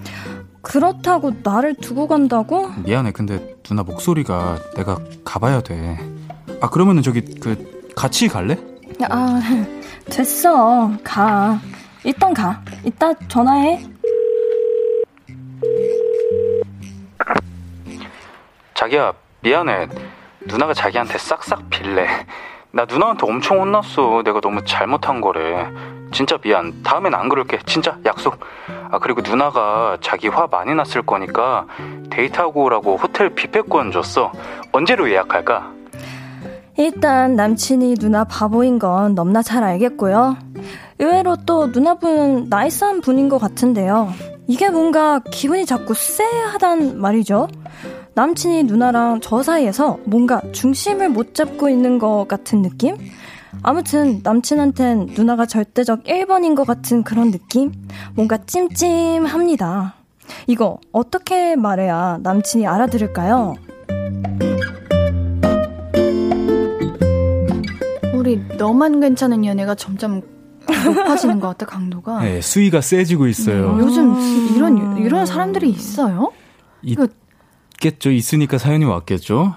그렇다고 0.61 1.31
나를 1.43 1.75
두고 1.75 2.07
간다고? 2.07 2.69
미안해. 2.85 3.11
근데 3.11 3.55
누나 3.63 3.83
목소리가 3.83 4.59
내가 4.75 4.97
가봐야 5.25 5.61
돼. 5.61 5.97
아, 6.61 6.69
그러면은 6.69 7.01
저기 7.01 7.21
그 7.21 7.91
같이 7.95 8.27
갈래? 8.27 8.57
아, 9.09 9.41
됐어. 10.05 10.91
가. 11.03 11.59
일단 12.03 12.33
가. 12.33 12.61
이따 12.85 13.13
전화해. 13.27 13.85
자기야, 18.73 19.13
미안해. 19.41 19.87
누나가 20.45 20.73
자기한테 20.73 21.17
싹싹 21.17 21.69
빌래. 21.69 22.25
나 22.71 22.85
누나한테 22.85 23.25
엄청 23.27 23.61
혼났어. 23.61 24.23
내가 24.25 24.41
너무 24.41 24.63
잘못한 24.65 25.21
거래. 25.21 25.69
진짜 26.11 26.37
미안. 26.37 26.83
다음엔 26.83 27.13
안 27.13 27.29
그럴게. 27.29 27.59
진짜 27.65 27.97
약속. 28.05 28.39
아, 28.91 28.99
그리고 28.99 29.21
누나가 29.21 29.97
자기 30.01 30.27
화 30.27 30.47
많이 30.47 30.73
났을 30.75 31.01
거니까 31.01 31.65
데이트하고 32.09 32.63
오라고 32.63 32.97
호텔 32.97 33.29
뷔페권 33.29 33.91
줬어. 33.91 34.31
언제로 34.71 35.09
예약할까? 35.09 35.71
일단 36.77 37.35
남친이 37.35 37.95
누나 37.95 38.23
바보인 38.23 38.79
건 38.79 39.15
넘나 39.15 39.41
잘 39.41 39.63
알겠고요. 39.63 40.37
의외로 40.99 41.37
또 41.45 41.67
누나분은 41.67 42.47
나이스한 42.49 43.01
분인 43.01 43.29
것 43.29 43.37
같은데요. 43.37 44.11
이게 44.47 44.69
뭔가 44.69 45.19
기분이 45.19 45.65
자꾸 45.65 45.93
쎄하단 45.93 46.99
말이죠. 46.99 47.47
남친이 48.15 48.63
누나랑 48.63 49.21
저 49.21 49.41
사이에서 49.41 49.99
뭔가 50.05 50.41
중심을 50.51 51.09
못 51.09 51.33
잡고 51.33 51.69
있는 51.69 51.99
것 51.99 52.27
같은 52.27 52.61
느낌? 52.61 52.95
아무튼 53.61 54.21
남친한텐 54.23 55.09
누나가 55.15 55.45
절대적 55.45 56.03
1번인 56.03 56.55
것 56.55 56.65
같은 56.65 57.03
그런 57.03 57.31
느낌? 57.31 57.71
뭔가 58.15 58.37
찜찜합니다. 58.37 59.95
이거 60.47 60.79
어떻게 60.91 61.55
말해야 61.55 62.19
남친이 62.21 62.65
알아들을까요? 62.65 63.55
너만 68.63 69.01
괜찮은 69.01 69.43
연애가 69.43 69.75
점점 69.75 70.21
높아지는 70.85 71.41
것 71.41 71.49
같아 71.49 71.65
강도가. 71.65 72.21
네, 72.23 72.39
수위가 72.39 72.79
세지고 72.79 73.27
있어요. 73.27 73.71
음, 73.71 73.79
요즘 73.79 74.15
이런 74.55 74.97
이런 74.97 75.25
사람들이 75.25 75.69
있어요? 75.69 76.31
이거 76.81 77.07
있겠죠. 77.73 78.09
있으니까 78.11 78.57
사연이 78.57 78.85
왔겠죠. 78.85 79.53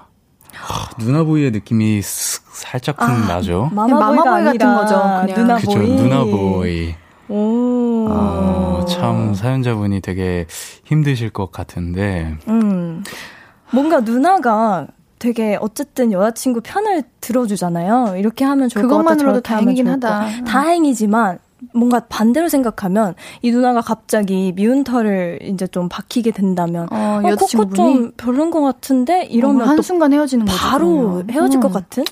하, 0.52 0.90
누나 0.98 1.22
보이의 1.22 1.52
느낌이 1.52 2.00
살짝 2.02 3.00
아, 3.00 3.06
나죠. 3.28 3.70
마마보이 3.72 4.44
같은 4.44 4.74
거죠. 4.74 4.94
그냥. 4.96 5.34
누나 5.36 5.56
그쵸, 5.56 5.78
보이. 5.78 5.96
누나 5.96 6.24
보이. 6.24 6.94
오. 7.28 8.08
아, 8.10 8.84
참 8.88 9.34
사연자분이 9.34 10.00
되게 10.00 10.46
힘드실 10.84 11.30
것 11.30 11.52
같은데. 11.52 12.36
음. 12.48 13.04
뭔가 13.70 14.00
누나가 14.00 14.88
되게 15.26 15.58
어쨌든 15.60 16.12
여자친구 16.12 16.60
편을 16.62 17.02
들어주잖아요. 17.20 18.14
이렇게 18.16 18.44
하면 18.44 18.68
좋을 18.68 18.86
것 18.86 18.98
같다. 18.98 19.02
그것만으로도 19.02 19.40
다행이긴 19.40 19.88
하다. 19.88 20.44
다행이지만 20.46 21.40
뭔가 21.74 21.98
반대로 22.08 22.48
생각하면 22.48 23.16
이 23.42 23.50
누나가 23.50 23.80
갑자기 23.80 24.52
미운 24.54 24.84
털을 24.84 25.40
이제 25.42 25.66
좀 25.66 25.88
박히게 25.88 26.30
된다면 26.30 26.86
어, 26.92 27.20
어 27.24 27.34
코코 27.34 27.70
좀 27.70 28.12
별론 28.16 28.52
것 28.52 28.60
같은데 28.60 29.24
이러면 29.24 29.62
어, 29.62 29.70
한 29.70 29.82
순간 29.82 30.12
헤어지는 30.12 30.46
거죠. 30.46 30.56
바로 30.56 31.24
헤어질 31.28 31.58
음. 31.58 31.60
것 31.60 31.72
같은. 31.72 32.04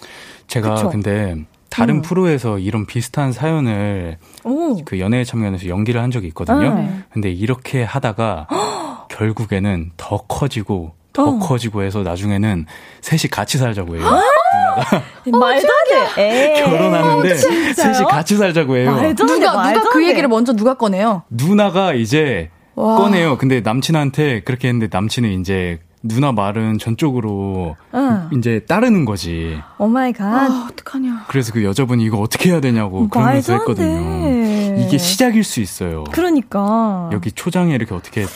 제가 0.48 0.74
그쵸? 0.74 0.90
근데 0.90 1.36
다른 1.70 1.96
음. 1.96 2.02
프로에서 2.02 2.58
이런 2.58 2.84
비슷한 2.84 3.30
사연을 3.30 4.18
오. 4.42 4.82
그 4.84 4.98
연애에 4.98 5.22
참여해서 5.22 5.68
연기를 5.68 6.02
한 6.02 6.10
적이 6.10 6.26
있거든요. 6.28 6.74
네. 6.74 7.04
근데 7.12 7.30
이렇게 7.30 7.84
하다가 7.84 8.48
결국에는 9.08 9.92
더 9.96 10.16
커지고 10.26 10.94
더 11.14 11.22
어. 11.22 11.38
커지고 11.38 11.82
해서 11.84 12.02
나중에는 12.02 12.66
셋이 13.00 13.30
같이 13.30 13.56
살자고 13.56 13.96
해요. 13.96 14.02
누나가. 14.02 14.96
어, 15.32 15.38
말도 15.38 15.68
안 15.68 16.14
돼. 16.16 16.54
결혼하는데 16.58 17.32
어, 17.32 17.36
셋이 17.72 18.04
같이 18.10 18.36
살자고 18.36 18.76
해요. 18.76 18.90
말도 18.90 19.24
누가 19.24 19.72
누가 19.72 19.88
그 19.90 20.06
얘기를 20.06 20.28
먼저 20.28 20.52
누가 20.52 20.74
꺼내요? 20.74 21.22
누나가 21.30 21.94
이제 21.94 22.50
와. 22.74 22.96
꺼내요. 22.96 23.38
근데 23.38 23.60
남친한테 23.60 24.42
그렇게 24.42 24.68
했는데 24.68 24.94
남친은 24.94 25.40
이제 25.40 25.78
누나 26.02 26.32
말은 26.32 26.78
전적으로 26.78 27.76
응. 27.94 28.28
이제 28.36 28.64
따르는 28.68 29.04
거지. 29.04 29.58
oh 29.78 29.86
my 29.86 30.12
god. 30.12 30.24
아, 30.26 30.68
어떡하냐. 30.70 31.26
그래서 31.28 31.52
그 31.52 31.64
여자분이 31.64 32.04
이거 32.04 32.18
어떻게 32.18 32.50
해야 32.50 32.60
되냐고 32.60 33.08
그러면서 33.08 33.52
했거든요. 33.54 34.76
이게 34.80 34.98
시작일 34.98 35.44
수 35.44 35.60
있어요. 35.60 36.02
그러니까. 36.10 37.08
여기 37.12 37.30
초장에 37.30 37.72
이렇게 37.74 37.94
어떻게 37.94 38.26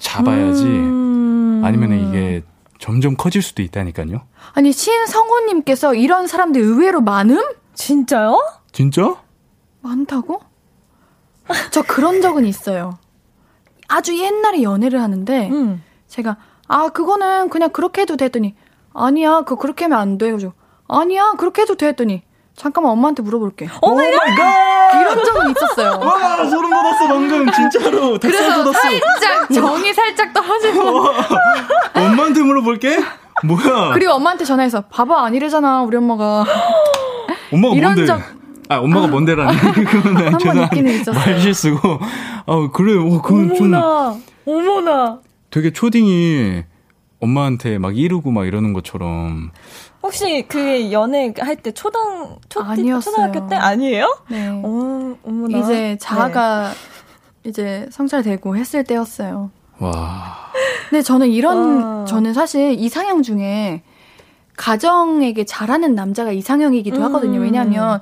잡아야지. 0.00 0.64
음... 0.64 1.21
아니면 1.62 2.08
이게 2.08 2.42
점점 2.78 3.16
커질 3.16 3.42
수도 3.42 3.62
있다니까요. 3.62 4.22
아니, 4.54 4.72
신성호님께서 4.72 5.94
이런 5.94 6.26
사람들 6.26 6.60
의외로 6.60 7.00
많음? 7.00 7.40
진짜요? 7.74 8.38
진짜? 8.72 9.16
많다고? 9.80 10.40
저 11.70 11.82
그런 11.82 12.20
적은 12.20 12.44
있어요. 12.44 12.98
아주 13.88 14.18
옛날에 14.18 14.62
연애를 14.62 15.00
하는데, 15.00 15.50
음. 15.50 15.82
제가 16.08 16.36
아 16.68 16.88
그거는 16.88 17.48
그냥 17.48 17.70
그렇게 17.70 18.02
해도 18.02 18.16
됐더니 18.16 18.54
아니야 18.92 19.40
그거 19.40 19.56
그렇게 19.56 19.86
하면 19.86 19.98
안 19.98 20.18
돼. 20.18 20.30
그래서 20.30 20.52
아니야 20.88 21.32
그렇게 21.38 21.62
해도 21.62 21.74
돼 21.74 21.88
했더니 21.88 22.22
잠깐만 22.56 22.92
엄마한테 22.92 23.22
물어볼게. 23.22 23.68
oh 23.80 23.94
my 23.94 24.12
god! 24.12 25.00
이런 25.00 25.24
적은 25.24 25.50
있었어요. 25.50 25.98
와 26.04 26.44
소름 26.48 26.70
돋았어 26.70 27.08
방금 27.08 27.50
진짜로. 27.50 28.18
그래서 28.18 28.62
돋았어. 28.62 28.78
살짝 28.78 29.52
정이 29.52 29.92
살짝 29.94 30.32
떨어지고. 30.32 31.06
엄마한테 31.94 32.42
물어볼게. 32.42 32.98
뭐야? 33.44 33.92
그리고 33.94 34.12
엄마한테 34.12 34.44
전화해서 34.44 34.82
봐봐 34.82 35.24
아니래잖아 35.24 35.82
우리 35.82 35.96
엄마가. 35.96 36.44
엄마가 37.52 37.74
이런 37.74 37.94
뭔데? 37.94 38.06
적... 38.06 38.20
아 38.68 38.76
엄마가 38.78 39.06
뭔데라니 39.08 39.56
그거는 39.84 40.34
한번 40.34 40.64
있기는 40.64 40.92
있었어요. 40.92 41.14
말실수고. 41.32 41.98
아 42.46 42.68
그래, 42.72 42.96
어 42.98 43.20
그건 43.22 43.50
어머나, 43.50 44.14
좀. 44.44 44.54
어머나. 44.54 45.18
되게 45.50 45.72
초딩이 45.72 46.64
엄마한테 47.22 47.78
막 47.78 47.96
이르고 47.96 48.30
막 48.32 48.46
이러는 48.46 48.72
것처럼. 48.72 49.52
혹시 50.02 50.44
그 50.48 50.90
연애 50.90 51.32
할 51.38 51.56
때 51.62 51.70
초등 51.70 52.36
초 52.48 52.60
아니었어요. 52.60 53.00
초등학교 53.00 53.46
때 53.48 53.54
아니에요? 53.54 54.18
네. 54.28 54.48
어, 54.48 55.16
어머나. 55.24 55.58
이제 55.58 55.96
자아가 56.00 56.72
네. 57.44 57.48
이제 57.48 57.88
성찰되고 57.92 58.56
했을 58.56 58.82
때였어요. 58.84 59.50
와. 59.78 60.36
근데 60.90 61.02
저는 61.02 61.28
이런 61.28 61.82
와. 61.82 62.04
저는 62.06 62.34
사실 62.34 62.72
이상형 62.72 63.22
중에 63.22 63.82
가정에게 64.56 65.44
잘하는 65.44 65.94
남자가 65.94 66.32
이상형이기도 66.32 66.98
음. 66.98 67.02
하거든요. 67.04 67.38
왜냐하면 67.40 68.00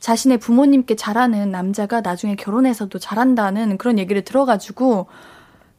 자신의 0.00 0.38
부모님께 0.38 0.96
잘하는 0.96 1.50
남자가 1.50 2.00
나중에 2.00 2.34
결혼해서도 2.34 2.98
잘한다는 2.98 3.76
그런 3.78 3.98
얘기를 3.98 4.22
들어가지고 4.24 5.06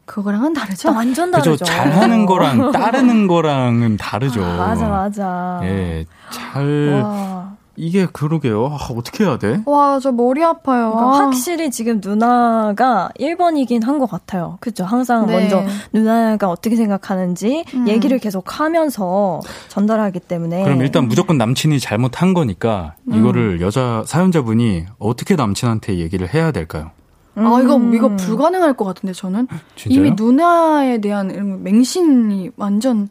그거랑은 0.06 0.54
다르죠? 0.54 0.91
완전 0.91 1.32
다르죠. 1.32 1.51
그죠. 1.51 1.66
잘하는 1.66 2.26
거랑 2.26 2.72
따르는 2.72 3.28
거랑은 3.28 3.97
다르죠. 3.97 4.43
아, 4.43 4.58
맞아, 4.58 4.88
맞아. 4.89 5.60
예, 5.64 6.06
잘. 6.32 7.01
와. 7.04 7.54
이게 7.76 8.06
그러게요. 8.06 8.68
아, 8.68 8.78
어떻게 8.95 9.24
해야 9.24 9.39
돼? 9.39 9.60
와, 9.66 9.97
저 9.99 10.12
머리 10.12 10.43
아파요. 10.43 10.91
그러니까 10.93 11.26
확실히 11.26 11.72
지금 11.72 11.99
누나가 12.04 13.10
1번이긴 13.20 13.84
한 13.84 13.97
것 13.97 14.06
같아요. 14.08 14.58
그죠? 14.60 14.84
항상 14.86 15.26
네. 15.26 15.34
먼저 15.39 15.64
누나가 15.91 16.49
어떻게 16.49 16.76
생각하는지 16.76 17.66
음. 17.74 17.88
얘기를 17.88 18.20
계속 18.20 18.60
하면서 18.60 19.39
전달하기 19.70 20.20
때문에. 20.20 20.64
그럼 20.64 20.82
일단 20.82 21.08
무조건 21.08 21.39
남친이 21.39 21.80
잘못한 21.80 22.36
거니까 22.36 22.93
음. 23.08 23.16
이거를 23.18 23.60
여자 23.62 24.04
사연자분이 24.06 24.86
어떻게 24.99 25.36
남친한테 25.36 25.97
얘기를 25.97 26.32
해야 26.32 26.51
될까요? 26.51 26.91
음. 27.38 27.46
아, 27.48 27.62
이거, 27.62 27.80
이거 27.94 28.16
불가능할 28.16 28.74
것 28.74 28.86
같은데, 28.86 29.14
저는. 29.14 29.48
진짜요? 29.76 30.00
이미 30.00 30.12
누나에 30.16 31.00
대한 31.00 31.64
맹신이 31.64 32.52
완전 32.58 33.10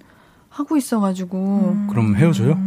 하고 0.49 0.77
있어가지고. 0.77 1.37
음. 1.39 1.87
그럼 1.91 2.17
헤어져요? 2.17 2.59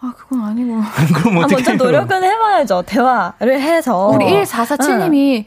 아, 0.00 0.12
그건 0.16 0.40
아니고. 0.42 0.80
그럼 1.14 1.38
어떻게 1.38 1.62
아, 1.62 1.68
먼저 1.70 1.84
노력은 1.84 2.22
해봐야죠. 2.22 2.84
대화를 2.86 3.60
해서. 3.60 4.08
우리 4.08 4.24
1447님이 4.24 5.44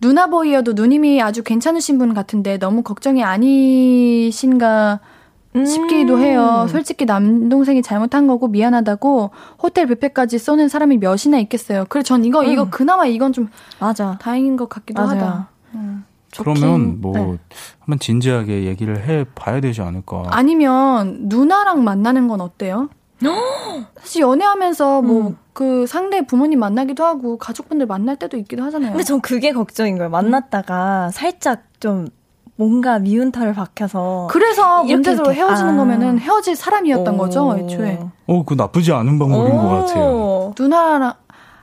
누나 0.00 0.26
보이어도 0.26 0.72
누님이 0.72 1.22
아주 1.22 1.44
괜찮으신 1.44 1.96
분 1.98 2.12
같은데 2.12 2.58
너무 2.58 2.82
걱정이 2.82 3.22
아니신가 3.22 5.00
음. 5.00 5.11
싶기도 5.54 6.18
해요. 6.18 6.66
솔직히 6.70 7.04
남동생이 7.04 7.82
잘못한 7.82 8.26
거고 8.26 8.48
미안하다고 8.48 9.30
호텔 9.62 9.86
뷔페까지 9.86 10.38
쏘는 10.38 10.68
사람이 10.68 10.98
몇이나 10.98 11.38
있겠어요. 11.40 11.84
그래 11.88 12.02
전 12.02 12.24
이거 12.24 12.40
음. 12.40 12.46
이거 12.46 12.70
그나마 12.70 13.06
이건 13.06 13.32
좀 13.32 13.48
맞아 13.78 14.18
다행인 14.20 14.56
것 14.56 14.68
같기도 14.68 15.02
맞아요. 15.02 15.20
하다. 15.20 15.48
음. 15.74 16.04
그러면 16.38 17.00
뭐 17.02 17.12
네. 17.12 17.38
한번 17.80 17.98
진지하게 17.98 18.64
얘기를 18.64 19.02
해 19.06 19.26
봐야 19.34 19.60
되지 19.60 19.82
않을까? 19.82 20.24
아니면 20.30 21.18
누나랑 21.24 21.84
만나는 21.84 22.28
건 22.28 22.40
어때요? 22.40 22.88
사실 24.00 24.22
연애하면서 24.22 25.02
뭐그 25.02 25.82
음. 25.82 25.86
상대 25.86 26.24
부모님 26.26 26.58
만나기도 26.58 27.04
하고 27.04 27.36
가족분들 27.36 27.86
만날 27.86 28.16
때도 28.16 28.38
있기도 28.38 28.62
하잖아요. 28.64 28.92
근데 28.92 29.04
전 29.04 29.20
그게 29.20 29.52
걱정인 29.52 29.96
거예요. 29.98 30.08
만났다가 30.10 31.10
살짝 31.10 31.64
좀 31.78 32.08
뭔가 32.56 32.98
미운털을 32.98 33.54
박혀서 33.54 34.28
그래서 34.30 34.84
문제로 34.84 35.32
헤어지는 35.32 35.74
아. 35.74 35.76
거면은 35.76 36.18
헤어질 36.18 36.54
사람이었던 36.54 37.14
오. 37.14 37.18
거죠 37.18 37.56
애초에. 37.58 37.98
어, 38.26 38.44
그 38.44 38.54
나쁘지 38.54 38.92
않은 38.92 39.18
방법인 39.18 39.52
오. 39.52 39.62
것 39.62 39.68
같아요. 39.68 40.54
누나랑 40.58 41.14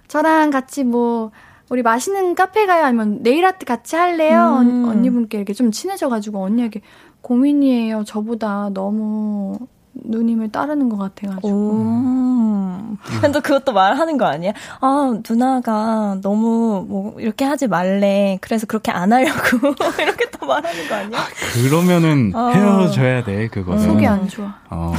저랑 0.08 0.50
같이 0.50 0.84
뭐 0.84 1.32
우리 1.70 1.84
맛있는 1.84 2.34
카페 2.34 2.66
가요 2.66 2.84
아니면 2.86 3.22
네일 3.22 3.46
아트 3.46 3.66
같이 3.66 3.96
할래요? 3.96 4.58
음. 4.62 4.90
언니분께 4.90 5.38
이렇게 5.38 5.54
좀 5.54 5.72
친해져가지고 5.72 6.44
언니에게 6.44 6.82
고민이에요. 7.22 8.04
저보다 8.06 8.70
너무 8.74 9.58
누님을 10.04 10.52
따르는 10.52 10.90
것 10.90 10.98
같아가지고. 10.98 12.98
근데 13.22 13.40
그것도 13.40 13.74
말하는 13.74 14.18
거 14.18 14.26
아니야? 14.26 14.52
아, 14.82 15.14
누나가 15.28 16.18
너무 16.22 16.86
뭐 16.88 17.16
이렇게 17.20 17.46
하지 17.46 17.68
말래. 17.68 18.38
그래서 18.42 18.68
그렇게 18.68 18.92
안 18.92 19.14
하려고. 19.14 19.40
이렇게 20.02 20.30
또 20.32 20.46
말하는 20.46 20.88
거 20.88 20.96
아니야? 20.96 21.20
아, 21.20 21.24
그러면은 21.54 22.32
어. 22.36 22.50
헤어져야 22.50 23.24
돼, 23.24 23.48
그거는. 23.48 23.82
속이 23.82 24.06
안 24.06 24.28
좋아. 24.28 24.54
어. 24.70 24.94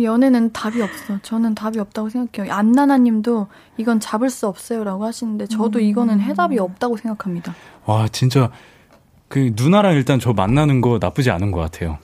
연애는 0.00 0.52
답이 0.52 0.80
없어. 0.80 1.18
저는 1.22 1.54
답이 1.54 1.78
없다고 1.80 2.08
생각해요. 2.10 2.52
안나나 2.52 2.98
님도 2.98 3.48
이건 3.76 3.98
잡을 3.98 4.30
수 4.30 4.46
없어요라고 4.46 5.04
하시는데 5.04 5.46
저도 5.46 5.80
음. 5.80 5.84
이거는 5.84 6.20
해답이 6.20 6.58
없다고 6.58 6.96
생각합니다. 6.96 7.54
와, 7.86 8.06
진짜 8.08 8.50
그 9.28 9.52
누나랑 9.56 9.94
일단 9.94 10.20
저 10.20 10.32
만나는 10.32 10.80
거 10.80 10.98
나쁘지 11.00 11.30
않은 11.30 11.50
것 11.50 11.60
같아요. 11.60 11.98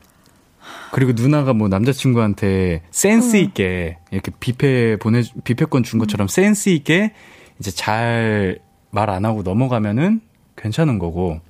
그리고 0.92 1.12
누나가 1.14 1.52
뭐 1.52 1.68
남자친구한테 1.68 2.82
센스 2.90 3.36
음. 3.36 3.42
있게 3.42 3.98
이렇게 4.10 4.30
뷔페 4.40 4.96
보내 4.98 5.22
뷔페권 5.44 5.82
준 5.82 5.98
것처럼 5.98 6.28
센스 6.28 6.68
있게 6.70 7.12
이제 7.58 7.70
잘 7.70 8.58
말 8.90 9.10
안 9.10 9.24
하고 9.26 9.42
넘어가면은 9.42 10.22
괜찮은 10.56 10.98
거고 10.98 11.40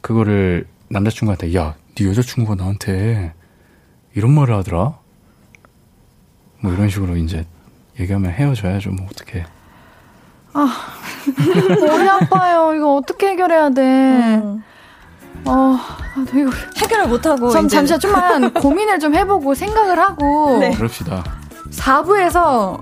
그거를 0.00 0.66
남자친구한테 0.88 1.54
야, 1.54 1.74
네 1.96 2.06
여자친구가 2.08 2.54
나한테 2.54 3.34
이런 4.14 4.32
말을 4.32 4.54
하더라. 4.54 4.98
뭐 6.60 6.72
이런 6.72 6.88
식으로 6.88 7.16
이제 7.16 7.44
얘기하면 7.98 8.32
헤어져야죠. 8.32 8.90
뭐 8.92 9.06
어떻게? 9.10 9.44
아 10.54 10.66
머리 11.80 12.08
아파요. 12.08 12.72
이거 12.74 12.96
어떻게 12.96 13.28
해결해야 13.28 13.70
돼? 13.70 13.82
음. 14.36 14.62
어, 15.44 15.78
이거 16.34 16.50
해결을 16.76 17.08
못하고. 17.08 17.50
좀 17.50 17.68
잠시만 17.68 18.00
좀만 18.00 18.54
고민을 18.54 18.98
좀 18.98 19.14
해보고 19.14 19.54
생각을 19.54 19.98
하고. 19.98 20.58
네. 20.58 20.70
그럽시다. 20.72 21.24
4부에서 21.70 22.80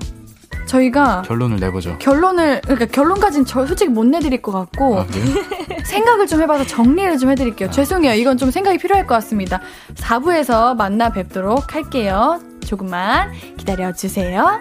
저희가 0.66 1.22
결론을 1.22 1.58
내보죠. 1.58 1.96
결론을 1.98 2.60
그러니까 2.62 2.86
결론까지는 2.86 3.46
저 3.46 3.66
솔직히 3.66 3.90
못 3.90 4.04
내드릴 4.04 4.42
것 4.42 4.52
같고 4.52 5.00
아, 5.00 5.06
네? 5.06 5.82
생각을 5.84 6.26
좀 6.26 6.42
해봐서 6.42 6.64
정리를 6.64 7.18
좀 7.18 7.30
해드릴게요. 7.30 7.68
아. 7.70 7.72
죄송해요. 7.72 8.12
이건 8.14 8.36
좀 8.36 8.50
생각이 8.50 8.78
필요할 8.78 9.06
것 9.06 9.14
같습니다. 9.16 9.60
4부에서 9.96 10.76
만나 10.76 11.10
뵙도록 11.10 11.74
할게요. 11.74 12.40
조금만 12.66 13.32
기다려 13.56 13.92
주세요. 13.92 14.60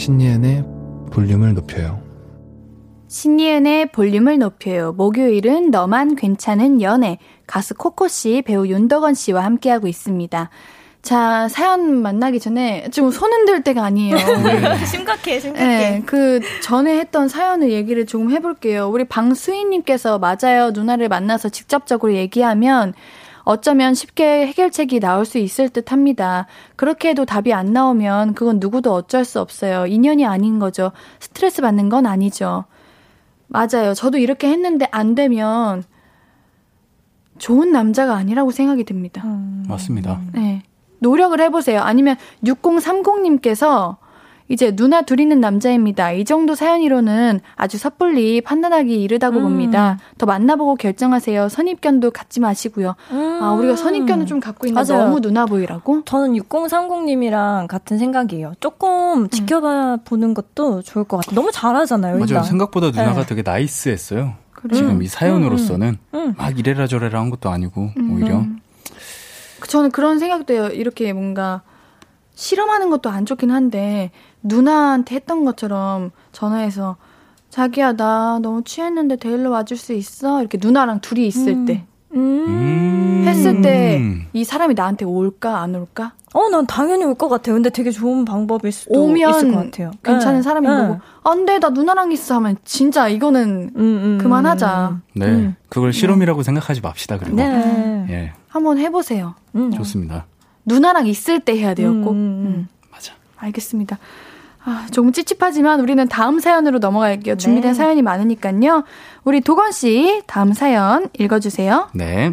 신예은의 0.00 0.64
볼륨을 1.12 1.52
높여요 1.52 2.00
신예은의 3.08 3.92
볼륨을 3.92 4.38
높여요. 4.38 4.92
목요일은 4.92 5.70
너만 5.70 6.16
괜찮은 6.16 6.80
연애 6.80 7.18
가수 7.46 7.74
코코 7.74 8.08
씨 8.08 8.40
배우 8.46 8.66
윤덕원 8.66 9.12
씨와 9.12 9.44
함께하고 9.44 9.88
있습니다. 9.88 10.48
자, 11.02 11.48
사연 11.48 12.00
만나기 12.00 12.40
전에 12.40 12.88
지금 12.92 13.10
손 13.10 13.32
흔들 13.32 13.62
때가 13.62 13.84
아니에요. 13.84 14.16
네. 14.42 14.84
심각해, 14.86 15.38
심각해. 15.38 15.64
네, 15.66 16.02
그 16.06 16.40
전에 16.62 16.98
했던 16.98 17.28
사연을 17.28 17.70
얘기를 17.72 18.06
조금 18.06 18.30
해볼게요. 18.30 18.88
우리 18.88 19.04
방수희님께서 19.04 20.18
맞아요. 20.18 20.70
누나를 20.70 21.08
만나서 21.08 21.50
직접적으로 21.50 22.14
얘기하면 22.14 22.94
어쩌면 23.44 23.94
쉽게 23.94 24.46
해결책이 24.46 25.00
나올 25.00 25.24
수 25.24 25.38
있을 25.38 25.68
듯 25.68 25.92
합니다. 25.92 26.46
그렇게 26.76 27.10
해도 27.10 27.24
답이 27.24 27.52
안 27.52 27.72
나오면 27.72 28.34
그건 28.34 28.60
누구도 28.60 28.92
어쩔 28.92 29.24
수 29.24 29.40
없어요. 29.40 29.86
인연이 29.86 30.26
아닌 30.26 30.58
거죠. 30.58 30.92
스트레스 31.20 31.62
받는 31.62 31.88
건 31.88 32.06
아니죠. 32.06 32.64
맞아요. 33.46 33.94
저도 33.94 34.18
이렇게 34.18 34.48
했는데 34.48 34.86
안 34.90 35.14
되면 35.14 35.82
좋은 37.38 37.72
남자가 37.72 38.14
아니라고 38.14 38.50
생각이 38.50 38.84
듭니다. 38.84 39.22
음. 39.24 39.64
맞습니다. 39.68 40.20
네. 40.32 40.62
노력을 41.00 41.38
해보세요. 41.40 41.80
아니면 41.80 42.16
6030님께서 42.44 43.96
이제 44.50 44.74
누나 44.74 45.02
둘 45.02 45.20
있는 45.20 45.40
남자입니다. 45.40 46.10
이 46.10 46.24
정도 46.24 46.56
사연이로는 46.56 47.40
아주 47.54 47.78
섣불리 47.78 48.40
판단하기 48.40 49.00
이르다고 49.00 49.38
음. 49.38 49.42
봅니다. 49.44 49.98
더 50.18 50.26
만나보고 50.26 50.74
결정하세요. 50.74 51.48
선입견도 51.48 52.10
갖지 52.10 52.40
마시고요. 52.40 52.96
음. 53.12 53.38
아, 53.40 53.52
우리가 53.52 53.76
선입견을 53.76 54.26
좀 54.26 54.40
갖고 54.40 54.66
있는 54.66 54.82
맞아요. 54.82 55.04
너무 55.04 55.20
누나 55.20 55.46
보이라고? 55.46 56.02
저는 56.04 56.32
6030님이랑 56.34 57.68
같은 57.68 57.96
생각이에요. 57.96 58.54
조금 58.58 59.22
음. 59.22 59.28
지켜봐 59.30 59.98
보는 60.04 60.34
것도 60.34 60.82
좋을 60.82 61.04
것 61.04 61.18
같아요. 61.18 61.36
너무 61.36 61.52
잘하잖아요. 61.52 62.14
맞아요. 62.14 62.24
일단. 62.24 62.42
생각보다 62.42 62.90
누나가 62.90 63.20
네. 63.20 63.26
되게 63.26 63.42
나이스했어요. 63.42 64.34
그래? 64.52 64.76
지금 64.76 65.00
이 65.00 65.06
사연으로서는 65.06 65.96
음. 66.14 66.34
막 66.36 66.58
이래라 66.58 66.88
저래라 66.88 67.20
한 67.20 67.30
것도 67.30 67.50
아니고 67.50 67.92
오히려 68.10 68.44
그 69.60 69.68
저는 69.68 69.92
그런 69.92 70.18
생각도 70.18 70.52
해요. 70.54 70.66
이렇게 70.68 71.12
뭔가 71.12 71.62
실험하는 72.34 72.90
것도 72.90 73.10
안 73.10 73.26
좋긴 73.26 73.50
한데 73.50 74.10
누나한테 74.42 75.16
했던 75.16 75.44
것처럼 75.44 76.10
전화해서 76.32 76.96
자기야 77.50 77.94
나 77.94 78.38
너무 78.40 78.62
취했는데 78.64 79.16
데일러 79.16 79.50
와줄 79.50 79.76
수 79.76 79.92
있어? 79.92 80.40
이렇게 80.40 80.58
누나랑 80.60 81.00
둘이 81.00 81.26
있을 81.26 81.52
음. 81.52 81.66
때 81.66 81.84
음. 82.14 83.24
했을 83.26 83.60
때 83.62 84.00
이 84.32 84.44
사람이 84.44 84.74
나한테 84.74 85.04
올까 85.04 85.60
안 85.60 85.74
올까? 85.74 86.12
어, 86.32 86.48
난 86.48 86.64
당연히 86.66 87.04
올 87.04 87.14
것 87.14 87.28
같아요. 87.28 87.56
근데 87.56 87.68
되게 87.70 87.90
좋은 87.90 88.24
방법일 88.24 88.70
수도 88.70 89.02
오면 89.02 89.28
있을 89.30 89.50
것 89.52 89.64
같아요. 89.64 89.90
괜찮은 90.04 90.36
네. 90.38 90.42
사람인 90.42 90.70
네. 90.70 90.76
거고. 90.76 91.00
안 91.24 91.44
돼, 91.44 91.58
나 91.58 91.70
누나랑 91.70 92.12
있어 92.12 92.36
하면 92.36 92.56
진짜 92.64 93.08
이거는 93.08 93.72
음, 93.74 93.80
음, 93.80 94.18
그만하자. 94.22 95.00
네, 95.16 95.26
음. 95.26 95.56
그걸 95.68 95.92
실험이라고 95.92 96.44
생각하지 96.44 96.80
맙시다. 96.80 97.18
그리고 97.18 97.34
네. 97.36 98.06
예. 98.10 98.32
한번 98.48 98.78
해보세요. 98.78 99.34
음. 99.56 99.72
좋습니다. 99.72 100.26
누나랑 100.64 101.08
있을 101.08 101.40
때 101.40 101.58
해야 101.58 101.74
돼요, 101.74 101.92
꼭. 102.04 102.12
음. 102.12 102.68
맞아. 102.92 103.12
알겠습니다. 103.36 103.98
아, 104.70 104.86
조금 104.92 105.10
찝찝하지만 105.12 105.80
우리는 105.80 106.06
다음 106.08 106.38
사연으로 106.38 106.78
넘어갈게요. 106.78 107.36
준비된 107.36 107.72
네. 107.72 107.74
사연이 107.74 108.02
많으니까요. 108.02 108.84
우리 109.24 109.40
도건 109.40 109.72
씨 109.72 110.22
다음 110.28 110.52
사연 110.52 111.08
읽어주세요. 111.18 111.90
네. 111.94 112.32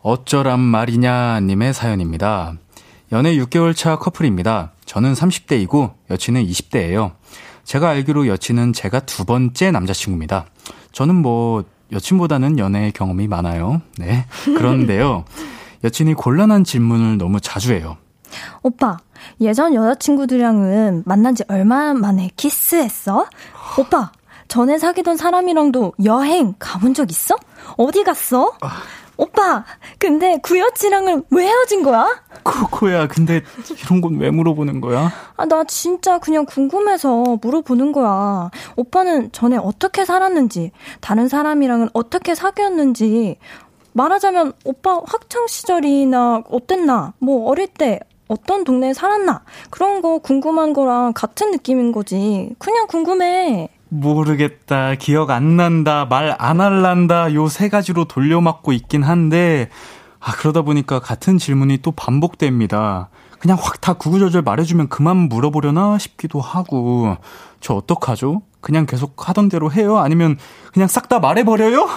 어쩌란 0.00 0.60
말이냐 0.60 1.40
님의 1.40 1.74
사연입니다. 1.74 2.54
연애 3.12 3.36
6개월 3.36 3.76
차 3.76 3.96
커플입니다. 3.96 4.72
저는 4.86 5.12
30대이고 5.12 5.92
여친은 6.10 6.46
20대예요. 6.46 7.12
제가 7.64 7.90
알기로 7.90 8.28
여친은 8.28 8.72
제가 8.72 9.00
두 9.00 9.26
번째 9.26 9.70
남자친구입니다. 9.70 10.46
저는 10.92 11.16
뭐 11.16 11.64
여친보다는 11.92 12.58
연애 12.58 12.90
경험이 12.94 13.28
많아요. 13.28 13.82
네. 13.98 14.24
그런데요. 14.44 15.26
여친이 15.84 16.14
곤란한 16.14 16.64
질문을 16.64 17.18
너무 17.18 17.40
자주 17.40 17.74
해요. 17.74 17.98
오빠, 18.62 18.98
예전 19.40 19.74
여자친구들이랑은 19.74 21.02
만난 21.06 21.34
지 21.34 21.44
얼마 21.48 21.94
만에 21.94 22.30
키스했어? 22.36 23.26
오빠, 23.78 24.12
전에 24.48 24.78
사귀던 24.78 25.16
사람이랑도 25.16 25.94
여행 26.04 26.54
가본 26.58 26.94
적 26.94 27.10
있어? 27.10 27.36
어디 27.76 28.04
갔어? 28.04 28.52
아. 28.60 28.82
오빠, 29.20 29.64
근데 29.98 30.38
구여친랑은 30.44 31.24
왜 31.30 31.44
헤어진 31.48 31.82
거야? 31.82 32.06
코코야, 32.44 33.08
근데 33.08 33.42
이런 33.82 34.00
건 34.00 34.16
왜 34.16 34.30
물어보는 34.30 34.80
거야? 34.80 35.10
아, 35.36 35.44
나 35.44 35.64
진짜 35.64 36.18
그냥 36.20 36.46
궁금해서 36.46 37.38
물어보는 37.42 37.90
거야. 37.90 38.48
오빠는 38.76 39.32
전에 39.32 39.56
어떻게 39.56 40.04
살았는지, 40.04 40.70
다른 41.00 41.26
사람이랑은 41.26 41.88
어떻게 41.94 42.36
사귀었는지, 42.36 43.38
말하자면 43.92 44.52
오빠 44.64 45.00
학창 45.04 45.48
시절이나 45.48 46.44
어땠나, 46.48 47.14
뭐 47.18 47.50
어릴 47.50 47.66
때 47.66 47.98
어떤 48.28 48.64
동네에 48.64 48.92
살았나, 48.94 49.42
그런 49.70 50.00
거 50.02 50.18
궁금한 50.18 50.72
거랑 50.72 51.12
같은 51.14 51.50
느낌인 51.50 51.92
거지. 51.92 52.50
그냥 52.58 52.86
궁금해. 52.86 53.68
모르겠다, 53.88 54.94
기억 54.96 55.30
안 55.30 55.56
난다, 55.56 56.04
말 56.04 56.36
안 56.38 56.60
할란다, 56.60 57.32
요 57.34 57.48
세 57.48 57.68
가지로 57.68 58.04
돌려막고 58.04 58.72
있긴 58.72 59.02
한데, 59.02 59.70
아, 60.20 60.32
그러다 60.32 60.62
보니까 60.62 60.98
같은 61.00 61.38
질문이 61.38 61.78
또 61.78 61.90
반복됩니다. 61.92 63.08
그냥 63.38 63.56
확 63.60 63.80
다 63.80 63.94
구구절절 63.94 64.42
말해주면 64.42 64.88
그만 64.88 65.16
물어보려나 65.16 65.96
싶기도 65.98 66.40
하고, 66.40 67.16
저 67.60 67.74
어떡하죠? 67.74 68.42
그냥 68.60 68.84
계속 68.84 69.28
하던 69.28 69.48
대로 69.48 69.70
해요? 69.72 69.98
아니면 69.98 70.36
그냥 70.72 70.88
싹 70.88 71.08
다 71.08 71.18
말해버려요? 71.20 71.88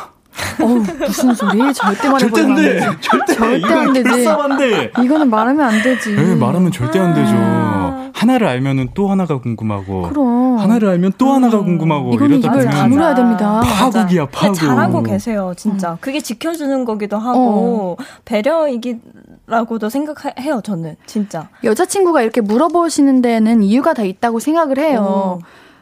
어 0.62 0.66
무슨 0.66 1.34
소리? 1.34 1.74
절대 1.74 2.10
말해버리면 2.10 2.22
절대 2.22 2.42
안 2.42 2.56
돼. 2.56 2.98
절대, 3.02 3.34
절대 3.36 3.74
안 3.74 3.94
되지. 3.94 4.10
불쌍한데. 4.10 4.92
이거는 5.04 5.30
말하면 5.30 5.66
안 5.68 5.84
되지. 5.84 6.16
네, 6.16 6.36
말하면 6.36 6.72
절대 6.72 7.00
안 7.00 7.14
되죠. 7.14 7.32
아. 7.36 8.12
하나를 8.14 8.48
알면은 8.48 8.90
또 8.94 9.10
하나가 9.10 9.40
궁금하고. 9.40 10.04
그럼. 10.10 10.58
하나를 10.60 10.90
알면 10.90 11.14
또 11.18 11.34
하나가 11.34 11.60
음. 11.60 11.66
궁금하고. 11.66 12.14
이러다 12.14 12.52
보면 12.52 12.70
다물어야 12.70 13.16
됩니다. 13.16 13.62
파국이야, 13.64 14.28
파국. 14.28 14.56
잘하고 14.56 15.04
계세요, 15.04 15.54
진짜. 15.58 15.92
음. 15.94 15.98
그게 16.00 16.20
지켜주는 16.22 16.86
거기도 16.86 17.18
하고 17.18 17.98
어. 18.00 18.04
배려이기. 18.26 19.00
라고도 19.48 19.90
생각해요, 19.90 20.62
저는. 20.64 20.96
진짜. 21.06 21.50
여자친구가 21.64 22.22
이렇게 22.22 22.40
물어보시는 22.40 23.22
데는 23.22 23.64
이유가 23.64 23.94
다 23.94 24.04
있다고 24.04 24.40
생각을 24.40 24.78
해요. 24.78 25.04
어. 25.06 25.40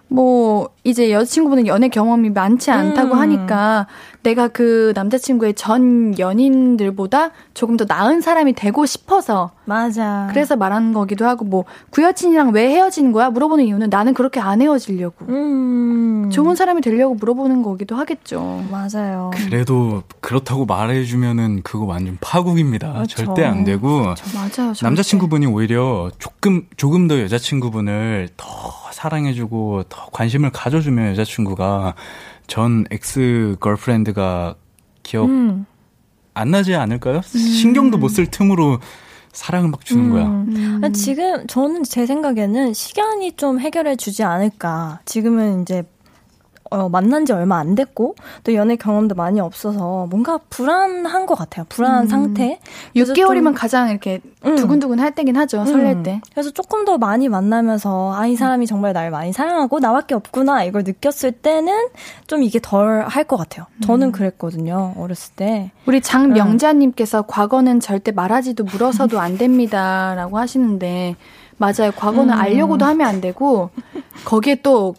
뭐 0.08 0.70
이제 0.89 1.11
여자친구분은 1.11 1.67
연애 1.67 1.87
경험이 1.87 2.29
많지 2.29 2.71
않다고 2.71 3.13
음. 3.13 3.19
하니까 3.19 3.87
내가 4.23 4.47
그 4.49 4.91
남자친구의 4.95 5.53
전 5.53 6.17
연인들보다 6.17 7.31
조금 7.53 7.77
더 7.77 7.85
나은 7.87 8.21
사람이 8.21 8.53
되고 8.53 8.85
싶어서 8.85 9.51
맞아. 9.65 10.27
그래서 10.31 10.55
말하는 10.55 10.93
거기도 10.93 11.25
하고 11.25 11.45
뭐 11.45 11.65
구여친이랑 11.91 12.51
왜 12.51 12.69
헤어진 12.69 13.11
거야 13.11 13.29
물어보는 13.29 13.65
이유는 13.65 13.89
나는 13.89 14.13
그렇게 14.13 14.39
안 14.39 14.61
헤어지려고 14.61 15.25
음. 15.29 16.29
좋은 16.31 16.55
사람이 16.55 16.81
되려고 16.81 17.15
물어보는 17.15 17.63
거기도 17.63 17.95
하겠죠. 17.95 18.63
맞아요. 18.69 19.31
그래도 19.33 20.03
그렇다고 20.19 20.65
말해주면은 20.65 21.61
그거 21.63 21.85
완전 21.85 22.17
파국입니다. 22.19 22.93
그렇죠. 22.93 23.25
절대 23.25 23.45
안 23.45 23.63
되고 23.63 24.01
그렇죠. 24.01 24.25
맞아요. 24.35 24.73
절대. 24.73 24.85
남자친구분이 24.85 25.45
오히려 25.45 26.11
조금 26.19 26.67
조금 26.77 27.07
더 27.07 27.19
여자친구분을 27.21 28.29
더 28.35 28.45
사랑해주고 28.91 29.83
더 29.87 30.07
관심을 30.11 30.49
가져 30.51 30.78
주면 30.82 31.11
여자친구가 31.11 31.95
전 32.47 32.86
ex 32.91 33.55
girlfriend가 33.59 34.55
기억 35.03 35.25
음. 35.25 35.65
안 36.34 36.51
나지 36.51 36.75
않을까요? 36.75 37.17
음. 37.17 37.21
신경도 37.21 37.97
못 37.97 38.09
쓸 38.09 38.27
틈으로 38.27 38.80
사랑을 39.32 39.69
막 39.69 39.86
주는 39.86 40.09
거야. 40.09 40.25
음. 40.25 40.82
음. 40.84 40.93
지금 40.93 41.45
저는 41.47 41.84
제 41.84 42.05
생각에는 42.05 42.73
시간이 42.73 43.34
좀 43.34 43.59
해결해 43.59 43.95
주지 43.95 44.23
않을까. 44.23 44.99
지금은 45.05 45.61
이제 45.61 45.84
어, 46.72 46.89
만난 46.89 47.26
지 47.26 47.34
얼마 47.34 47.57
안 47.57 47.76
됐고 47.76 48.15
또 48.43 48.53
연애 48.53 48.76
경험도 48.76 49.15
많이 49.15 49.39
없어서 49.39 50.07
뭔가 50.09 50.39
불안한 50.49 51.26
것 51.26 51.36
같아요. 51.36 51.65
불안한 51.70 52.03
음. 52.03 52.07
상태. 52.07 52.59
6개월이면 52.95 53.43
좀, 53.43 53.53
가장 53.53 53.89
이렇게 53.89 54.22
음. 54.45 54.55
두근두근 54.55 54.99
할 54.99 55.13
때긴 55.13 55.36
하죠. 55.38 55.65
설렐 55.65 55.91
음. 55.97 56.03
때. 56.03 56.22
그래서 56.32 56.51
조금 56.51 56.86
더 56.86 56.97
많이 56.97 57.28
만나면서 57.30 58.13
아 58.15 58.30
이 58.30 58.36
사람이 58.36 58.67
정말 58.67 58.93
날 58.93 59.09
많이 59.09 59.34
사랑하고 59.34 59.80
나밖에 59.80 60.13
없구나 60.13 60.63
이걸 60.63 60.84
느꼈을 60.86 61.32
때는 61.32 61.88
좀 62.28 62.43
이게 62.43 62.59
덜 62.61 63.05
할 63.07 63.24
것 63.24 63.38
같아요. 63.38 63.65
저는 63.84 64.07
음. 64.07 64.11
그랬거든요. 64.11 64.93
어렸을 64.97 65.34
때. 65.36 65.72
우리 65.86 65.99
장명자님께서 66.01 67.24
과거는 67.24 67.80
절대 67.80 68.11
말하지도 68.11 68.63
물어서도 68.63 69.20
안 69.20 69.38
됩니다라고 69.38 70.38
하시는데 70.38 71.15
맞아요. 71.57 71.91
과거는 71.95 72.34
음. 72.34 72.39
알려고도 72.39 72.86
하면 72.86 73.07
안 73.07 73.22
되고 73.22 73.70
거기에 74.26 74.55
또 74.63 74.95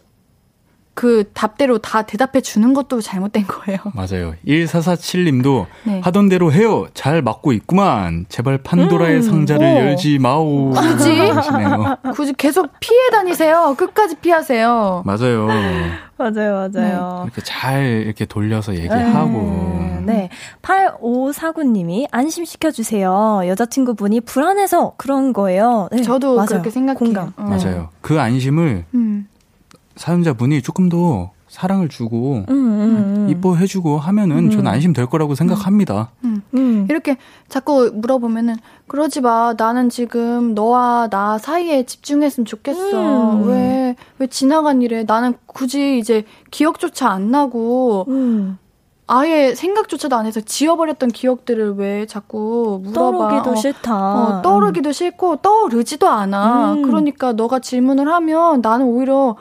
그 1.01 1.25
답대로 1.33 1.79
다 1.79 2.03
대답해 2.03 2.43
주는 2.43 2.75
것도 2.75 3.01
잘못된 3.01 3.47
거예요. 3.47 3.79
맞아요. 3.97 4.35
1447님도 4.47 5.65
네. 5.85 6.01
하던 6.05 6.29
대로 6.29 6.53
해요. 6.53 6.89
잘 6.93 7.23
맞고 7.23 7.55
있구만. 7.55 8.27
제발 8.29 8.59
판도라의 8.59 9.17
음, 9.17 9.23
상자를 9.23 9.67
오. 9.67 9.77
열지 9.79 10.19
마오. 10.19 10.73
굳이? 10.73 11.17
굳이 12.13 12.35
계속 12.35 12.69
피해 12.81 13.09
다니세요. 13.11 13.75
끝까지 13.79 14.17
피하세요. 14.17 15.05
맞아요. 15.07 15.47
맞아요, 16.19 16.69
맞아요. 16.69 16.69
네. 16.71 17.25
이렇게 17.25 17.41
잘 17.43 18.03
이렇게 18.05 18.27
돌려서 18.27 18.75
얘기하고. 18.75 19.79
네. 20.05 20.13
네. 20.13 20.29
8549님이 20.61 22.09
안심시켜주세요. 22.11 23.45
여자친구분이 23.47 24.21
불안해서 24.21 24.93
그런 24.99 25.33
거예요. 25.33 25.89
네. 25.93 26.03
저도 26.03 26.37
맞아요. 26.37 26.47
그렇게 26.47 26.69
생각해요. 26.69 26.99
공감. 26.99 27.33
어. 27.39 27.43
맞아요. 27.45 27.89
그 28.03 28.21
안심을 28.21 28.85
음. 28.93 29.30
사연자분이 30.01 30.63
조금 30.63 30.89
더 30.89 31.31
사랑을 31.47 31.91
주고 31.91 32.45
음, 32.49 32.55
음, 32.55 32.55
음. 32.55 33.27
이뻐해 33.29 33.67
주고 33.67 33.99
하면은 33.99 34.47
음. 34.47 34.51
저는 34.51 34.67
안심될 34.67 35.07
거라고 35.07 35.35
생각합니다. 35.35 36.11
음. 36.25 36.41
음. 36.55 36.87
이렇게 36.89 37.19
자꾸 37.51 37.91
물어보면은 37.93 38.57
그러지 38.87 39.21
마. 39.21 39.53
나는 39.59 39.91
지금 39.91 40.55
너와 40.55 41.09
나 41.11 41.37
사이에 41.37 41.83
집중했으면 41.85 42.47
좋겠어. 42.47 43.43
왜왜 43.45 43.97
왜 44.19 44.27
지나간 44.29 44.81
일에 44.81 45.05
나는 45.07 45.35
굳이 45.45 45.99
이제 45.99 46.25
기억조차 46.51 47.11
안 47.11 47.31
나고 47.31 48.07
아예 49.07 49.55
생각조차도 49.55 50.17
안 50.17 50.25
해서 50.25 50.41
지워버렸던 50.41 51.11
기억들을 51.11 51.75
왜 51.75 52.07
자꾸 52.07 52.81
물어봐. 52.85 53.19
떠오르기도 53.19 53.51
어, 53.51 53.55
싫다. 53.57 54.15
어, 54.15 54.43
떠오르기도 54.43 54.93
싫고 54.93 55.37
떠오르지도 55.43 56.09
않아. 56.09 56.77
그러니까 56.85 57.33
너가 57.33 57.59
질문을 57.59 58.09
하면 58.09 58.63
나는 58.63 58.87
오히려 58.87 59.37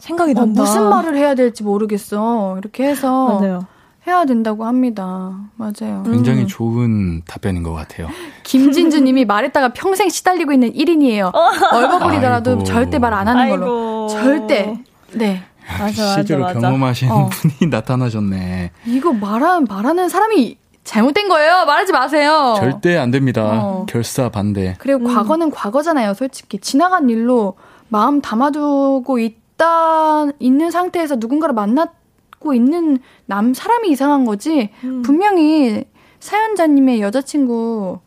생각이 0.00 0.32
어, 0.32 0.34
난다. 0.34 0.62
무슨 0.62 0.88
말을 0.88 1.16
해야 1.16 1.34
될지 1.34 1.62
모르겠어. 1.62 2.56
이렇게 2.58 2.84
해서 2.88 3.38
맞아요. 3.40 3.66
해야 4.06 4.24
된다고 4.24 4.64
합니다. 4.64 5.34
맞아요. 5.56 6.02
굉장히 6.04 6.42
음. 6.42 6.46
좋은 6.46 7.22
답변인 7.26 7.62
것 7.62 7.72
같아요. 7.74 8.08
김진주 8.44 9.00
님이 9.02 9.24
말했다가 9.26 9.74
평생 9.74 10.08
시달리고 10.08 10.52
있는 10.52 10.72
1인이에요. 10.72 11.30
얼버무리더라도 11.72 12.50
아이고. 12.52 12.64
절대 12.64 12.98
말 12.98 13.12
안 13.12 13.28
하는 13.28 13.50
걸로. 13.50 13.64
아이고. 13.66 14.08
절대. 14.08 14.78
네. 15.12 15.42
맞아, 15.78 16.14
실제로 16.14 16.42
맞아, 16.44 16.58
경험하신 16.58 17.10
어. 17.10 17.28
분이 17.28 17.70
나타나셨네. 17.70 18.72
이거 18.86 19.12
말하, 19.12 19.60
말하는 19.60 20.08
사람이 20.08 20.56
잘못된 20.82 21.28
거예요. 21.28 21.64
말하지 21.66 21.92
마세요. 21.92 22.54
절대 22.58 22.96
안 22.96 23.10
됩니다. 23.10 23.42
어. 23.62 23.86
결사 23.88 24.30
반대. 24.30 24.74
그리고 24.78 25.00
음. 25.06 25.14
과거는 25.14 25.50
과거잖아요. 25.50 26.14
솔직히 26.14 26.58
지나간 26.58 27.08
일로 27.10 27.54
마음 27.88 28.20
담아두고 28.20 29.18
있 29.20 29.39
있다 29.60 30.26
있는 30.38 30.70
상태에서 30.70 31.16
누군가를 31.16 31.54
만났고 31.54 32.54
있는 32.54 32.98
남 33.26 33.52
사람이 33.52 33.90
이상한 33.90 34.24
거지 34.24 34.70
음. 34.82 35.02
분명히 35.02 35.84
사연자님의 36.18 37.00
여자친구 37.02 38.00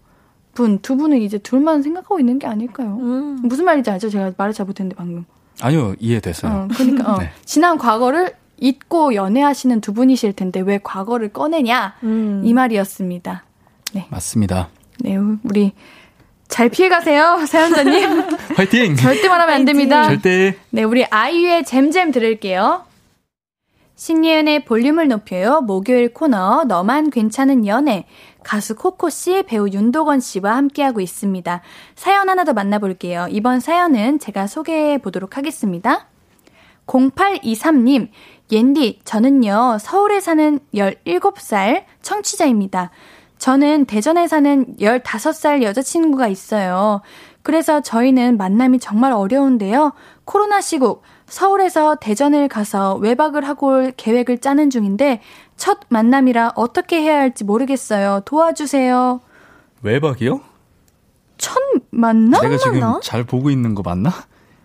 분 0.54 0.80
두 0.82 0.98
분은 0.98 1.22
이제 1.22 1.38
둘만 1.38 1.82
생각하고 1.82 2.20
있는 2.20 2.38
게 2.40 2.48
아닐까요? 2.48 2.98
음. 3.00 3.40
무슨 3.44 3.66
말인지 3.66 3.90
알죠? 3.90 4.10
제가 4.10 4.34
말을 4.38 4.54
잘못했는데 4.54 4.96
방금. 4.96 5.26
아니요 5.62 5.94
이해됐어요. 6.00 6.52
어, 6.52 6.68
그러니까 6.76 7.14
어, 7.14 7.18
네. 7.22 7.30
지난 7.46 7.78
과거를 7.78 8.34
잊고 8.58 9.14
연애하시는 9.16 9.82
두 9.82 9.94
분이실 9.94 10.34
텐데 10.34 10.60
왜 10.60 10.80
과거를 10.84 11.30
꺼내냐 11.30 11.96
음. 12.04 12.42
이 12.44 12.54
말이었습니다. 12.54 13.44
네 13.94 14.08
맞습니다. 14.10 14.70
네 15.00 15.18
우리 15.44 15.74
잘 16.54 16.70
피해가세요, 16.70 17.48
사연자님. 17.48 18.22
화이팅! 18.56 18.96
절대 18.96 19.28
말하면 19.28 19.56
안 19.56 19.66
됩니다. 19.66 20.04
절대. 20.04 20.56
네, 20.70 20.84
우리 20.84 21.04
아이유의 21.04 21.66
잼잼 21.66 22.12
들을게요. 22.12 22.86
신예은의 23.96 24.66
볼륨을 24.66 25.08
높여요. 25.08 25.62
목요일 25.62 26.14
코너 26.14 26.66
너만 26.66 27.10
괜찮은 27.10 27.66
연애. 27.66 28.06
가수 28.44 28.76
코코 28.76 29.10
씨, 29.10 29.42
배우 29.48 29.68
윤도건 29.68 30.20
씨와 30.20 30.56
함께하고 30.56 31.02
있습니다. 31.02 31.62
사연 31.96 32.30
하나 32.30 32.44
더 32.44 32.54
만나볼게요. 32.54 33.30
이번 33.32 33.60
사연은 33.60 34.20
제가 34.20 34.46
소개해 34.46 35.00
보도록 35.00 35.38
하겠습니다. 35.38 36.06
0823님, 36.86 38.10
옌디, 38.52 39.00
저는요, 39.06 39.80
서울에 39.80 40.20
사는 40.20 40.60
17살 40.76 41.86
청취자입니다. 42.04 42.92
저는 43.44 43.84
대전에 43.84 44.26
사는 44.30 44.74
15살 44.80 45.64
여자친구가 45.64 46.30
있어요. 46.30 47.02
그래서 47.42 47.82
저희는 47.82 48.38
만남이 48.38 48.80
정말 48.80 49.12
어려운데요. 49.12 49.92
코로나 50.24 50.62
시국 50.62 51.02
서울에서 51.26 51.96
대전을 51.96 52.48
가서 52.48 52.96
외박을 52.96 53.46
하고 53.46 53.68
올 53.68 53.92
계획을 53.98 54.38
짜는 54.38 54.70
중인데 54.70 55.20
첫 55.58 55.80
만남이라 55.90 56.54
어떻게 56.56 57.02
해야 57.02 57.20
할지 57.20 57.44
모르겠어요. 57.44 58.22
도와주세요. 58.24 59.20
외박이요? 59.82 60.40
첫 61.38 61.62
만남? 61.90 62.44
내가 62.44 62.56
지금 62.56 62.80
만나? 62.80 63.00
잘 63.04 63.26
보고 63.26 63.50
있는 63.50 63.76
거 63.76 63.84
맞나? 63.84 64.10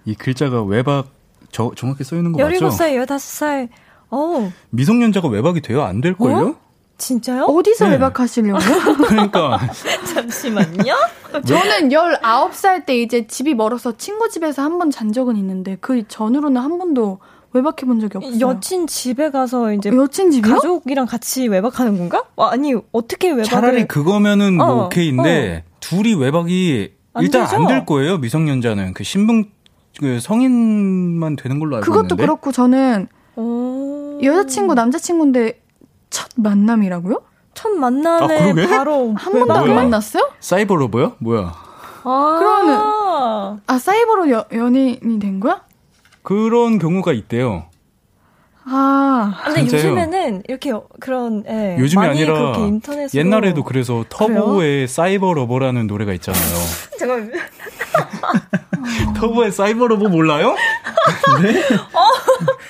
이 0.04 0.14
글자가 0.14 0.62
외박 0.62 1.08
저, 1.50 1.72
정확히 1.74 2.04
써 2.04 2.14
있는 2.14 2.30
거 2.30 2.40
맞죠? 2.40 2.68
17살, 2.68 3.06
15살. 3.08 3.68
어. 4.12 4.52
미성년자가 4.70 5.26
외박이 5.26 5.62
돼요? 5.62 5.82
안 5.82 6.00
될걸요? 6.00 6.50
어? 6.50 6.67
진짜요? 6.99 7.44
어디서 7.44 7.86
네. 7.86 7.92
외박하시려고요? 7.92 8.96
그러니까. 9.07 9.59
잠시만요. 10.12 10.94
저는 11.46 11.88
19살 11.90 12.84
때 12.86 13.01
이제 13.01 13.26
집이 13.26 13.55
멀어서 13.55 13.96
친구 13.96 14.28
집에서 14.28 14.62
한 14.62 14.78
번 14.78 14.90
잔 14.90 15.12
적은 15.12 15.36
있는데 15.36 15.76
그 15.80 16.07
전으로는 16.09 16.61
한 16.61 16.76
번도 16.78 17.20
외박해 17.53 17.86
본 17.86 18.01
적이 18.01 18.18
없어요. 18.18 18.40
여친 18.40 18.86
집에 18.86 19.30
가서 19.30 19.72
이제 19.72 19.90
여친 19.90 20.30
집이 20.30 20.49
가족이랑 20.51 21.07
같이 21.07 21.46
외박하는 21.49 21.96
건가? 21.96 22.24
아니 22.36 22.74
어떻게 22.92 23.28
외박을 23.28 23.44
차라리 23.44 23.86
그거면은 23.88 24.55
뭐 24.57 24.66
어, 24.66 24.86
오케이인데 24.86 25.64
어. 25.66 25.76
둘이 25.80 26.14
외박이 26.14 26.92
일단 27.20 27.46
안 27.46 27.66
될 27.66 27.86
거예요 27.86 28.18
미성년자는 28.18 28.92
그 28.94 29.03
신분 29.05 29.51
그 29.99 30.20
성인만 30.20 31.36
되는 31.36 31.59
걸로 31.59 31.76
알고 31.76 31.84
그것도 31.86 32.05
있는데. 32.07 32.22
그렇고 32.22 32.53
저는 32.53 33.09
오. 33.36 34.20
여자친구 34.22 34.74
남자친구인데 34.74 35.61
첫 36.11 36.28
만남이라고요? 36.36 37.22
첫 37.54 37.70
만남에 37.70 38.64
아, 38.64 38.68
바로 38.68 39.14
한 39.14 39.32
번도 39.32 39.52
안 39.54 39.74
만났어요? 39.74 40.30
사이버 40.40 40.76
로버요? 40.76 41.16
뭐야? 41.18 41.52
아~ 42.04 42.36
그러면 42.38 43.61
아 43.66 43.78
사이버로 43.78 44.30
여, 44.30 44.44
연인이 44.52 45.18
된 45.18 45.40
거야? 45.40 45.62
그런 46.22 46.78
경우가 46.78 47.12
있대요. 47.12 47.66
아, 48.70 49.40
근데 49.44 49.60
진짜요? 49.66 49.80
요즘에는 49.92 50.42
이렇게 50.48 50.72
그런 51.00 51.44
예, 51.48 51.76
요즘이 51.78 52.04
아니라 52.06 52.52
옛날에도 53.14 53.64
그래서 53.64 54.04
터보의 54.08 54.88
Cyber 54.88 55.32
Lover라는 55.34 55.86
노래가 55.86 56.12
있잖아요. 56.14 56.42
잠깐 56.98 57.32
터보의 59.16 59.52
Cyber 59.52 59.86
Lover 59.86 60.09
몰라요? 60.08 60.54
네? 61.42 61.60
어? 61.92 62.00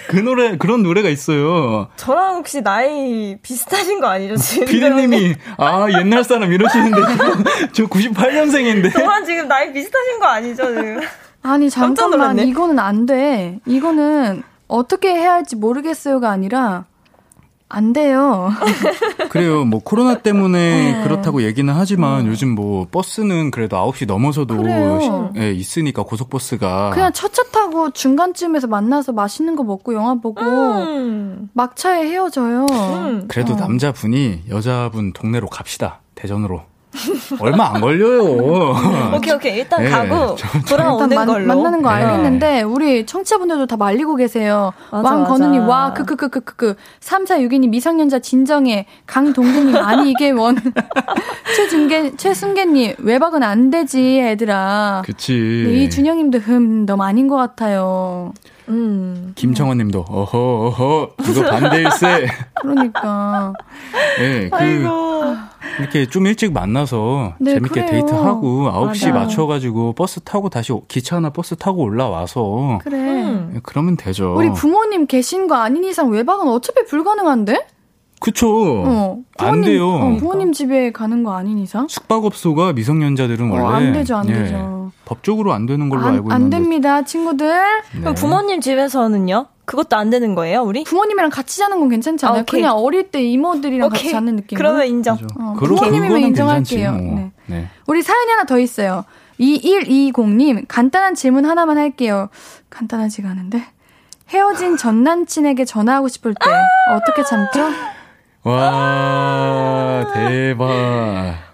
그 0.08 0.16
노래 0.16 0.56
그런 0.56 0.82
노래가 0.82 1.08
있어요. 1.08 1.88
저랑 1.96 2.36
혹시 2.36 2.62
나이 2.62 3.36
비슷하신 3.42 4.00
거 4.00 4.06
아니죠 4.08 4.36
지금? 4.36 4.66
피디님이 4.66 5.34
아 5.56 5.86
옛날 5.98 6.24
사람 6.24 6.52
이러시는데 6.52 7.00
저 7.72 7.84
98년생인데. 7.86 8.92
저랑 8.92 9.24
지금 9.24 9.48
나이 9.48 9.72
비슷하신 9.72 10.18
거 10.20 10.26
아니죠 10.26 10.64
지금? 10.68 11.00
아니 11.42 11.70
잠깐만 11.70 12.38
이거는 12.38 12.78
안 12.78 13.06
돼. 13.06 13.58
이거는 13.66 14.42
어떻게 14.68 15.08
해야 15.08 15.32
할지 15.32 15.56
모르겠어요가 15.56 16.30
아니라 16.30 16.84
안 17.70 17.92
돼요. 17.92 18.50
그래요. 19.28 19.64
뭐 19.64 19.80
코로나 19.82 20.18
때문에 20.18 20.92
네. 20.92 21.02
그렇다고 21.02 21.42
얘기는 21.42 21.72
하지만 21.74 22.24
음. 22.24 22.30
요즘 22.30 22.50
뭐 22.50 22.86
버스는 22.90 23.50
그래도 23.50 23.76
9시 23.76 24.06
넘어서도 24.06 25.32
예, 25.36 25.52
있으니까 25.52 26.02
고속버스가 26.02 26.90
그냥 26.90 27.12
첫차 27.12 27.42
타고 27.44 27.90
중간쯤에서 27.90 28.68
만나서 28.68 29.12
맛있는 29.12 29.54
거 29.54 29.64
먹고 29.64 29.92
영화 29.92 30.14
보고 30.14 30.40
음. 30.40 31.50
막차에 31.52 32.06
헤어져요. 32.08 32.66
음. 32.70 33.28
그래도 33.28 33.52
어. 33.52 33.56
남자분이 33.56 34.44
여자분 34.48 35.12
동네로 35.12 35.48
갑시다. 35.48 36.00
대전으로. 36.14 36.62
얼마 37.40 37.74
안 37.74 37.80
걸려요. 37.80 38.74
오케이, 39.14 39.34
오케이. 39.34 39.58
일단 39.58 39.82
네, 39.84 39.90
가고 39.90 40.36
돌아오는 40.68 41.10
일단 41.10 41.26
걸로. 41.26 41.46
만나는 41.46 41.82
거 41.82 41.90
네. 41.94 42.02
알겠는데, 42.02 42.62
우리 42.62 43.04
청취자분들도 43.06 43.66
다 43.66 43.76
말리고 43.76 44.16
계세요. 44.16 44.72
왕건우님, 44.90 45.68
와, 45.68 45.92
크크크크크크. 45.92 46.74
3462님, 47.00 47.68
미성년자 47.68 48.20
진정해. 48.20 48.86
강동근님, 49.06 49.76
아니, 49.76 50.10
이게 50.10 50.30
원. 50.30 50.56
최준계, 51.56 52.16
최승계님, 52.16 52.94
외박은 52.98 53.42
안 53.42 53.70
되지, 53.70 54.20
애들아. 54.20 55.02
그치. 55.04 55.64
네, 55.66 55.84
이준영님도 55.84 56.38
흠, 56.38 56.86
너무 56.86 57.02
아닌 57.04 57.28
것 57.28 57.36
같아요. 57.36 58.32
음. 58.68 59.32
김청원 59.34 59.78
님도, 59.78 60.04
어허, 60.08 60.38
어허, 60.38 61.10
이거 61.28 61.42
반대일세. 61.50 62.26
그러니까. 62.60 63.52
네, 64.18 64.48
그, 64.50 64.56
아이고. 64.56 64.88
이렇게 65.80 66.06
좀 66.06 66.26
일찍 66.26 66.52
만나서 66.52 67.34
네, 67.38 67.54
재밌게 67.54 67.84
그래요. 67.84 67.90
데이트하고 67.90 68.70
9시 68.70 69.10
맞아. 69.10 69.12
맞춰가지고 69.12 69.92
버스 69.94 70.20
타고 70.20 70.48
다시 70.48 70.72
기차나 70.88 71.30
버스 71.30 71.56
타고 71.56 71.82
올라와서. 71.82 72.78
그래. 72.82 72.96
네, 72.98 73.60
그러면 73.62 73.96
되죠. 73.96 74.34
우리 74.36 74.50
부모님 74.52 75.06
계신 75.06 75.46
거 75.46 75.54
아닌 75.56 75.84
이상 75.84 76.10
외박은 76.10 76.48
어차피 76.48 76.84
불가능한데? 76.84 77.66
그쵸. 78.20 78.48
어, 78.48 79.18
부모님, 79.36 79.54
안 79.54 79.60
돼요. 79.62 79.88
어, 79.88 80.16
부모님 80.16 80.52
집에 80.52 80.90
가는 80.92 81.22
거 81.22 81.34
아닌 81.36 81.58
이상? 81.58 81.86
숙박업소가 81.88 82.72
미성년자들은 82.72 83.50
어, 83.50 83.54
원래. 83.54 83.64
어, 83.64 83.68
안 83.68 83.92
되죠, 83.92 84.16
안 84.16 84.28
예, 84.28 84.32
되죠. 84.34 84.90
법적으로 85.04 85.52
안 85.52 85.66
되는 85.66 85.88
걸로 85.88 86.02
안, 86.02 86.14
알고 86.14 86.30
있는데. 86.30 86.34
안 86.34 86.50
됩니다, 86.50 87.02
친구들. 87.02 87.48
네. 87.94 88.00
그럼 88.00 88.14
부모님 88.14 88.60
집에서는요? 88.60 89.46
그것도 89.64 89.96
안 89.96 90.10
되는 90.10 90.34
거예요, 90.34 90.62
우리? 90.62 90.84
부모님이랑 90.84 91.30
같이 91.30 91.58
자는 91.58 91.78
건 91.80 91.88
괜찮지 91.90 92.24
않아요? 92.26 92.40
아, 92.40 92.44
그냥 92.44 92.76
어릴 92.76 93.10
때 93.10 93.22
이모들이랑 93.22 93.86
오케이. 93.88 93.98
같이 94.02 94.10
자는 94.12 94.36
느낌. 94.36 94.56
그러면 94.56 94.86
인정. 94.86 95.16
어, 95.38 95.54
부모님이면 95.58 96.20
인정할게요. 96.20 96.92
뭐. 96.92 97.14
네. 97.16 97.30
네. 97.46 97.68
우리 97.86 98.02
사연이 98.02 98.30
하나 98.30 98.44
더 98.44 98.58
있어요. 98.58 99.04
2120님, 99.38 100.64
간단한 100.68 101.14
질문 101.14 101.44
하나만 101.44 101.78
할게요. 101.78 102.28
간단하지가 102.70 103.28
않은데. 103.28 103.62
헤어진 104.30 104.76
전 104.76 105.04
남친에게 105.04 105.64
전화하고 105.64 106.08
싶을 106.08 106.34
때 106.34 106.50
어떻게 106.92 107.22
참죠? 107.22 107.70
와, 108.48 110.10
대박. 110.14 110.64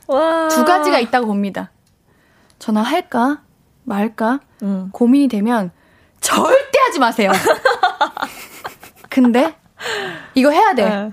와. 0.06 0.48
두 0.48 0.64
가지가 0.64 1.00
있다고 1.00 1.26
봅니다. 1.26 1.72
전화할까? 2.60 3.38
말까? 3.82 4.38
음. 4.62 4.90
고민이 4.92 5.26
되면 5.26 5.72
절대 6.20 6.78
하지 6.86 7.00
마세요. 7.00 7.32
근데 9.10 9.56
이거 10.34 10.50
해야 10.50 10.72
돼. 10.74 10.88
네. 10.88 11.10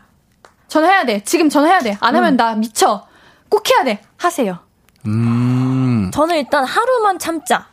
전화해야 0.67 1.05
돼. 1.05 1.23
지금 1.23 1.49
전화해야 1.49 1.79
돼. 1.79 1.97
안 1.99 2.15
하면 2.15 2.35
음. 2.35 2.37
나 2.37 2.53
미쳐. 2.53 3.07
꼭 3.49 3.67
해야 3.71 3.83
돼. 3.83 4.03
하세요. 4.17 4.59
음. 5.07 6.11
저는 6.13 6.37
일단 6.37 6.63
하루만 6.63 7.17
참자. 7.17 7.67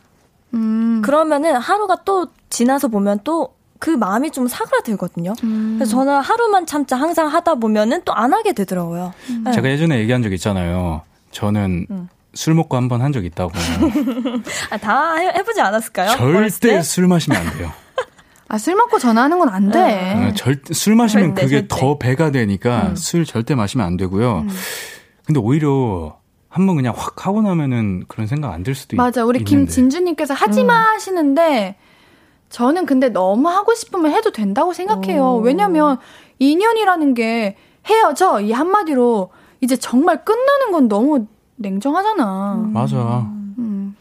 음. 0.55 1.03
그러면은 1.05 1.55
하루가 1.57 1.97
또 2.03 2.27
지나서 2.49 2.87
보면 2.87 3.19
또 3.23 3.53
그 3.79 3.89
마음이 3.89 4.31
좀 4.31 4.47
사그라들거든요. 4.47 5.33
음. 5.43 5.75
그래서 5.77 5.91
저는 5.91 6.19
하루만 6.21 6.65
참자 6.65 6.95
항상 6.97 7.27
하다 7.27 7.55
보면은 7.55 8.01
또 8.05 8.13
안 8.13 8.33
하게 8.33 8.51
되더라고요. 8.53 9.13
음. 9.29 9.43
네. 9.45 9.51
제가 9.53 9.69
예전에 9.69 9.99
얘기한 9.99 10.21
적 10.21 10.31
있잖아요. 10.33 11.01
저는 11.31 11.87
음. 11.89 12.09
술 12.33 12.53
먹고 12.53 12.75
한 12.77 12.87
번 12.89 13.01
한 13.01 13.11
적 13.13 13.23
있다고. 13.25 13.51
아, 14.69 14.77
다 14.77 15.15
해 15.15 15.41
보지 15.43 15.61
않았을까요? 15.61 16.11
절대 16.17 16.81
술 16.81 17.07
마시면 17.07 17.39
안 17.39 17.57
돼요. 17.57 17.71
아, 18.49 18.57
술 18.57 18.75
먹고 18.75 18.99
전화하는 18.99 19.39
건 19.39 19.49
안 19.49 19.69
돼. 19.71 19.79
네, 19.79 20.33
절, 20.35 20.59
술 20.71 20.95
마시면 20.95 21.35
절대, 21.35 21.41
그게 21.43 21.67
절대. 21.67 21.67
더 21.79 21.97
배가 21.97 22.31
되니까 22.31 22.87
음. 22.89 22.95
술 22.95 23.25
절대 23.25 23.55
마시면 23.55 23.85
안 23.85 23.95
되고요. 23.97 24.39
음. 24.39 24.49
근데 25.25 25.39
오히려 25.39 26.17
한번 26.49 26.75
그냥 26.75 26.93
확 26.97 27.25
하고 27.27 27.41
나면은 27.43 28.03
그런 28.07 28.25
생각 28.27 28.51
안 28.51 28.63
들 28.63 28.73
수도 28.75 28.95
있 28.95 28.97
맞아. 28.97 29.23
우리 29.23 29.43
김진주님께서 29.43 30.33
하지마 30.33 30.73
음. 30.73 30.85
하시는데 30.95 31.75
저는 32.49 32.85
근데 32.85 33.09
너무 33.09 33.47
하고 33.47 33.73
싶으면 33.75 34.11
해도 34.11 34.31
된다고 34.31 34.73
생각해요. 34.73 35.35
오. 35.35 35.39
왜냐면 35.39 35.97
인연이라는 36.39 37.13
게 37.13 37.55
헤어져. 37.85 38.41
이 38.41 38.51
한마디로 38.51 39.29
이제 39.61 39.75
정말 39.75 40.23
끝나는 40.23 40.71
건 40.71 40.87
너무 40.87 41.27
냉정하잖아. 41.57 42.55
음. 42.55 42.73
맞아. 42.73 42.97
음. 43.57 43.95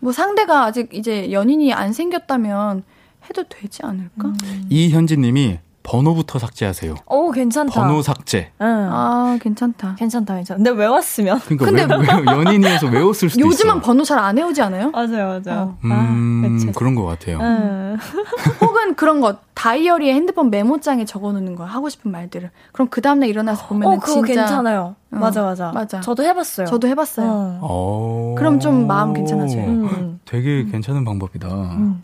뭐 0.00 0.12
상대가 0.12 0.64
아직 0.64 0.92
이제 0.92 1.30
연인이 1.30 1.72
안 1.72 1.92
생겼다면 1.92 2.82
해도 3.28 3.44
되지 3.48 3.82
않을까? 3.84 4.28
음. 4.28 4.66
이현진 4.68 5.20
님이 5.20 5.58
번호부터 5.82 6.38
삭제하세요. 6.38 6.94
오, 7.06 7.30
괜찮다. 7.32 7.72
번호 7.72 8.02
삭제. 8.02 8.50
응. 8.60 8.66
아, 8.90 9.36
괜찮다. 9.40 9.96
괜찮다, 9.96 10.34
괜찮다. 10.36 10.56
근데 10.56 10.70
외웠으면. 10.70 11.40
그러니까 11.40 11.64
근데 11.66 12.12
외, 12.12 12.20
외, 12.20 12.24
연인이어서 12.38 12.86
외웠을 12.88 13.30
수도 13.30 13.46
요즘은 13.46 13.76
있어. 13.76 13.80
번호 13.82 14.04
잘 14.04 14.18
안 14.18 14.36
외우지 14.36 14.62
않아요? 14.62 14.90
맞아요, 14.90 15.40
맞아요. 15.44 15.60
어. 15.60 15.78
음, 15.84 16.68
아, 16.68 16.72
그런 16.78 16.94
것 16.94 17.04
같아요. 17.04 17.38
음. 17.40 17.96
혹은 18.60 18.94
그런 18.94 19.20
거 19.20 19.36
다이어리에 19.54 20.14
핸드폰 20.14 20.50
메모장에 20.50 21.04
적어놓는 21.04 21.56
거 21.56 21.64
하고 21.64 21.88
싶은 21.88 22.10
말들을. 22.10 22.50
그럼 22.72 22.88
그 22.88 23.00
다음날 23.00 23.28
일어나서 23.28 23.66
보면 23.66 23.88
어, 23.88 23.96
그거 23.98 24.24
진짜 24.24 24.42
괜찮아요. 24.42 24.94
어, 25.12 25.16
맞아, 25.16 25.42
맞아. 25.42 25.72
맞아. 25.72 26.00
저도 26.00 26.22
해봤어요. 26.22 26.66
저도 26.66 26.88
해봤어요. 26.88 27.58
어. 27.60 28.34
그럼 28.38 28.60
좀 28.60 28.86
마음 28.86 29.12
괜찮아져요. 29.12 29.64
음. 29.64 30.20
되게 30.24 30.64
괜찮은 30.64 31.04
방법이다. 31.04 31.48
음. 31.48 32.02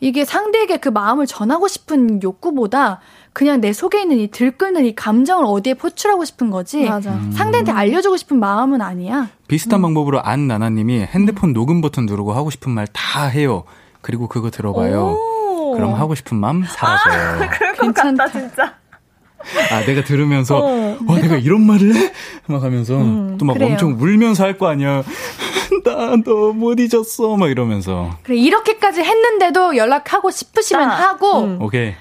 이게 0.00 0.24
상대에게 0.24 0.76
그 0.78 0.88
마음을 0.88 1.26
전하고 1.26 1.66
싶은 1.68 2.22
욕구보다 2.22 3.00
그냥 3.32 3.60
내 3.60 3.72
속에 3.72 4.00
있는 4.02 4.18
이 4.18 4.28
들끓는 4.30 4.84
이 4.86 4.94
감정을 4.94 5.44
어디에 5.46 5.74
포출하고 5.74 6.24
싶은 6.24 6.50
거지. 6.50 6.84
맞아. 6.88 7.10
음. 7.12 7.32
상대한테 7.32 7.72
알려주고 7.72 8.16
싶은 8.16 8.38
마음은 8.38 8.80
아니야. 8.80 9.28
비슷한 9.48 9.80
음. 9.80 9.82
방법으로 9.82 10.22
안 10.22 10.46
나나님이 10.48 11.00
핸드폰 11.02 11.52
녹음 11.52 11.80
버튼 11.80 12.06
누르고 12.06 12.32
하고 12.32 12.50
싶은 12.50 12.72
말 12.72 12.86
다 12.92 13.26
해요. 13.26 13.64
그리고 14.00 14.28
그거 14.28 14.50
들어봐요. 14.50 15.16
그럼 15.74 15.94
하고 15.94 16.14
싶은 16.14 16.36
마음 16.38 16.64
사라져요. 16.64 17.42
아, 17.42 17.50
괜찮다 17.80 18.28
진짜. 18.28 18.74
아, 19.70 19.80
내가 19.84 20.02
들으면서, 20.04 20.58
어. 20.58 20.96
와, 21.06 21.18
내가 21.20 21.36
이런 21.36 21.66
말을 21.66 21.94
해? 21.94 22.12
막 22.46 22.62
하면서, 22.62 22.96
음, 22.96 23.38
또막 23.38 23.60
엄청 23.60 23.96
울면서 24.00 24.44
할 24.44 24.58
거 24.58 24.66
아니야. 24.68 25.02
나 25.84 26.16
너 26.16 26.52
못 26.52 26.78
잊었어. 26.80 27.36
막 27.36 27.48
이러면서. 27.50 28.10
그래, 28.24 28.36
이렇게까지 28.36 29.00
했는데도 29.02 29.76
연락하고 29.76 30.30
싶으시면 30.30 30.88
아, 30.90 30.94
하고, 31.10 31.40
음. 31.44 31.62
오케이. 31.62 31.94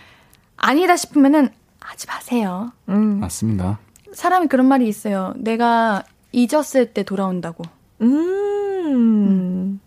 아니다 0.58 0.96
싶으면은 0.96 1.50
하지 1.80 2.08
마세요. 2.08 2.72
음. 2.90 3.20
맞습니다. 3.20 3.78
사람이 4.14 4.48
그런 4.48 4.66
말이 4.68 4.88
있어요. 4.88 5.34
내가 5.38 6.04
잊었을 6.32 6.94
때 6.94 7.04
돌아온다고. 7.04 7.64
음. 8.02 8.08
음. 8.88 9.80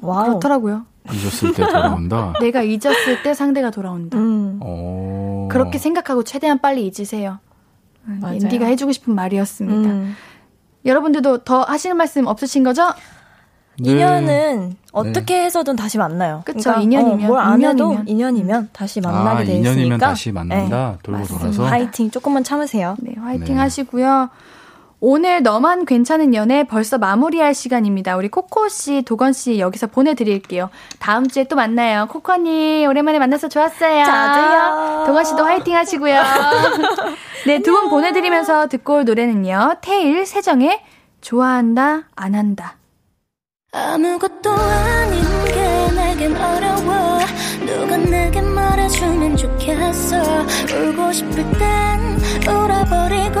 wow. 0.00 0.26
그렇더라고요. 0.26 0.84
잊었을 1.12 1.54
때 1.54 1.64
돌아온다. 1.66 2.34
내가 2.40 2.62
잊었을 2.62 3.22
때 3.22 3.34
상대가 3.34 3.70
돌아온다. 3.70 4.18
음. 4.18 4.58
어. 4.62 5.48
그렇게 5.50 5.78
생각하고 5.78 6.22
최대한 6.24 6.60
빨리 6.60 6.86
잊으세요. 6.86 7.38
맞아요. 8.04 8.36
앤디가 8.36 8.66
해주고 8.66 8.92
싶은 8.92 9.14
말이었습니다. 9.14 9.90
음. 9.90 10.14
여러분들도 10.84 11.38
더 11.38 11.62
하실 11.62 11.94
말씀 11.94 12.26
없으신 12.26 12.64
거죠? 12.64 12.92
네. 13.78 13.92
인연은 13.92 14.76
어떻게 14.92 15.38
네. 15.38 15.44
해서든 15.44 15.76
다시 15.76 15.96
만나요. 15.96 16.42
그쵸, 16.44 16.70
그러니까 16.70 16.82
인연이면. 16.82 17.24
어, 17.24 17.26
뭘안 17.28 17.62
해도 17.62 17.98
인연이면 18.06 18.70
다시 18.72 19.00
만나게 19.00 19.28
아, 19.42 19.44
돼 19.44 19.52
있으니까. 19.52 19.70
인연이면 19.70 19.98
다시 19.98 20.32
만난다. 20.32 20.90
네. 20.92 20.98
돌고 21.02 21.18
맞습니다. 21.20 21.44
돌아서. 21.44 21.64
화이팅. 21.64 22.10
조금만 22.10 22.44
참으세요. 22.44 22.96
네, 23.00 23.14
화이팅 23.18 23.54
네. 23.54 23.60
하시고요. 23.60 24.28
오늘 25.02 25.42
너만 25.42 25.86
괜찮은 25.86 26.34
연애 26.34 26.62
벌써 26.64 26.98
마무리할 26.98 27.54
시간입니다. 27.54 28.16
우리 28.16 28.28
코코 28.28 28.68
씨, 28.68 29.02
도건 29.02 29.32
씨 29.32 29.58
여기서 29.58 29.86
보내드릴게요. 29.86 30.68
다음 30.98 31.26
주에 31.26 31.44
또 31.44 31.56
만나요. 31.56 32.06
코코 32.08 32.32
언니 32.34 32.86
오랜만에 32.86 33.18
만나서 33.18 33.48
좋았어요. 33.48 34.04
저도요. 34.04 35.04
도건 35.06 35.24
씨도 35.24 35.42
화이팅 35.44 35.74
하시고요. 35.74 36.22
네, 37.46 37.60
두 37.62 37.72
분 37.72 37.88
보내드리면서 37.88 38.68
듣고 38.68 38.96
올 38.96 39.04
노래는요. 39.06 39.76
테일 39.80 40.26
세정의 40.26 40.82
좋아한다 41.22 42.02
안 42.14 42.34
한다. 42.34 42.76
아무것도 43.72 44.50
아닌 44.52 45.22
게 45.46 45.94
내겐 45.94 46.36
어려워 46.36 47.20
누가 47.64 47.96
내게 47.96 48.40
말해주면 48.42 49.36
좋겠어 49.36 50.16
울고 50.74 51.12
싶을 51.12 51.36
땐 51.52 52.18
울어버리고 52.48 53.40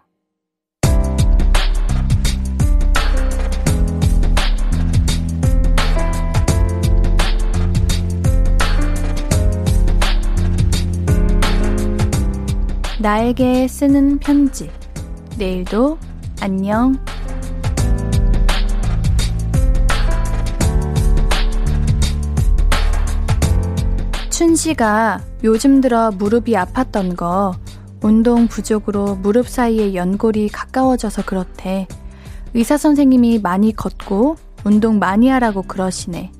나에게 13.01 13.67
쓰는 13.67 14.19
편지. 14.19 14.69
내일도 15.35 15.97
안녕. 16.39 17.03
춘 24.29 24.55
씨가 24.55 25.19
요즘 25.43 25.81
들어 25.81 26.11
무릎이 26.11 26.53
아팠던 26.53 27.15
거 27.15 27.55
운동 28.03 28.47
부족으로 28.47 29.15
무릎 29.15 29.49
사이에 29.49 29.95
연골이 29.95 30.49
가까워져서 30.49 31.25
그렇대. 31.25 31.87
의사 32.53 32.77
선생님이 32.77 33.39
많이 33.39 33.75
걷고 33.75 34.35
운동 34.63 34.99
많이 34.99 35.27
하라고 35.27 35.63
그러시네. 35.63 36.31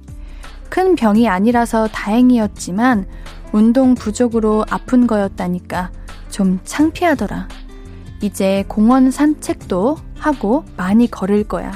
큰 0.69 0.95
병이 0.95 1.27
아니라서 1.27 1.87
다행이었지만 1.87 3.07
운동 3.51 3.95
부족으로 3.95 4.63
아픈 4.69 5.07
거였다니까 5.07 5.91
좀 6.31 6.59
창피하더라. 6.63 7.47
이제 8.21 8.63
공원 8.67 9.11
산책도 9.11 9.97
하고 10.17 10.65
많이 10.77 11.09
걸을 11.09 11.43
거야. 11.43 11.71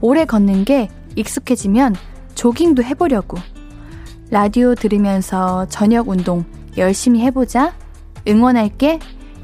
오래 0.00 0.24
걷는 0.24 0.64
게 0.64 0.88
익숙해지면 1.16 1.96
조깅도 2.34 2.82
해보려고. 2.82 3.38
라디오 4.30 4.74
들으면서 4.74 5.66
저녁 5.68 6.08
운동 6.08 6.44
열심히 6.76 7.20
해보자. 7.22 7.74
응원할게. 8.28 8.98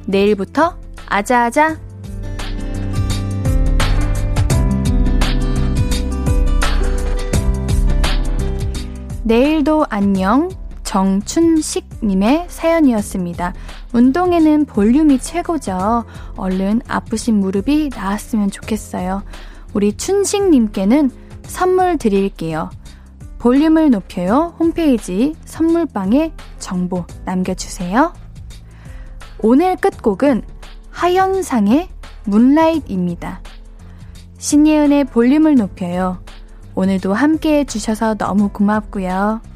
내일부터 0.07 0.77
아자아자. 1.09 1.79
내일도 9.25 9.85
안녕. 9.91 10.49
정춘식님의 10.97 12.47
사연이었습니다. 12.49 13.53
운동에는 13.93 14.65
볼륨이 14.65 15.19
최고죠. 15.19 16.07
얼른 16.37 16.81
아프신 16.89 17.39
무릎이 17.39 17.91
나았으면 17.95 18.51
좋겠어요. 18.51 19.23
우리 19.75 19.95
춘식님께는 19.95 21.11
선물 21.43 21.99
드릴게요. 21.99 22.71
볼륨을 23.39 23.91
높여요. 23.91 24.55
홈페이지 24.59 25.35
선물방에 25.45 26.33
정보 26.59 27.05
남겨주세요. 27.27 28.15
오늘 29.41 29.77
끝곡은 29.77 30.45
하현상의 30.89 31.91
문라잇입니다. 32.25 33.43
신예은의 34.39 35.05
볼륨을 35.05 35.57
높여요. 35.57 36.23
오늘도 36.75 37.13
함께 37.13 37.59
해주셔서 37.59 38.15
너무 38.15 38.49
고맙고요. 38.49 39.56